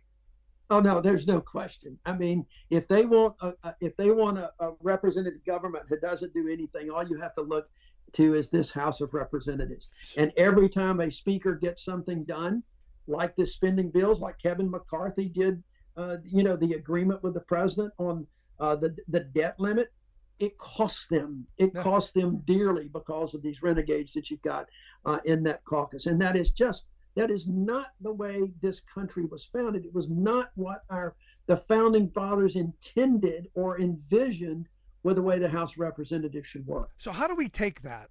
Oh 0.72 0.80
no, 0.80 1.02
there's 1.02 1.28
no 1.28 1.42
question. 1.42 2.00
I 2.06 2.16
mean, 2.16 2.46
if 2.70 2.88
they 2.88 3.06
want 3.06 3.36
a, 3.42 3.54
a, 3.64 3.76
if 3.82 3.98
they 3.98 4.10
want 4.10 4.40
a, 4.40 4.52
a 4.62 4.72
representative 4.80 5.44
government 5.46 5.84
that 5.90 6.02
doesn't 6.02 6.34
do 6.34 6.48
anything, 6.48 6.90
all 6.90 7.06
you 7.06 7.20
have 7.20 7.36
to 7.36 7.42
look 7.42 7.70
to 8.14 8.34
is 8.34 8.50
this 8.50 8.72
House 8.72 9.02
of 9.02 9.14
Representatives. 9.14 9.90
And 10.16 10.32
every 10.38 10.70
time 10.70 11.02
a 11.02 11.12
speaker 11.12 11.56
gets 11.56 11.84
something 11.84 12.24
done, 12.24 12.64
like 13.06 13.36
this 13.36 13.54
spending 13.54 13.90
bills, 13.90 14.22
like 14.22 14.40
Kevin 14.42 14.72
McCarthy 14.72 15.28
did, 15.28 15.62
uh, 15.98 16.18
you 16.24 16.42
know, 16.42 16.56
the 16.56 16.74
agreement 16.74 17.22
with 17.22 17.34
the 17.34 17.42
president 17.42 17.94
on 17.98 18.26
uh, 18.62 18.78
the 18.78 18.96
the 19.10 19.20
debt 19.20 19.56
limit, 19.60 19.92
it 20.40 20.58
costs 20.58 21.06
them. 21.08 21.46
It 21.58 21.74
costs 21.76 22.14
them 22.14 22.44
dearly 22.46 22.88
because 22.88 23.34
of 23.34 23.42
these 23.42 23.62
renegades 23.62 24.14
that 24.14 24.30
you've 24.30 24.42
got 24.42 24.68
uh, 25.06 25.20
in 25.26 25.44
that 25.44 25.66
caucus, 25.66 26.06
and 26.06 26.22
that 26.22 26.38
is 26.38 26.52
just 26.52 26.86
that 27.16 27.30
is 27.30 27.48
not 27.48 27.88
the 28.02 28.14
way 28.14 28.52
this 28.62 28.80
country 28.80 29.26
was 29.26 29.46
founded. 29.46 29.86
It 29.86 29.94
was 29.94 30.10
not 30.10 30.52
what 30.56 30.84
our 30.90 31.16
the 31.48 31.58
founding 31.58 32.10
fathers 32.10 32.56
intended 32.56 33.50
or 33.54 33.80
envisioned 33.80 34.68
with 35.04 35.16
the 35.16 35.22
way 35.22 35.40
the 35.40 35.50
House 35.50 35.74
of 35.74 35.80
Representatives 35.80 36.48
should 36.48 36.66
work. 36.68 36.92
So 36.98 37.12
how 37.12 37.28
do 37.28 37.36
we 37.36 37.50
take 37.50 37.82
that 37.82 38.10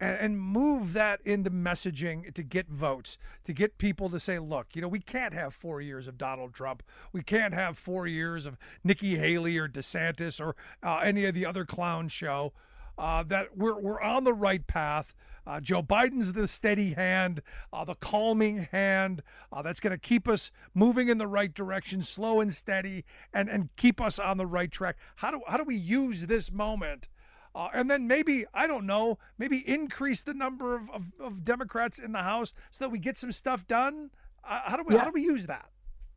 and, 0.00 0.18
and 0.18 0.40
move 0.40 0.92
that 0.94 1.20
into 1.24 1.50
messaging 1.50 2.32
to 2.34 2.42
get 2.42 2.68
votes, 2.68 3.18
to 3.44 3.52
get 3.52 3.78
people 3.78 4.08
to 4.10 4.18
say, 4.18 4.38
look, 4.38 4.68
you 4.74 4.82
know, 4.82 4.88
we 4.88 5.00
can't 5.00 5.34
have 5.34 5.54
four 5.54 5.80
years 5.80 6.08
of 6.08 6.18
Donald 6.18 6.54
Trump. 6.54 6.82
We 7.12 7.22
can't 7.22 7.54
have 7.54 7.78
four 7.78 8.06
years 8.06 8.46
of 8.46 8.56
Nikki 8.82 9.16
Haley 9.16 9.56
or 9.58 9.68
DeSantis 9.68 10.40
or 10.40 10.56
uh, 10.82 11.00
any 11.02 11.24
of 11.26 11.34
the 11.34 11.46
other 11.46 11.64
clown 11.64 12.08
show. 12.08 12.52
Uh, 12.96 13.24
that 13.24 13.56
we're 13.56 13.76
we're 13.80 14.00
on 14.00 14.22
the 14.22 14.32
right 14.32 14.64
path. 14.68 15.16
Uh, 15.46 15.60
Joe 15.60 15.82
Biden's 15.82 16.32
the 16.32 16.48
steady 16.48 16.92
hand, 16.92 17.42
uh, 17.72 17.84
the 17.84 17.94
calming 17.94 18.68
hand 18.72 19.22
uh, 19.52 19.62
that's 19.62 19.80
going 19.80 19.92
to 19.92 19.98
keep 19.98 20.26
us 20.28 20.50
moving 20.74 21.08
in 21.08 21.18
the 21.18 21.26
right 21.26 21.52
direction, 21.52 22.02
slow 22.02 22.40
and 22.40 22.52
steady, 22.52 23.04
and 23.32 23.48
and 23.48 23.68
keep 23.76 24.00
us 24.00 24.18
on 24.18 24.38
the 24.38 24.46
right 24.46 24.70
track. 24.70 24.96
How 25.16 25.30
do 25.30 25.42
how 25.46 25.56
do 25.56 25.64
we 25.64 25.76
use 25.76 26.26
this 26.26 26.50
moment? 26.50 27.08
Uh, 27.54 27.68
and 27.72 27.90
then 27.90 28.06
maybe 28.06 28.44
I 28.54 28.66
don't 28.66 28.86
know, 28.86 29.18
maybe 29.38 29.58
increase 29.68 30.22
the 30.22 30.34
number 30.34 30.74
of, 30.74 30.90
of, 30.90 31.12
of 31.20 31.44
Democrats 31.44 31.98
in 31.98 32.12
the 32.12 32.22
House 32.22 32.52
so 32.70 32.84
that 32.84 32.90
we 32.90 32.98
get 32.98 33.16
some 33.16 33.32
stuff 33.32 33.66
done. 33.66 34.10
Uh, 34.42 34.60
how 34.64 34.76
do 34.76 34.84
we 34.86 34.96
how 34.96 35.04
do 35.04 35.12
we 35.12 35.22
use 35.22 35.46
that? 35.46 35.68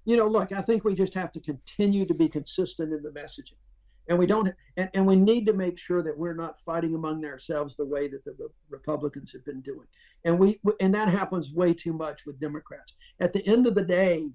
you 0.08 0.16
know, 0.16 0.26
look, 0.26 0.54
I 0.54 0.62
think 0.62 0.86
we 0.86 0.96
just 0.96 1.14
have 1.16 1.34
to 1.34 1.42
continue 1.42 2.06
to 2.06 2.14
be 2.14 2.30
consistent 2.30 2.94
in 2.94 3.04
the 3.04 3.10
messaging. 3.10 3.60
And 4.10 4.18
we 4.18 4.26
don't, 4.26 4.54
and, 4.78 4.90
and 4.94 5.06
we 5.06 5.16
need 5.16 5.46
to 5.48 5.54
make 5.54 5.78
sure 5.78 6.02
that 6.02 6.18
we're 6.18 6.34
not 6.34 6.62
fighting 6.62 6.96
among 6.96 7.26
ourselves 7.26 7.76
the 7.76 7.86
way 7.86 8.08
that 8.08 8.24
the 8.24 8.36
Re- 8.40 8.48
Republicans 8.70 9.32
have 9.34 9.44
been 9.46 9.62
doing. 9.62 9.88
And 10.24 10.40
we, 10.40 10.60
and 10.80 10.94
that 10.94 11.10
happens 11.10 11.52
way 11.52 11.74
too 11.74 11.94
much 11.94 12.26
with 12.26 12.40
Democrats. 12.40 12.96
At 13.20 13.34
the 13.34 13.46
end 13.46 13.68
of 13.68 13.76
the 13.76 13.84
day, 13.84 14.30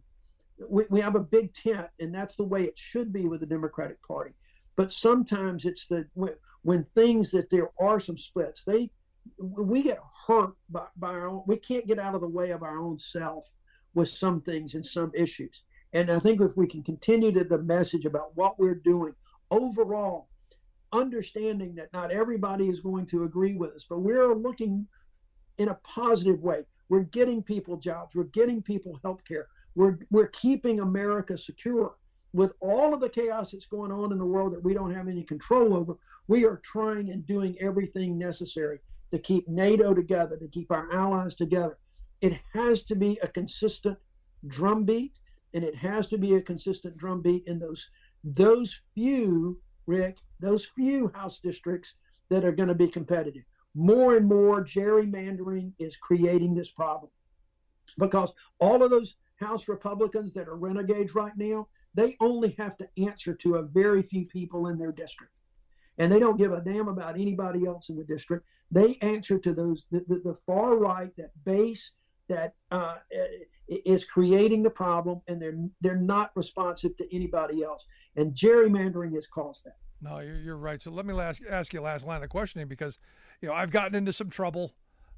we, 0.69 0.85
we 0.91 1.01
have 1.01 1.17
a 1.17 1.21
big 1.21 1.55
tent, 1.55 1.89
and 2.01 2.15
that's 2.15 2.37
the 2.37 2.45
way 2.45 2.65
it 2.65 2.79
should 2.79 3.13
be 3.13 3.27
with 3.27 3.41
the 3.41 3.47
Democratic 3.47 4.03
Party. 4.07 4.35
But 4.77 4.93
sometimes 4.93 5.65
it's 5.65 5.87
the 5.87 6.07
when, 6.15 6.35
when 6.63 6.87
things 6.95 7.31
that 7.31 7.51
there 7.51 7.71
are 7.81 8.01
some 8.01 8.19
splits, 8.19 8.65
they 8.65 8.91
we 9.39 9.83
get 9.83 9.99
hurt 10.27 10.55
by, 10.71 10.87
by 10.97 11.09
our 11.09 11.29
own. 11.29 11.43
We 11.47 11.57
can't 11.57 11.87
get 11.87 11.99
out 11.99 12.15
of 12.15 12.21
the 12.21 12.29
way 12.29 12.51
of 12.51 12.63
our 12.63 12.79
own 12.79 12.99
self 12.99 13.49
with 13.95 14.09
some 14.09 14.41
things 14.41 14.75
and 14.75 14.85
some 14.85 15.13
issues. 15.15 15.63
And 15.93 16.11
I 16.11 16.19
think 16.19 16.41
if 16.41 16.57
we 16.57 16.67
can 16.67 16.83
continue 16.83 17.33
to 17.33 17.45
the 17.45 17.59
message 17.59 18.07
about 18.07 18.35
what 18.37 18.59
we're 18.59 18.75
doing 18.75 19.13
overall, 19.53 20.29
understanding 20.93 21.75
that 21.77 21.93
not 21.93 22.11
everybody 22.11 22.69
is 22.69 22.81
going 22.81 23.07
to 23.07 23.25
agree 23.25 23.55
with 23.55 23.73
us, 23.73 23.85
but 23.89 24.01
we're 24.01 24.35
looking 24.35 24.87
in 25.59 25.69
a 25.69 25.79
positive 25.85 26.41
way. 26.41 26.65
We're 26.89 27.01
getting 27.01 27.43
people 27.43 27.77
jobs. 27.77 28.17
We're 28.17 28.25
getting 28.25 28.63
people 28.63 28.99
health 29.05 29.25
care. 29.27 29.47
We're, 29.75 29.99
we're 30.11 30.29
keeping 30.29 30.81
America 30.81 31.39
secure. 31.39 31.95
With 32.35 32.53
all 32.61 32.95
of 32.95 33.01
the 33.01 33.11
chaos 33.11 33.51
that's 33.53 33.67
going 33.67 33.93
on 33.93 34.11
in 34.11 34.19
the 34.19 34.25
world 34.25 34.55
that 34.55 34.65
we 34.65 34.73
don't 34.73 34.95
have 34.95 35.07
any 35.07 35.23
control 35.23 35.75
over, 35.75 35.95
we 36.29 36.45
are 36.47 36.63
trying 36.65 37.11
and 37.11 37.27
doing 37.27 37.57
everything 37.61 38.19
necessary 38.19 38.81
to 39.11 39.19
keep 39.19 39.47
NATO 39.49 39.93
together, 39.93 40.39
to 40.39 40.49
keep 40.49 40.73
our 40.73 40.91
allies 40.93 41.35
together. 41.35 41.77
It 42.23 42.39
has 42.55 42.85
to 42.85 42.95
be 42.95 43.19
a 43.23 43.29
consistent 43.29 43.99
drumbeat, 44.47 45.13
and 45.53 45.63
it 45.63 45.77
has 45.77 46.09
to 46.09 46.17
be 46.17 46.35
a 46.37 46.41
consistent 46.41 46.97
drumbeat 46.97 47.47
in 47.47 47.59
those 47.59 47.91
those 48.25 48.81
few, 48.95 49.61
Rick, 49.87 50.19
those 50.41 50.67
few 50.67 51.11
House 51.15 51.41
districts 51.41 51.95
that 52.29 52.45
are 52.45 52.53
going 52.53 52.69
to 52.69 52.75
be 52.75 52.89
competitive. 52.89 53.45
More 53.75 54.17
and 54.17 54.27
more 54.27 54.65
gerrymandering 54.65 55.73
is 55.79 55.97
creating 55.97 56.55
this 56.55 56.71
problem 56.71 57.11
because 57.99 58.33
all 58.59 58.83
of 58.83 58.91
those 58.91 59.17
House 59.37 59.69
Republicans 59.69 60.33
that 60.35 60.49
are 60.49 60.57
renegades 60.57 61.15
right 61.15 61.37
now, 61.37 61.69
they 61.95 62.17
only 62.21 62.55
have 62.59 62.77
to 62.79 62.89
answer 62.97 63.35
to 63.35 63.57
a 63.57 63.63
very 63.63 64.03
few 64.03 64.27
people 64.27 64.69
in 64.69 64.79
their 64.79 64.93
district. 64.93 65.33
And 65.99 66.11
they 66.11 66.19
don't 66.19 66.39
give 66.39 66.53
a 66.53 66.61
damn 66.61 66.89
about 66.89 67.19
anybody 67.19 67.67
else 67.67 67.91
in 67.91 67.97
the 67.97 68.05
district. 68.05 68.47
They 68.71 68.97
answer 69.03 69.39
to 69.39 69.53
those 69.53 69.85
the, 69.91 70.05
the, 70.09 70.21
the 70.25 70.39
far 70.47 70.79
right, 70.79 71.15
that 71.17 71.33
base 71.45 71.93
that 72.29 72.55
uh, 72.71 72.95
is 73.85 74.05
creating 74.05 74.63
the 74.63 74.71
problem, 74.71 75.21
and 75.29 75.41
they're 75.41 75.59
they're 75.81 75.97
not 75.97 76.31
responsive 76.35 76.97
to 76.97 77.15
anybody 77.15 77.63
else. 77.63 77.87
And 78.17 78.35
gerrymandering 78.35 79.15
has 79.15 79.27
caused 79.27 79.65
that. 79.65 79.77
No, 80.01 80.19
you're, 80.19 80.37
you're 80.37 80.57
right. 80.57 80.83
So 80.83 80.91
let 80.91 81.07
me 81.07 81.19
ask, 81.19 81.43
ask 81.49 81.73
you 81.73 81.81
a 81.81 81.83
last 81.83 82.07
line 82.07 82.23
of 82.23 82.29
questioning 82.29 82.67
because, 82.67 82.99
you 83.41 83.49
know, 83.49 83.55
I've 83.55 83.71
gotten 83.71 83.95
into 83.95 84.13
some 84.13 84.31
trouble 84.31 84.75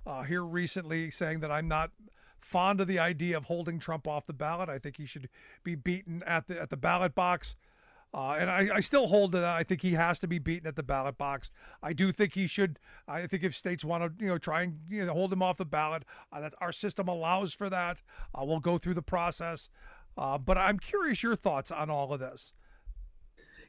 uh, 0.06 0.22
here 0.22 0.44
recently 0.44 1.10
saying 1.10 1.40
that 1.40 1.50
I'm 1.50 1.68
not 1.68 1.90
fond 2.38 2.82
of 2.82 2.86
the 2.86 2.98
idea 2.98 3.36
of 3.36 3.44
holding 3.44 3.78
Trump 3.78 4.06
off 4.06 4.26
the 4.26 4.34
ballot. 4.34 4.68
I 4.68 4.78
think 4.78 4.98
he 4.98 5.06
should 5.06 5.30
be 5.64 5.74
beaten 5.74 6.22
at 6.26 6.46
the 6.46 6.60
at 6.60 6.68
the 6.68 6.76
ballot 6.76 7.14
box. 7.14 7.56
Uh, 8.14 8.36
and 8.38 8.48
I, 8.48 8.76
I 8.76 8.80
still 8.80 9.08
hold 9.08 9.32
to 9.32 9.40
that. 9.40 9.56
I 9.56 9.64
think 9.64 9.82
he 9.82 9.94
has 9.94 10.20
to 10.20 10.28
be 10.28 10.38
beaten 10.38 10.68
at 10.68 10.76
the 10.76 10.84
ballot 10.84 11.18
box. 11.18 11.50
I 11.82 11.92
do 11.92 12.12
think 12.12 12.34
he 12.34 12.46
should. 12.46 12.78
I 13.08 13.26
think 13.26 13.42
if 13.42 13.56
states 13.56 13.84
want 13.84 14.04
to, 14.04 14.24
you 14.24 14.30
know, 14.30 14.38
try 14.38 14.62
and 14.62 14.78
you 14.88 15.04
know 15.04 15.12
hold 15.12 15.32
him 15.32 15.42
off 15.42 15.58
the 15.58 15.64
ballot, 15.64 16.04
uh, 16.32 16.40
that 16.40 16.54
our 16.60 16.70
system 16.70 17.08
allows 17.08 17.52
for 17.52 17.68
that. 17.70 18.02
Uh, 18.32 18.44
we'll 18.44 18.60
go 18.60 18.78
through 18.78 18.94
the 18.94 19.02
process. 19.02 19.68
Uh, 20.16 20.38
but 20.38 20.56
I'm 20.56 20.78
curious 20.78 21.24
your 21.24 21.34
thoughts 21.34 21.72
on 21.72 21.90
all 21.90 22.12
of 22.12 22.20
this. 22.20 22.52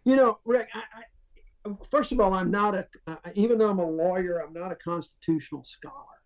You 0.03 0.15
know, 0.15 0.37
Rick, 0.45 0.69
I, 0.75 0.83
I, 1.65 1.71
first 1.89 2.11
of 2.11 2.19
all, 2.19 2.35
I'm 2.35 2.51
not 2.51 2.75
a, 2.75 2.87
uh, 3.07 3.15
even 3.33 3.57
though 3.57 3.71
I'm 3.71 3.79
a 3.79 3.89
lawyer, 3.89 4.43
I'm 4.45 4.53
not 4.53 4.71
a 4.71 4.75
constitutional 4.75 5.63
scholar. 5.63 6.21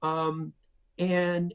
Um, 0.00 0.52
and, 0.96 1.52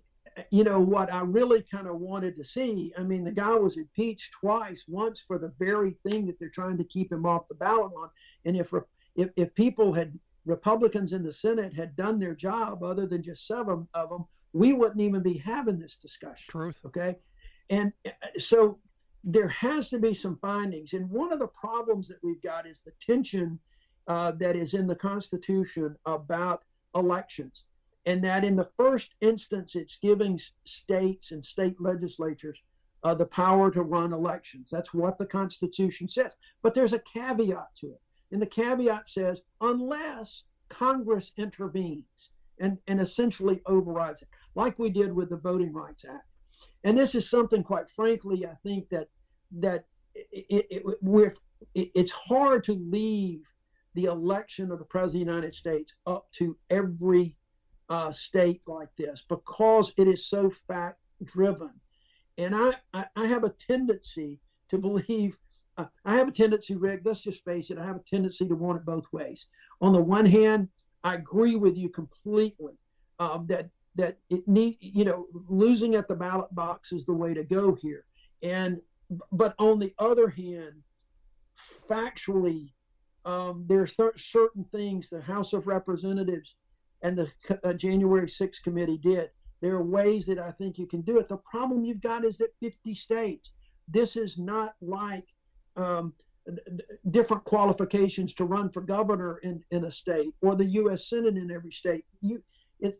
you 0.52 0.64
know, 0.64 0.80
what 0.80 1.12
I 1.12 1.22
really 1.22 1.62
kind 1.62 1.88
of 1.88 2.00
wanted 2.00 2.36
to 2.38 2.46
see, 2.46 2.94
I 2.98 3.04
mean, 3.04 3.24
the 3.24 3.32
guy 3.32 3.56
was 3.56 3.78
impeached 3.78 4.34
twice, 4.34 4.86
once 4.88 5.20
for 5.20 5.38
the 5.38 5.54
very 5.60 5.98
thing 6.08 6.26
that 6.28 6.40
they're 6.40 6.50
trying 6.50 6.78
to 6.78 6.84
keep 6.84 7.12
him 7.12 7.26
off 7.26 7.48
the 7.48 7.56
ballot 7.56 7.92
on. 7.98 8.10
And 8.46 8.58
if, 8.58 8.72
if, 9.16 9.30
if 9.36 9.54
people 9.56 9.94
had, 9.94 10.18
Republicans 10.46 11.14
in 11.14 11.24
the 11.24 11.34
Senate 11.34 11.74
had 11.74 11.96
done 11.96 12.20
their 12.20 12.36
job, 12.36 12.84
other 12.84 13.06
than 13.06 13.24
just 13.24 13.48
seven 13.48 13.88
of 13.94 14.10
them, 14.10 14.26
we 14.54 14.74
wouldn't 14.74 15.02
even 15.02 15.24
be 15.24 15.38
having 15.38 15.80
this 15.80 15.98
discussion. 15.98 16.52
Truth. 16.52 16.82
Okay. 16.86 17.18
And 17.70 17.94
uh, 18.06 18.12
so 18.38 18.80
there 19.24 19.48
has 19.48 19.90
to 19.90 20.00
be 20.00 20.14
some 20.14 20.38
findings. 20.42 20.94
And 20.94 21.10
one 21.10 21.32
of 21.32 21.40
the 21.40 21.48
problems 21.48 22.08
that 22.10 22.18
we've 22.22 22.42
got 22.42 22.68
is 22.68 22.82
the 22.82 22.92
tension 23.00 23.60
uh, 24.08 24.32
that 24.34 24.56
is 24.56 24.74
in 24.74 24.86
the 24.86 24.96
Constitution 24.96 25.96
about 26.06 26.64
elections. 26.96 27.66
And 28.06 28.24
that 28.24 28.44
in 28.44 28.56
the 28.56 28.70
first 28.78 29.16
instance, 29.22 29.76
it's 29.76 29.98
giving 29.98 30.40
states 30.66 31.32
and 31.32 31.44
state 31.44 31.80
legislatures 31.80 32.60
uh, 33.04 33.14
the 33.14 33.26
power 33.26 33.72
to 33.72 33.82
run 33.82 34.14
elections. 34.14 34.70
That's 34.72 34.94
what 34.94 35.18
the 35.18 35.26
Constitution 35.26 36.08
says. 36.08 36.34
But 36.62 36.74
there's 36.74 36.94
a 36.94 37.00
caveat 37.00 37.68
to 37.80 37.88
it. 37.88 38.02
And 38.32 38.42
the 38.42 38.48
caveat 38.48 39.08
says, 39.08 39.42
unless 39.62 40.44
Congress 40.70 41.32
intervenes 41.38 42.32
and, 42.60 42.78
and 42.88 43.00
essentially 43.00 43.62
overrides 43.66 44.22
it, 44.22 44.30
like 44.56 44.80
we 44.80 44.90
did 44.90 45.14
with 45.14 45.30
the 45.30 45.38
Voting 45.38 45.74
Rights 45.74 46.06
Act. 46.06 46.26
And 46.84 46.98
this 46.98 47.16
is 47.16 47.30
something, 47.30 47.64
quite 47.64 47.90
frankly, 47.90 48.46
I 48.46 48.56
think 48.64 48.90
that 48.90 49.08
that 49.60 49.86
it, 50.16 50.66
it, 50.70 50.84
we're, 51.02 51.36
it, 51.76 51.92
it's 51.94 52.12
hard 52.12 52.64
to 52.66 52.74
leave 52.74 53.42
the 53.96 54.06
election 54.06 54.72
of 54.72 54.80
the 54.80 54.86
president 54.86 55.22
of 55.22 55.28
the 55.28 55.32
United 55.34 55.56
States 55.56 55.96
up 56.08 56.26
to 56.34 56.58
every 56.70 57.36
uh, 57.94 58.12
state 58.12 58.62
like 58.66 58.90
this 58.98 59.24
because 59.30 59.94
it 59.98 60.08
is 60.08 60.28
so 60.28 60.50
fact 60.68 60.98
driven. 61.24 61.70
And 62.40 62.56
I, 62.56 62.74
I, 62.92 63.06
I, 63.16 63.28
have 63.28 63.44
a 63.44 63.54
tendency 63.68 64.40
to 64.70 64.80
believe, 64.80 65.38
uh, 65.78 65.86
I 66.04 66.16
have 66.16 66.28
a 66.28 66.32
tendency, 66.32 66.76
Rick, 66.76 67.02
let's 67.06 67.22
just 67.22 67.46
face 67.46 67.70
it, 67.70 67.78
I 67.78 67.86
have 67.86 67.98
a 67.98 68.10
tendency 68.10 68.48
to 68.48 68.56
want 68.56 68.78
it 68.78 68.86
both 68.86 69.06
ways. 69.14 69.46
On 69.80 69.94
the 69.94 70.02
one 70.02 70.26
hand, 70.26 70.70
I 71.04 71.14
agree 71.14 71.56
with 71.56 71.78
you 71.78 71.88
completely 71.88 72.80
um, 73.20 73.46
that 73.48 73.70
that 73.96 74.18
it 74.32 74.48
need 74.48 74.78
you 74.80 75.06
know 75.06 75.28
losing 75.48 75.94
at 75.94 76.08
the 76.08 76.16
ballot 76.16 76.54
box 76.56 76.92
is 76.92 77.06
the 77.06 77.14
way 77.14 77.32
to 77.36 77.44
go 77.44 77.76
here 77.76 78.06
and 78.42 78.82
but 79.32 79.54
on 79.60 79.78
the 79.78 79.94
other 80.00 80.30
hand 80.30 80.82
factually 81.88 82.72
um, 83.26 83.66
there's 83.68 83.96
th- 83.96 84.14
certain 84.16 84.66
things 84.72 85.10
the 85.10 85.22
house 85.22 85.54
of 85.54 85.68
representatives 85.68 86.56
and 87.04 87.18
the 87.18 87.28
uh, 87.64 87.74
january 87.74 88.28
6th 88.28 88.64
committee 88.64 88.98
did 88.98 89.30
there 89.62 89.76
are 89.76 89.84
ways 89.84 90.26
that 90.26 90.40
i 90.40 90.52
think 90.52 90.78
you 90.78 90.88
can 90.88 91.02
do 91.02 91.20
it 91.20 91.30
the 91.30 91.38
problem 91.38 91.86
you've 91.86 92.02
got 92.02 92.26
is 92.26 92.38
that 92.38 92.50
50 92.62 92.96
states 92.96 93.52
this 93.88 94.16
is 94.16 94.38
not 94.38 94.74
like 94.82 95.28
um, 95.76 96.14
different 97.12 97.44
qualifications 97.44 98.34
to 98.34 98.46
run 98.46 98.70
for 98.70 98.82
governor 98.82 99.38
in, 99.44 99.64
in 99.72 99.86
a 99.86 99.92
state 99.92 100.34
or 100.42 100.56
the 100.56 100.66
u.s 100.66 101.10
senate 101.10 101.38
in 101.38 101.52
every 101.52 101.72
state 101.72 102.06
you 102.22 102.42
it's 102.80 103.00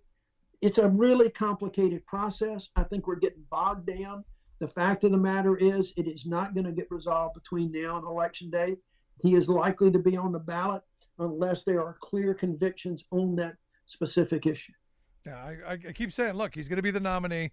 it's 0.64 0.78
a 0.78 0.88
really 0.88 1.30
complicated 1.30 2.06
process. 2.06 2.70
I 2.78 2.84
think 2.84 3.06
we're 3.06 3.18
getting 3.18 3.44
bogged 3.52 3.86
down. 3.86 4.24
The 4.60 4.68
fact 4.70 5.04
of 5.04 5.12
the 5.12 5.18
matter 5.18 5.58
is, 5.58 5.92
it 5.98 6.08
is 6.08 6.26
not 6.26 6.54
going 6.54 6.66
to 6.66 6.72
get 6.72 6.88
resolved 6.90 7.34
between 7.34 7.70
now 7.70 7.98
and 7.98 8.08
election 8.08 8.50
day. 8.50 8.78
He 9.20 9.36
is 9.36 9.50
likely 9.50 9.92
to 9.92 10.00
be 10.00 10.16
on 10.16 10.32
the 10.32 10.40
ballot 10.40 10.82
unless 11.20 11.66
there 11.66 11.84
are 11.84 11.98
clear 12.00 12.34
convictions 12.34 13.04
on 13.12 13.36
that 13.36 13.58
specific 13.86 14.46
issue. 14.46 14.74
Yeah, 15.26 15.36
I, 15.36 15.74
I 15.74 15.78
keep 15.94 16.12
saying, 16.12 16.34
look, 16.34 16.56
he's 16.56 16.68
going 16.68 16.78
to 16.78 16.84
be 16.84 16.92
the 16.92 17.00
nominee. 17.00 17.52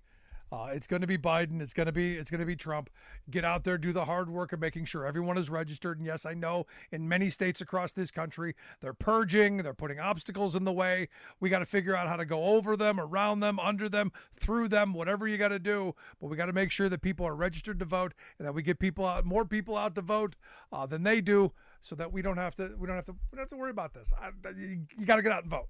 Uh, 0.52 0.70
it's 0.72 0.88
going 0.88 1.00
to 1.00 1.06
be 1.06 1.16
Biden. 1.16 1.60
It's 1.60 1.72
going 1.72 1.86
to 1.86 1.92
be 1.92 2.16
it's 2.16 2.30
going 2.30 2.40
to 2.40 2.46
be 2.46 2.56
Trump. 2.56 2.90
Get 3.30 3.44
out 3.44 3.62
there, 3.62 3.78
do 3.78 3.92
the 3.92 4.06
hard 4.06 4.28
work 4.28 4.52
of 4.52 4.58
making 4.58 4.86
sure 4.86 5.06
everyone 5.06 5.38
is 5.38 5.48
registered. 5.48 5.98
And 5.98 6.06
yes, 6.06 6.26
I 6.26 6.34
know 6.34 6.66
in 6.90 7.08
many 7.08 7.30
states 7.30 7.60
across 7.60 7.92
this 7.92 8.10
country, 8.10 8.56
they're 8.80 8.92
purging, 8.92 9.58
they're 9.58 9.74
putting 9.74 10.00
obstacles 10.00 10.56
in 10.56 10.64
the 10.64 10.72
way. 10.72 11.08
We 11.38 11.50
got 11.50 11.60
to 11.60 11.66
figure 11.66 11.94
out 11.94 12.08
how 12.08 12.16
to 12.16 12.24
go 12.24 12.46
over 12.46 12.76
them, 12.76 12.98
around 12.98 13.40
them, 13.40 13.60
under 13.60 13.88
them, 13.88 14.10
through 14.40 14.68
them, 14.68 14.92
whatever 14.92 15.28
you 15.28 15.38
got 15.38 15.48
to 15.48 15.60
do. 15.60 15.94
But 16.20 16.30
we 16.30 16.36
got 16.36 16.46
to 16.46 16.52
make 16.52 16.72
sure 16.72 16.88
that 16.88 17.00
people 17.00 17.26
are 17.26 17.36
registered 17.36 17.78
to 17.78 17.84
vote 17.84 18.12
and 18.38 18.46
that 18.46 18.52
we 18.52 18.62
get 18.62 18.80
people 18.80 19.06
out, 19.06 19.24
more 19.24 19.44
people 19.44 19.76
out 19.76 19.94
to 19.94 20.02
vote 20.02 20.34
uh, 20.72 20.84
than 20.84 21.04
they 21.04 21.20
do, 21.20 21.52
so 21.80 21.94
that 21.94 22.12
we 22.12 22.22
don't 22.22 22.38
have 22.38 22.56
to 22.56 22.74
we 22.76 22.88
don't 22.88 22.96
have 22.96 23.04
to 23.04 23.12
we 23.12 23.36
don't 23.36 23.42
have 23.42 23.50
to 23.50 23.56
worry 23.56 23.70
about 23.70 23.94
this. 23.94 24.12
I, 24.20 24.30
you, 24.58 24.80
you 24.98 25.06
got 25.06 25.16
to 25.16 25.22
get 25.22 25.30
out 25.30 25.42
and 25.42 25.50
vote. 25.50 25.68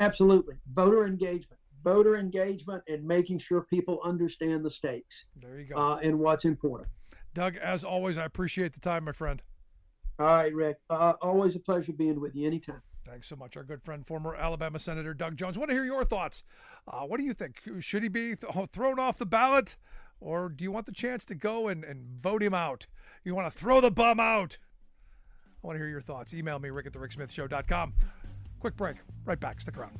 Absolutely, 0.00 0.56
voter 0.72 1.06
engagement 1.06 1.60
voter 1.86 2.16
engagement 2.16 2.82
and 2.88 3.06
making 3.06 3.38
sure 3.38 3.62
people 3.62 4.00
understand 4.02 4.64
the 4.64 4.70
stakes. 4.70 5.26
There 5.40 5.60
you 5.60 5.66
go. 5.66 5.76
Uh, 5.76 5.98
and 6.02 6.18
what's 6.18 6.44
important. 6.44 6.88
Doug, 7.32 7.54
as 7.58 7.84
always, 7.84 8.18
I 8.18 8.24
appreciate 8.24 8.72
the 8.72 8.80
time, 8.80 9.04
my 9.04 9.12
friend. 9.12 9.40
All 10.18 10.26
right, 10.26 10.52
Rick. 10.52 10.78
Uh, 10.90 11.12
always 11.22 11.54
a 11.54 11.60
pleasure 11.60 11.92
being 11.92 12.20
with 12.20 12.34
you 12.34 12.44
anytime. 12.44 12.82
Thanks 13.06 13.28
so 13.28 13.36
much. 13.36 13.56
Our 13.56 13.62
good 13.62 13.84
friend, 13.84 14.04
former 14.04 14.34
Alabama 14.34 14.80
Senator 14.80 15.14
Doug 15.14 15.36
Jones. 15.36 15.56
I 15.56 15.60
want 15.60 15.70
to 15.70 15.76
hear 15.76 15.84
your 15.84 16.04
thoughts. 16.04 16.42
Uh, 16.88 17.02
what 17.02 17.18
do 17.18 17.24
you 17.24 17.32
think? 17.32 17.60
Should 17.78 18.02
he 18.02 18.08
be 18.08 18.34
th- 18.34 18.52
thrown 18.72 18.98
off 18.98 19.18
the 19.18 19.26
ballot? 19.26 19.76
Or 20.18 20.48
do 20.48 20.64
you 20.64 20.72
want 20.72 20.86
the 20.86 20.92
chance 20.92 21.24
to 21.26 21.36
go 21.36 21.68
and, 21.68 21.84
and 21.84 22.20
vote 22.20 22.42
him 22.42 22.54
out? 22.54 22.88
You 23.22 23.36
want 23.36 23.52
to 23.52 23.56
throw 23.56 23.80
the 23.80 23.92
bum 23.92 24.18
out? 24.18 24.58
I 25.62 25.66
want 25.66 25.76
to 25.76 25.80
hear 25.80 25.90
your 25.90 26.00
thoughts. 26.00 26.34
Email 26.34 26.58
me, 26.58 26.70
rick 26.70 26.86
at 26.86 26.92
the 26.92 26.98
ricksmithshow.com. 26.98 27.94
Quick 28.66 28.76
break. 28.76 28.96
Right 29.24 29.38
back. 29.38 29.60
Stick 29.60 29.78
around. 29.78 29.92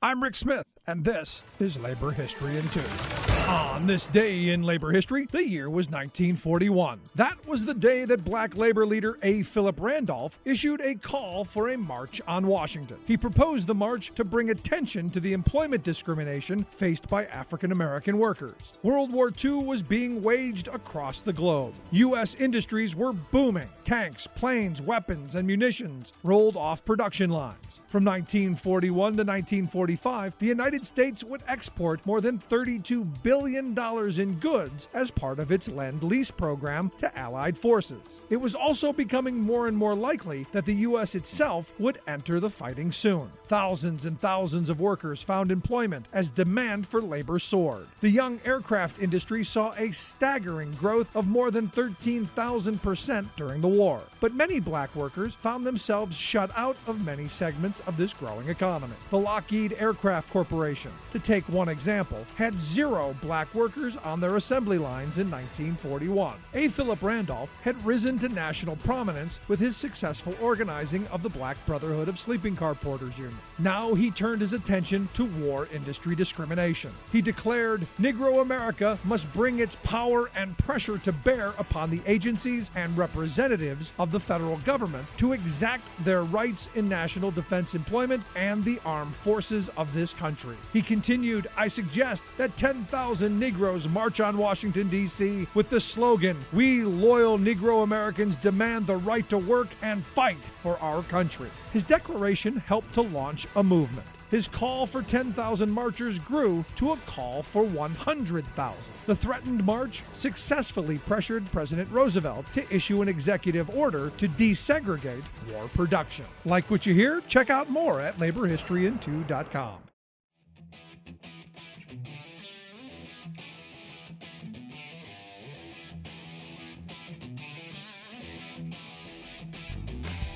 I'm 0.00 0.22
Rick 0.22 0.36
Smith, 0.36 0.64
and 0.86 1.04
this 1.04 1.44
is 1.60 1.78
Labor 1.78 2.12
History 2.12 2.56
in 2.56 2.66
Two. 2.70 3.27
On 3.48 3.86
this 3.86 4.08
day 4.08 4.50
in 4.50 4.62
labor 4.62 4.90
history, 4.90 5.26
the 5.30 5.48
year 5.48 5.70
was 5.70 5.86
1941. 5.86 7.00
That 7.14 7.38
was 7.46 7.64
the 7.64 7.72
day 7.72 8.04
that 8.04 8.22
black 8.22 8.56
labor 8.58 8.84
leader 8.84 9.18
A. 9.22 9.42
Philip 9.42 9.80
Randolph 9.80 10.38
issued 10.44 10.82
a 10.82 10.94
call 10.96 11.46
for 11.46 11.70
a 11.70 11.78
march 11.78 12.20
on 12.28 12.46
Washington. 12.46 12.98
He 13.06 13.16
proposed 13.16 13.66
the 13.66 13.74
march 13.74 14.10
to 14.16 14.24
bring 14.24 14.50
attention 14.50 15.08
to 15.10 15.20
the 15.20 15.32
employment 15.32 15.82
discrimination 15.82 16.62
faced 16.64 17.08
by 17.08 17.24
African 17.26 17.72
American 17.72 18.18
workers. 18.18 18.74
World 18.82 19.12
War 19.12 19.32
II 19.42 19.64
was 19.64 19.82
being 19.82 20.22
waged 20.22 20.68
across 20.68 21.20
the 21.20 21.32
globe. 21.32 21.72
U.S. 21.92 22.34
industries 22.34 22.94
were 22.94 23.14
booming. 23.14 23.70
Tanks, 23.82 24.26
planes, 24.26 24.82
weapons, 24.82 25.36
and 25.36 25.46
munitions 25.46 26.12
rolled 26.22 26.56
off 26.56 26.84
production 26.84 27.30
lines. 27.30 27.80
From 27.88 28.04
1941 28.04 28.92
to 28.92 29.24
1945, 29.24 30.34
the 30.38 30.44
United 30.46 30.84
States 30.84 31.24
would 31.24 31.42
export 31.48 32.04
more 32.04 32.20
than 32.20 32.38
$32 32.38 33.06
billion 33.22 33.74
in 34.20 34.38
goods 34.40 34.88
as 34.92 35.10
part 35.10 35.38
of 35.38 35.50
its 35.50 35.70
Lend 35.70 36.02
Lease 36.02 36.30
program 36.30 36.90
to 36.98 37.18
Allied 37.18 37.56
forces. 37.56 38.02
It 38.28 38.36
was 38.36 38.54
also 38.54 38.92
becoming 38.92 39.40
more 39.40 39.68
and 39.68 39.76
more 39.76 39.94
likely 39.94 40.46
that 40.52 40.66
the 40.66 40.74
U.S. 40.74 41.14
itself 41.14 41.80
would 41.80 41.98
enter 42.06 42.40
the 42.40 42.50
fighting 42.50 42.92
soon. 42.92 43.32
Thousands 43.44 44.04
and 44.04 44.20
thousands 44.20 44.68
of 44.68 44.80
workers 44.80 45.22
found 45.22 45.50
employment 45.50 46.08
as 46.12 46.28
demand 46.28 46.86
for 46.86 47.00
labor 47.00 47.38
soared. 47.38 47.86
The 48.02 48.10
young 48.10 48.38
aircraft 48.44 49.02
industry 49.02 49.42
saw 49.42 49.72
a 49.78 49.92
staggering 49.92 50.72
growth 50.72 51.08
of 51.16 51.26
more 51.26 51.50
than 51.50 51.68
13,000% 51.68 53.28
during 53.36 53.62
the 53.62 53.68
war. 53.68 54.02
But 54.20 54.34
many 54.34 54.60
black 54.60 54.94
workers 54.94 55.34
found 55.34 55.64
themselves 55.64 56.14
shut 56.14 56.50
out 56.54 56.76
of 56.86 57.06
many 57.06 57.28
segments 57.28 57.77
of 57.86 57.96
this 57.96 58.12
growing 58.12 58.48
economy. 58.48 58.94
The 59.10 59.18
Lockheed 59.18 59.76
Aircraft 59.78 60.30
Corporation, 60.30 60.92
to 61.10 61.18
take 61.18 61.48
one 61.48 61.68
example, 61.68 62.24
had 62.36 62.58
zero 62.58 63.14
black 63.22 63.52
workers 63.54 63.96
on 63.98 64.20
their 64.20 64.36
assembly 64.36 64.78
lines 64.78 65.18
in 65.18 65.30
1941. 65.30 66.36
A. 66.54 66.68
Philip 66.68 67.02
Randolph 67.02 67.50
had 67.62 67.84
risen 67.84 68.18
to 68.18 68.28
national 68.28 68.76
prominence 68.76 69.40
with 69.48 69.60
his 69.60 69.76
successful 69.76 70.34
organizing 70.40 71.06
of 71.08 71.22
the 71.22 71.28
Black 71.28 71.64
Brotherhood 71.66 72.08
of 72.08 72.18
Sleeping 72.18 72.56
Car 72.56 72.74
Porters 72.74 73.16
Union. 73.18 73.38
Now 73.58 73.94
he 73.94 74.10
turned 74.10 74.40
his 74.40 74.52
attention 74.52 75.08
to 75.14 75.24
war 75.24 75.68
industry 75.72 76.14
discrimination. 76.14 76.90
He 77.12 77.22
declared 77.22 77.86
Negro 78.00 78.42
America 78.42 78.98
must 79.04 79.32
bring 79.32 79.60
its 79.60 79.76
power 79.82 80.30
and 80.34 80.56
pressure 80.58 80.98
to 80.98 81.12
bear 81.12 81.52
upon 81.58 81.90
the 81.90 82.00
agencies 82.06 82.70
and 82.74 82.96
representatives 82.96 83.92
of 83.98 84.10
the 84.10 84.20
federal 84.20 84.58
government 84.58 85.06
to 85.16 85.32
exact 85.32 85.86
their 86.04 86.24
rights 86.24 86.70
in 86.74 86.88
national 86.88 87.30
defense 87.30 87.67
employment 87.74 88.22
and 88.36 88.64
the 88.64 88.80
armed 88.84 89.14
forces 89.14 89.68
of 89.76 89.92
this 89.92 90.14
country. 90.14 90.56
He 90.72 90.82
continued, 90.82 91.48
I 91.56 91.68
suggest 91.68 92.24
that 92.36 92.56
10,000 92.56 93.38
Negroes 93.38 93.88
march 93.88 94.20
on 94.20 94.36
Washington, 94.36 94.88
D.C. 94.88 95.46
with 95.54 95.70
the 95.70 95.80
slogan, 95.80 96.36
We 96.52 96.82
loyal 96.82 97.38
Negro 97.38 97.82
Americans 97.82 98.36
demand 98.36 98.86
the 98.86 98.96
right 98.96 99.28
to 99.28 99.38
work 99.38 99.68
and 99.82 100.04
fight 100.04 100.50
for 100.62 100.78
our 100.78 101.02
country. 101.04 101.50
His 101.72 101.84
declaration 101.84 102.56
helped 102.66 102.92
to 102.94 103.02
launch 103.02 103.46
a 103.56 103.62
movement. 103.62 104.06
His 104.30 104.46
call 104.46 104.86
for 104.86 105.02
10,000 105.02 105.70
marchers 105.70 106.18
grew 106.18 106.64
to 106.76 106.92
a 106.92 106.96
call 107.06 107.42
for 107.42 107.64
100,000. 107.64 108.94
The 109.06 109.16
threatened 109.16 109.64
march 109.64 110.02
successfully 110.12 110.98
pressured 110.98 111.50
President 111.50 111.90
Roosevelt 111.90 112.46
to 112.52 112.74
issue 112.74 113.00
an 113.02 113.08
executive 113.08 113.70
order 113.76 114.10
to 114.18 114.28
desegregate 114.28 115.24
war 115.50 115.68
production. 115.68 116.26
Like 116.44 116.70
what 116.70 116.84
you 116.84 116.94
hear? 116.94 117.22
Check 117.22 117.50
out 117.50 117.70
more 117.70 118.00
at 118.00 118.16
laborhistoryin2.com. 118.18 119.78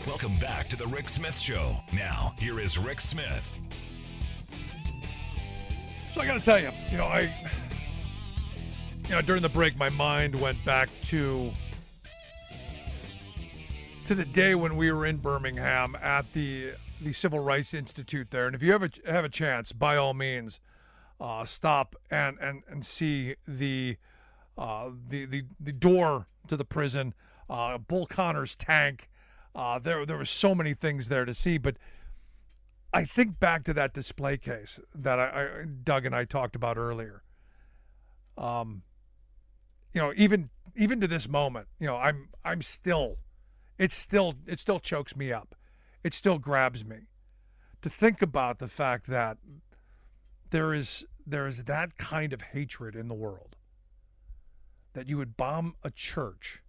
Welcome 0.06 0.36
back 0.38 0.68
to 0.68 0.76
the 0.76 0.86
Rick 0.86 1.08
Smith 1.08 1.38
Show. 1.38 1.76
Now, 1.92 2.34
here 2.36 2.58
is 2.58 2.76
Rick 2.76 3.00
Smith. 3.00 3.58
So 6.12 6.20
I 6.20 6.26
got 6.26 6.38
to 6.38 6.44
tell 6.44 6.60
you, 6.60 6.70
you 6.90 6.98
know, 6.98 7.06
I, 7.06 7.32
you 9.04 9.10
know, 9.12 9.22
during 9.22 9.40
the 9.40 9.48
break, 9.48 9.78
my 9.78 9.88
mind 9.88 10.38
went 10.38 10.62
back 10.62 10.90
to 11.04 11.50
to 14.04 14.14
the 14.14 14.26
day 14.26 14.54
when 14.54 14.76
we 14.76 14.92
were 14.92 15.06
in 15.06 15.16
Birmingham 15.16 15.96
at 16.02 16.30
the 16.34 16.74
the 17.00 17.14
Civil 17.14 17.38
Rights 17.38 17.72
Institute 17.72 18.30
there. 18.30 18.46
And 18.46 18.54
if 18.54 18.62
you 18.62 18.74
ever 18.74 18.90
have 19.06 19.24
a 19.24 19.30
chance, 19.30 19.72
by 19.72 19.96
all 19.96 20.12
means, 20.12 20.60
uh, 21.18 21.46
stop 21.46 21.96
and 22.10 22.36
and 22.42 22.62
and 22.68 22.84
see 22.84 23.36
the 23.48 23.96
uh, 24.58 24.90
the 25.08 25.24
the 25.24 25.44
the 25.58 25.72
door 25.72 26.26
to 26.46 26.58
the 26.58 26.64
prison, 26.66 27.14
uh, 27.48 27.78
Bull 27.78 28.04
Connor's 28.04 28.54
tank. 28.54 29.08
Uh, 29.54 29.78
there 29.78 30.04
there 30.04 30.18
were 30.18 30.26
so 30.26 30.54
many 30.54 30.74
things 30.74 31.08
there 31.08 31.24
to 31.24 31.32
see, 31.32 31.56
but 31.56 31.76
I 32.92 33.04
think 33.04 33.40
back 33.40 33.64
to 33.64 33.74
that 33.74 33.94
display 33.94 34.36
case 34.36 34.78
that 34.94 35.18
I, 35.18 35.24
I 35.24 35.64
Doug 35.82 36.04
and 36.04 36.14
I 36.14 36.24
talked 36.24 36.54
about 36.54 36.76
earlier. 36.76 37.22
Um, 38.36 38.82
you 39.94 40.00
know, 40.00 40.12
even 40.16 40.50
even 40.76 41.00
to 41.00 41.08
this 41.08 41.28
moment, 41.28 41.68
you 41.78 41.86
know, 41.86 41.96
I'm 41.96 42.28
I'm 42.44 42.60
still, 42.60 43.18
it's 43.78 43.94
still 43.94 44.34
it 44.46 44.60
still 44.60 44.78
chokes 44.78 45.16
me 45.16 45.32
up, 45.32 45.54
it 46.04 46.12
still 46.12 46.38
grabs 46.38 46.84
me, 46.84 47.08
to 47.80 47.88
think 47.88 48.20
about 48.20 48.58
the 48.58 48.68
fact 48.68 49.06
that 49.06 49.38
there 50.50 50.74
is 50.74 51.06
there 51.26 51.46
is 51.46 51.64
that 51.64 51.96
kind 51.96 52.32
of 52.32 52.42
hatred 52.42 52.94
in 52.94 53.08
the 53.08 53.14
world. 53.14 53.56
That 54.92 55.08
you 55.08 55.16
would 55.16 55.38
bomb 55.38 55.76
a 55.82 55.90
church 55.90 56.62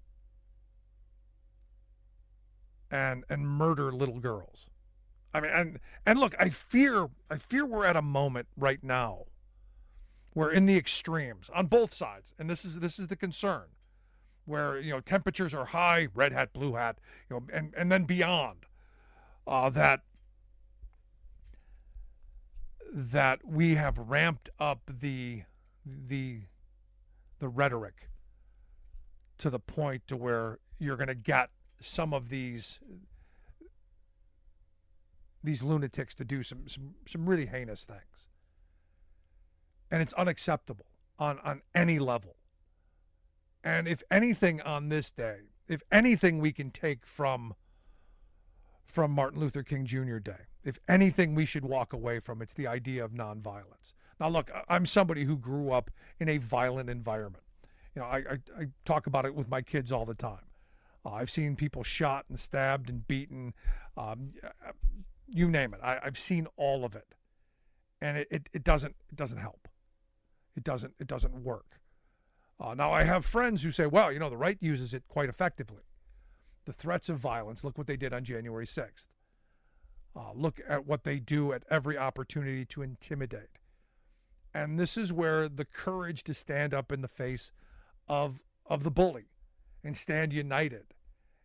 and 2.89 3.25
and 3.29 3.45
murder 3.45 3.91
little 3.91 4.19
girls 4.19 4.69
I 5.33 5.41
mean, 5.41 5.51
and 5.51 5.79
and 6.05 6.19
look, 6.19 6.35
I 6.39 6.49
fear, 6.49 7.09
I 7.29 7.37
fear 7.37 7.65
we're 7.65 7.85
at 7.85 7.95
a 7.95 8.01
moment 8.01 8.47
right 8.57 8.83
now 8.83 9.25
where 10.33 10.49
in 10.49 10.65
the 10.65 10.77
extremes 10.77 11.49
on 11.53 11.67
both 11.67 11.93
sides, 11.93 12.33
and 12.37 12.49
this 12.49 12.65
is 12.65 12.79
this 12.79 12.99
is 12.99 13.07
the 13.07 13.15
concern, 13.15 13.65
where 14.45 14.79
you 14.79 14.91
know 14.91 14.99
temperatures 14.99 15.53
are 15.53 15.65
high, 15.65 16.07
red 16.13 16.33
hat, 16.33 16.53
blue 16.53 16.73
hat, 16.73 16.97
you 17.29 17.35
know, 17.35 17.43
and 17.51 17.73
and 17.77 17.91
then 17.91 18.03
beyond 18.03 18.65
uh, 19.47 19.69
that 19.69 20.01
that 22.91 23.45
we 23.47 23.75
have 23.75 23.97
ramped 23.97 24.49
up 24.59 24.81
the 24.87 25.43
the 25.85 26.41
the 27.39 27.47
rhetoric 27.47 28.09
to 29.37 29.49
the 29.49 29.59
point 29.59 30.07
to 30.07 30.15
where 30.15 30.59
you're 30.79 30.95
going 30.95 31.07
to 31.07 31.15
get 31.15 31.49
some 31.79 32.13
of 32.13 32.29
these 32.29 32.79
these 35.43 35.61
lunatics 35.61 36.13
to 36.15 36.25
do 36.25 36.43
some 36.43 36.67
some 36.67 36.95
some 37.05 37.27
really 37.27 37.47
heinous 37.47 37.85
things. 37.85 38.29
And 39.91 40.01
it's 40.01 40.13
unacceptable 40.13 40.85
on 41.19 41.39
on 41.39 41.61
any 41.75 41.99
level. 41.99 42.35
And 43.63 43.87
if 43.87 44.03
anything 44.11 44.61
on 44.61 44.89
this 44.89 45.11
day, 45.11 45.39
if 45.67 45.81
anything 45.91 46.39
we 46.39 46.51
can 46.51 46.71
take 46.71 47.05
from 47.05 47.55
from 48.83 49.11
Martin 49.11 49.39
Luther 49.39 49.63
King 49.63 49.85
Jr. 49.85 50.17
Day, 50.17 50.47
if 50.63 50.77
anything 50.87 51.33
we 51.35 51.45
should 51.45 51.65
walk 51.65 51.93
away 51.93 52.19
from, 52.19 52.41
it's 52.41 52.53
the 52.53 52.67
idea 52.67 53.03
of 53.03 53.11
nonviolence. 53.11 53.93
Now, 54.19 54.29
look, 54.29 54.51
I'm 54.69 54.85
somebody 54.85 55.23
who 55.23 55.35
grew 55.37 55.71
up 55.71 55.89
in 56.19 56.29
a 56.29 56.37
violent 56.37 56.89
environment. 56.89 57.43
You 57.95 58.01
know, 58.01 58.07
I, 58.07 58.17
I, 58.17 58.37
I 58.59 58.65
talk 58.85 59.07
about 59.07 59.25
it 59.25 59.35
with 59.35 59.49
my 59.49 59.61
kids 59.61 59.91
all 59.91 60.05
the 60.05 60.13
time. 60.13 60.45
Uh, 61.05 61.13
I've 61.13 61.29
seen 61.29 61.55
people 61.55 61.83
shot 61.83 62.25
and 62.29 62.39
stabbed 62.39 62.89
and 62.89 63.07
beaten. 63.07 63.53
Um, 63.97 64.33
you 65.27 65.49
name 65.49 65.73
it. 65.73 65.79
I, 65.83 65.99
have 66.03 66.17
seen 66.17 66.47
all 66.57 66.85
of 66.85 66.95
it, 66.95 67.15
and 68.01 68.17
it, 68.17 68.27
it, 68.31 68.49
it, 68.53 68.63
doesn't 68.63 68.95
it 69.09 69.15
doesn't 69.15 69.37
help. 69.37 69.67
It 70.55 70.63
doesn't 70.63 70.93
it 70.99 71.07
doesn't 71.07 71.35
work. 71.43 71.79
Uh, 72.59 72.73
now 72.73 72.91
I 72.91 73.03
have 73.03 73.25
friends 73.25 73.63
who 73.63 73.71
say, 73.71 73.87
well, 73.87 74.11
you 74.11 74.19
know, 74.19 74.29
the 74.29 74.37
right 74.37 74.57
uses 74.61 74.93
it 74.93 75.03
quite 75.07 75.29
effectively. 75.29 75.83
The 76.65 76.73
threats 76.73 77.09
of 77.09 77.17
violence. 77.17 77.63
Look 77.63 77.77
what 77.77 77.87
they 77.87 77.97
did 77.97 78.13
on 78.13 78.23
January 78.23 78.67
sixth. 78.67 79.07
Uh, 80.15 80.31
look 80.35 80.61
at 80.67 80.85
what 80.85 81.03
they 81.03 81.19
do 81.19 81.53
at 81.53 81.63
every 81.69 81.97
opportunity 81.97 82.65
to 82.65 82.83
intimidate. 82.83 83.57
And 84.53 84.79
this 84.79 84.95
is 84.97 85.11
where 85.11 85.49
the 85.49 85.65
courage 85.65 86.23
to 86.23 86.33
stand 86.33 86.73
up 86.73 86.91
in 86.91 87.01
the 87.01 87.07
face 87.07 87.51
of 88.07 88.39
of 88.65 88.83
the 88.83 88.91
bully 88.91 89.25
and 89.83 89.97
stand 89.97 90.31
united 90.31 90.93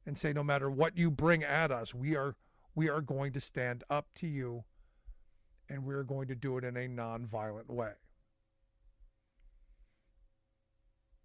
and 0.06 0.16
say 0.16 0.32
no 0.32 0.44
matter 0.44 0.70
what 0.70 0.96
you 0.96 1.10
bring 1.10 1.42
at 1.42 1.70
us, 1.70 1.94
we 1.94 2.16
are 2.16 2.36
we 2.78 2.88
are 2.88 3.00
going 3.00 3.32
to 3.32 3.40
stand 3.40 3.82
up 3.90 4.06
to 4.14 4.28
you 4.28 4.62
and 5.68 5.84
we're 5.84 6.04
going 6.04 6.28
to 6.28 6.36
do 6.36 6.56
it 6.58 6.62
in 6.62 6.76
a 6.76 6.86
nonviolent 6.86 7.68
way. 7.68 7.90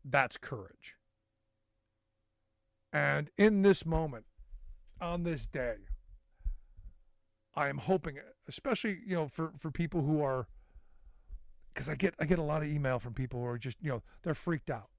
That's 0.04 0.36
courage. 0.36 0.96
And 2.92 3.30
in 3.38 3.62
this 3.62 3.86
moment, 3.86 4.26
on 5.00 5.22
this 5.22 5.46
day, 5.46 5.76
I 7.56 7.70
am 7.70 7.78
hoping, 7.78 8.18
especially 8.48 8.98
you 9.06 9.16
know 9.16 9.28
for 9.28 9.54
for 9.60 9.70
people 9.70 10.02
who 10.02 10.24
are, 10.24 10.48
because 11.72 11.88
I 11.88 11.94
get 11.94 12.16
I 12.20 12.26
get 12.26 12.40
a 12.40 12.44
lot 12.44 12.64
of 12.64 12.68
email 12.68 12.98
from 12.98 13.14
people 13.14 13.42
who 13.42 13.46
are 13.46 13.60
just 13.60 13.78
you 13.80 13.90
know 13.90 14.02
they're 14.24 14.34
freaked 14.34 14.72
out. 14.72 14.90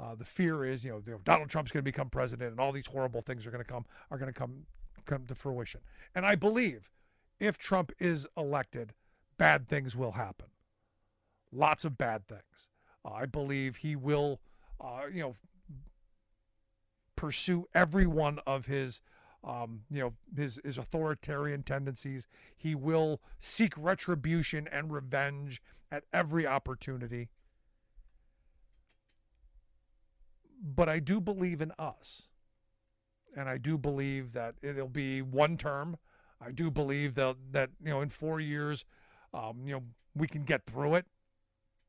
Uh, 0.00 0.14
the 0.14 0.24
fear 0.24 0.64
is 0.64 0.82
you 0.82 0.92
know 1.06 1.18
Donald 1.24 1.50
Trump's 1.50 1.72
going 1.72 1.84
to 1.84 1.90
become 1.92 2.08
president 2.08 2.52
and 2.52 2.58
all 2.58 2.72
these 2.72 2.86
horrible 2.86 3.20
things 3.20 3.46
are 3.46 3.50
going 3.50 3.62
to 3.62 3.70
come 3.70 3.84
are 4.10 4.16
going 4.16 4.32
to 4.32 4.38
come 4.38 4.64
come 5.04 5.26
to 5.26 5.34
fruition. 5.34 5.80
And 6.14 6.24
I 6.26 6.34
believe 6.34 6.90
if 7.38 7.58
Trump 7.58 7.92
is 7.98 8.26
elected, 8.36 8.94
bad 9.36 9.68
things 9.68 9.96
will 9.96 10.12
happen. 10.12 10.46
Lots 11.52 11.84
of 11.84 11.98
bad 11.98 12.26
things. 12.26 12.68
I 13.04 13.26
believe 13.26 13.76
he 13.76 13.96
will, 13.96 14.40
uh, 14.80 15.02
you 15.12 15.22
know, 15.22 15.36
pursue 17.16 17.66
every 17.74 18.06
one 18.06 18.38
of 18.46 18.66
his, 18.66 19.00
um, 19.42 19.82
you 19.90 20.00
know, 20.00 20.14
his 20.34 20.58
his 20.64 20.78
authoritarian 20.78 21.62
tendencies. 21.62 22.26
He 22.56 22.74
will 22.74 23.20
seek 23.38 23.74
retribution 23.76 24.66
and 24.72 24.92
revenge 24.92 25.62
at 25.92 26.04
every 26.12 26.46
opportunity. 26.46 27.28
But 30.62 30.88
I 30.88 30.98
do 30.98 31.20
believe 31.20 31.60
in 31.60 31.72
us 31.78 32.28
and 33.36 33.48
I 33.48 33.58
do 33.58 33.76
believe 33.76 34.32
that 34.32 34.54
it'll 34.62 34.88
be 34.88 35.22
one 35.22 35.56
term. 35.56 35.96
I 36.40 36.50
do 36.50 36.70
believe 36.70 37.14
that 37.14 37.36
that 37.52 37.70
you 37.82 37.90
know 37.90 38.00
in 38.00 38.08
four 38.08 38.40
years, 38.40 38.84
um, 39.32 39.62
you 39.66 39.74
know 39.74 39.82
we 40.14 40.26
can 40.26 40.44
get 40.44 40.66
through 40.66 40.94
it. 40.94 41.06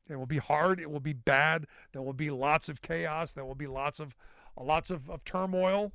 It 0.08 0.16
will 0.16 0.26
be 0.26 0.38
hard. 0.38 0.80
It 0.80 0.90
will 0.90 1.00
be 1.00 1.12
bad. 1.12 1.66
There 1.92 2.02
will 2.02 2.12
be 2.12 2.30
lots 2.30 2.68
of 2.68 2.80
chaos. 2.80 3.32
There 3.32 3.44
will 3.44 3.54
be 3.54 3.66
lots 3.66 4.00
of 4.00 4.16
lots 4.58 4.90
of, 4.90 5.10
of 5.10 5.24
turmoil. 5.24 5.92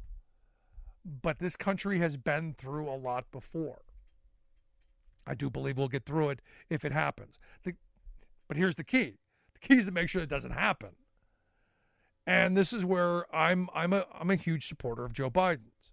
But 1.04 1.39
this 1.39 1.56
country 1.56 1.97
has 1.99 2.18
been 2.18 2.54
through 2.54 2.88
a 2.88 2.95
lot 2.95 3.26
before. 3.32 3.82
I 5.26 5.34
do 5.34 5.49
believe 5.49 5.78
we'll 5.78 5.88
get 5.88 6.06
through 6.06 6.30
it 6.30 6.41
if 6.70 6.84
it 6.86 6.91
happens. 6.91 7.39
The, 7.64 7.76
but 8.47 8.58
here's 8.58 8.76
the 8.76 8.84
key: 8.84 9.18
the 9.54 9.60
key 9.60 9.78
is 9.78 9.86
to 9.86 9.91
make 9.91 10.10
sure 10.10 10.22
it 10.22 10.30
doesn't 10.30 10.52
happen. 10.52 10.89
And 12.26 12.55
this 12.55 12.72
is 12.72 12.86
where 12.86 13.34
I'm 13.36 13.69
I'm 13.74 13.93
a 13.93 14.05
I'm 14.13 14.30
a 14.30 14.36
huge 14.36 14.67
supporter 14.67 15.05
of 15.05 15.13
Joe 15.13 15.30
Biden's. 15.30 15.91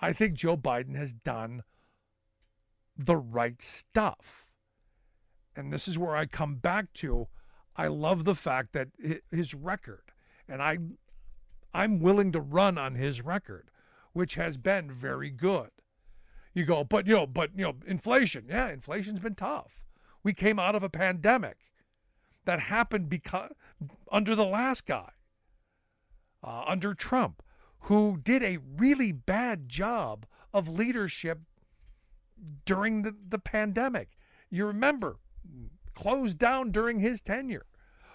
I 0.00 0.12
think 0.12 0.34
Joe 0.34 0.56
Biden 0.56 0.96
has 0.96 1.12
done 1.12 1.62
the 2.96 3.16
right 3.16 3.60
stuff. 3.60 4.46
And 5.54 5.72
this 5.72 5.88
is 5.88 5.98
where 5.98 6.16
I 6.16 6.26
come 6.26 6.56
back 6.56 6.92
to 6.94 7.28
I 7.76 7.88
love 7.88 8.24
the 8.24 8.34
fact 8.34 8.72
that 8.72 8.88
his 9.30 9.54
record 9.54 10.12
and 10.48 10.62
I 10.62 10.78
I'm 11.74 12.00
willing 12.00 12.32
to 12.32 12.40
run 12.40 12.78
on 12.78 12.94
his 12.94 13.22
record, 13.22 13.70
which 14.14 14.34
has 14.34 14.56
been 14.56 14.90
very 14.90 15.30
good. 15.30 15.70
You 16.54 16.64
go, 16.64 16.84
but 16.84 17.06
you 17.06 17.14
know, 17.14 17.26
but 17.26 17.50
you 17.54 17.64
know, 17.64 17.76
inflation. 17.86 18.46
Yeah, 18.48 18.70
inflation's 18.70 19.20
been 19.20 19.34
tough. 19.34 19.84
We 20.22 20.32
came 20.32 20.58
out 20.58 20.74
of 20.74 20.82
a 20.82 20.88
pandemic 20.88 21.58
that 22.46 22.60
happened 22.60 23.10
because 23.10 23.50
under 24.10 24.34
the 24.34 24.46
last 24.46 24.86
guy, 24.86 25.10
uh, 26.46 26.64
under 26.66 26.94
Trump, 26.94 27.42
who 27.80 28.18
did 28.22 28.42
a 28.42 28.58
really 28.76 29.12
bad 29.12 29.68
job 29.68 30.26
of 30.54 30.68
leadership 30.68 31.40
during 32.64 33.02
the, 33.02 33.14
the 33.28 33.38
pandemic. 33.38 34.10
You 34.50 34.66
remember, 34.66 35.16
closed 35.94 36.38
down 36.38 36.70
during 36.70 37.00
his 37.00 37.20
tenure. 37.20 37.66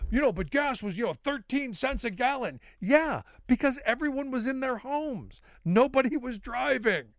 You 0.09 0.19
know, 0.19 0.31
but 0.33 0.49
gas 0.49 0.81
was, 0.83 0.97
you 0.97 1.05
know, 1.05 1.13
13 1.13 1.73
cents 1.73 2.03
a 2.03 2.09
gallon. 2.09 2.59
Yeah, 2.79 3.21
because 3.47 3.79
everyone 3.85 4.31
was 4.31 4.47
in 4.47 4.59
their 4.59 4.77
homes. 4.77 5.41
Nobody 5.63 6.17
was 6.17 6.37
driving 6.37 7.13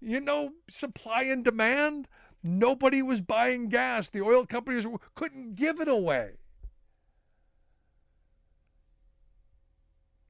you 0.00 0.20
know, 0.20 0.50
supply 0.70 1.22
and 1.22 1.44
demand. 1.44 2.08
Nobody 2.42 3.02
was 3.02 3.20
buying 3.20 3.68
gas. 3.68 4.08
The 4.08 4.22
oil 4.22 4.46
companies 4.46 4.86
couldn't 5.14 5.56
give 5.56 5.80
it 5.80 5.88
away. 5.88 6.34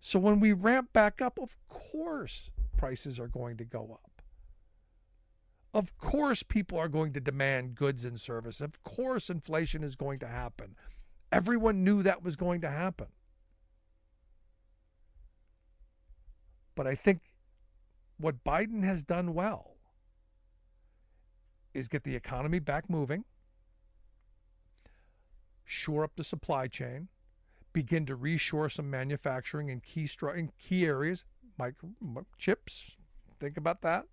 So 0.07 0.20
when 0.20 0.38
we 0.38 0.52
ramp 0.52 0.92
back 0.92 1.20
up, 1.20 1.36
of 1.36 1.57
course, 1.68 2.48
prices 2.76 3.18
are 3.18 3.26
going 3.26 3.57
to 3.57 3.64
go 3.64 3.98
up. 4.04 4.22
Of 5.74 5.98
course, 5.98 6.44
people 6.44 6.78
are 6.78 6.86
going 6.86 7.12
to 7.14 7.20
demand 7.20 7.74
goods 7.74 8.04
and 8.04 8.20
services. 8.20 8.61
Of 8.61 8.80
course, 8.84 9.30
inflation 9.30 9.82
is 9.82 9.96
going 9.96 10.20
to 10.20 10.28
happen. 10.28 10.76
Everyone 11.32 11.82
knew 11.82 12.04
that 12.04 12.22
was 12.22 12.36
going 12.36 12.61
to 12.61 12.70
happen. 12.70 13.09
But 16.76 16.86
I 16.86 16.94
think 16.94 17.22
what 18.16 18.44
Biden 18.44 18.84
has 18.84 19.02
done 19.02 19.34
well 19.34 19.72
is 21.74 21.88
get 21.88 22.04
the 22.04 22.14
economy 22.14 22.61
back 22.61 22.88
moving, 22.88 23.24
shore 25.64 26.04
up 26.04 26.12
the 26.14 26.22
supply 26.22 26.68
chain, 26.68 27.09
begin 27.76 28.06
to 28.06 28.16
reshore 28.16 28.72
some 28.72 28.88
manufacturing 28.88 29.68
in 29.68 29.80
key 29.80 30.08
in 30.34 30.50
key 30.58 30.86
areas, 30.86 31.26
micro 31.58 31.90
chips. 32.38 32.96
Think 33.38 33.58
about 33.58 33.82
that. 33.82 34.06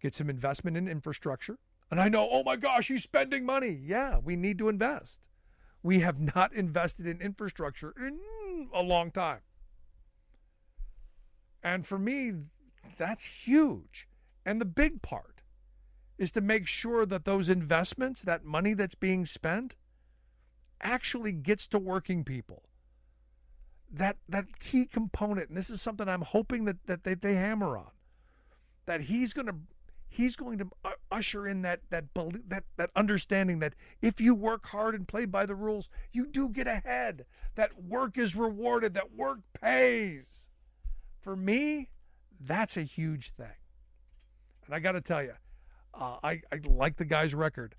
Get 0.00 0.16
some 0.16 0.28
investment 0.28 0.76
in 0.76 0.88
infrastructure. 0.88 1.60
And 1.92 2.00
I 2.00 2.08
know, 2.08 2.28
oh 2.28 2.42
my 2.42 2.56
gosh, 2.56 2.88
he's 2.88 3.04
spending 3.04 3.46
money. 3.46 3.80
Yeah, 3.84 4.18
we 4.18 4.34
need 4.34 4.58
to 4.58 4.68
invest. 4.68 5.28
We 5.80 6.00
have 6.00 6.18
not 6.18 6.52
invested 6.56 7.06
in 7.06 7.20
infrastructure 7.20 7.94
in 7.96 8.66
a 8.74 8.82
long 8.82 9.12
time. 9.12 9.42
And 11.62 11.86
for 11.86 12.00
me, 12.00 12.32
that's 12.98 13.26
huge. 13.26 14.08
And 14.44 14.60
the 14.60 14.64
big 14.64 15.02
part 15.02 15.42
is 16.18 16.32
to 16.32 16.40
make 16.40 16.66
sure 16.66 17.06
that 17.06 17.24
those 17.24 17.48
investments, 17.48 18.22
that 18.22 18.44
money 18.44 18.74
that's 18.74 18.96
being 18.96 19.24
spent, 19.24 19.76
actually 20.82 21.32
gets 21.32 21.66
to 21.68 21.78
working 21.78 22.24
people. 22.24 22.62
That 23.90 24.16
that 24.28 24.58
key 24.58 24.86
component, 24.86 25.48
and 25.48 25.56
this 25.56 25.68
is 25.68 25.82
something 25.82 26.08
I'm 26.08 26.22
hoping 26.22 26.64
that, 26.64 26.86
that 26.86 27.04
they, 27.04 27.14
they 27.14 27.34
hammer 27.34 27.76
on, 27.76 27.90
that 28.86 29.02
he's 29.02 29.32
going 29.32 29.46
to 29.46 29.56
he's 30.08 30.36
going 30.36 30.58
to 30.58 30.68
usher 31.10 31.46
in 31.46 31.62
that 31.62 31.80
that 31.90 32.06
that 32.48 32.64
that 32.76 32.90
understanding 32.96 33.58
that 33.58 33.74
if 34.00 34.20
you 34.20 34.34
work 34.34 34.66
hard 34.66 34.94
and 34.94 35.06
play 35.06 35.26
by 35.26 35.44
the 35.44 35.54
rules, 35.54 35.90
you 36.10 36.26
do 36.26 36.48
get 36.48 36.66
ahead. 36.66 37.26
That 37.54 37.82
work 37.82 38.16
is 38.16 38.34
rewarded. 38.34 38.94
That 38.94 39.14
work 39.14 39.40
pays. 39.60 40.48
For 41.20 41.36
me, 41.36 41.88
that's 42.40 42.76
a 42.76 42.82
huge 42.82 43.30
thing. 43.30 43.46
And 44.66 44.74
I 44.74 44.80
got 44.80 44.92
to 44.92 45.00
tell 45.00 45.22
you, 45.22 45.34
uh, 45.94 46.16
I, 46.22 46.42
I 46.50 46.60
like 46.64 46.96
the 46.96 47.04
guy's 47.04 47.34
record. 47.34 47.74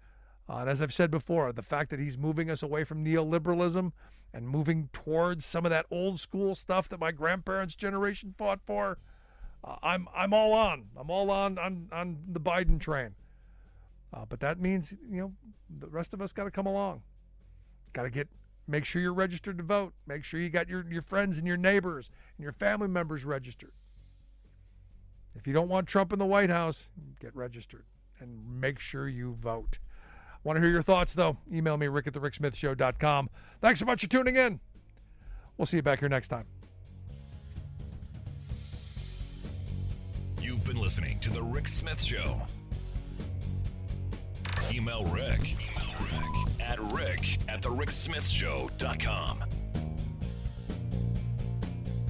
Uh, 0.50 0.58
and 0.58 0.70
as 0.70 0.82
I've 0.82 0.94
said 0.94 1.10
before, 1.10 1.52
the 1.54 1.62
fact 1.62 1.90
that 1.92 2.00
he's 2.00 2.18
moving 2.18 2.50
us 2.50 2.62
away 2.62 2.84
from 2.84 3.04
neoliberalism 3.04 3.92
and 4.34 4.50
moving 4.50 4.90
towards 4.92 5.46
some 5.46 5.66
of 5.66 5.70
that 5.72 5.86
old 5.90 6.20
school 6.20 6.56
stuff 6.56 6.90
that 6.90 7.00
my 7.00 7.12
grandparents' 7.12 7.76
generation 7.76 8.34
fought 8.38 8.60
for, 8.66 8.98
uh, 9.64 9.78
I'm 9.82 10.08
I'm 10.14 10.34
all 10.34 10.54
on. 10.54 10.86
I'm 10.98 11.10
all 11.10 11.32
on 11.32 11.58
on 11.58 11.88
on 11.92 12.18
the 12.28 12.42
Biden 12.42 12.80
train. 12.80 13.16
Uh, 14.14 14.26
but 14.28 14.42
that 14.42 14.60
means 14.60 14.96
you 15.10 15.22
know 15.22 15.34
the 15.70 15.88
rest 15.88 16.14
of 16.14 16.22
us 16.22 16.34
got 16.34 16.44
to 16.44 16.52
come 16.52 16.66
along. 16.66 17.04
Got 17.94 18.04
to 18.04 18.10
get 18.10 18.28
Make 18.68 18.86
sure 18.86 19.02
you're 19.02 19.14
registered 19.14 19.58
to 19.58 19.64
vote. 19.64 19.94
Make 20.08 20.24
sure 20.24 20.40
you 20.40 20.50
got 20.50 20.70
your, 20.70 20.86
your 20.90 21.02
friends 21.02 21.38
and 21.38 21.46
your 21.46 21.58
neighbors 21.58 22.10
and 22.38 22.44
your 22.44 22.54
family 22.54 22.88
members 22.88 23.26
registered. 23.26 23.74
If 25.36 25.48
you 25.48 25.54
don't 25.54 25.68
want 25.68 25.88
Trump 25.88 26.14
in 26.14 26.20
the 26.20 26.26
White 26.26 26.50
House, 26.50 26.88
get 27.20 27.36
registered 27.36 27.86
and 28.20 28.62
make 28.62 28.80
sure 28.80 29.08
you 29.10 29.34
vote. 29.34 29.80
Want 30.44 30.58
to 30.58 30.62
hear 30.62 30.72
your 30.72 30.82
thoughts, 30.82 31.14
though? 31.14 31.38
Email 31.52 31.78
me, 31.78 31.88
rick 31.88 32.08
at 32.08 32.14
the 32.14 32.20
ricksmithshow.com. 32.20 33.30
Thanks 33.62 33.80
so 33.80 33.86
much 33.86 34.02
for 34.02 34.10
tuning 34.10 34.36
in. 34.36 34.60
We'll 35.58 35.66
see 35.66 35.78
you 35.78 35.84
back 35.84 36.00
here 36.00 36.10
next 36.10 36.28
time. 36.28 36.46
You've 40.42 40.64
been 40.66 40.78
listening 40.78 41.20
to 41.20 41.30
The 41.30 41.42
Rick 41.42 41.68
Smith 41.68 42.02
Show. 42.02 42.42
Email 44.72 45.06
Rick 45.06 45.56
at 46.60 46.80
rick 46.92 47.40
at 47.48 47.62
the. 47.62 47.74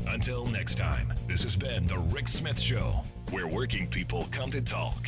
Until 0.08 0.46
next 0.46 0.76
time, 0.76 1.12
this 1.28 1.44
has 1.44 1.56
been 1.56 1.88
The 1.88 1.98
Rick 1.98 2.28
Smith 2.28 2.60
Show, 2.60 3.04
where 3.32 3.48
working 3.48 3.88
people 3.88 4.28
come 4.32 4.52
to 4.52 4.62
talk. 4.62 5.08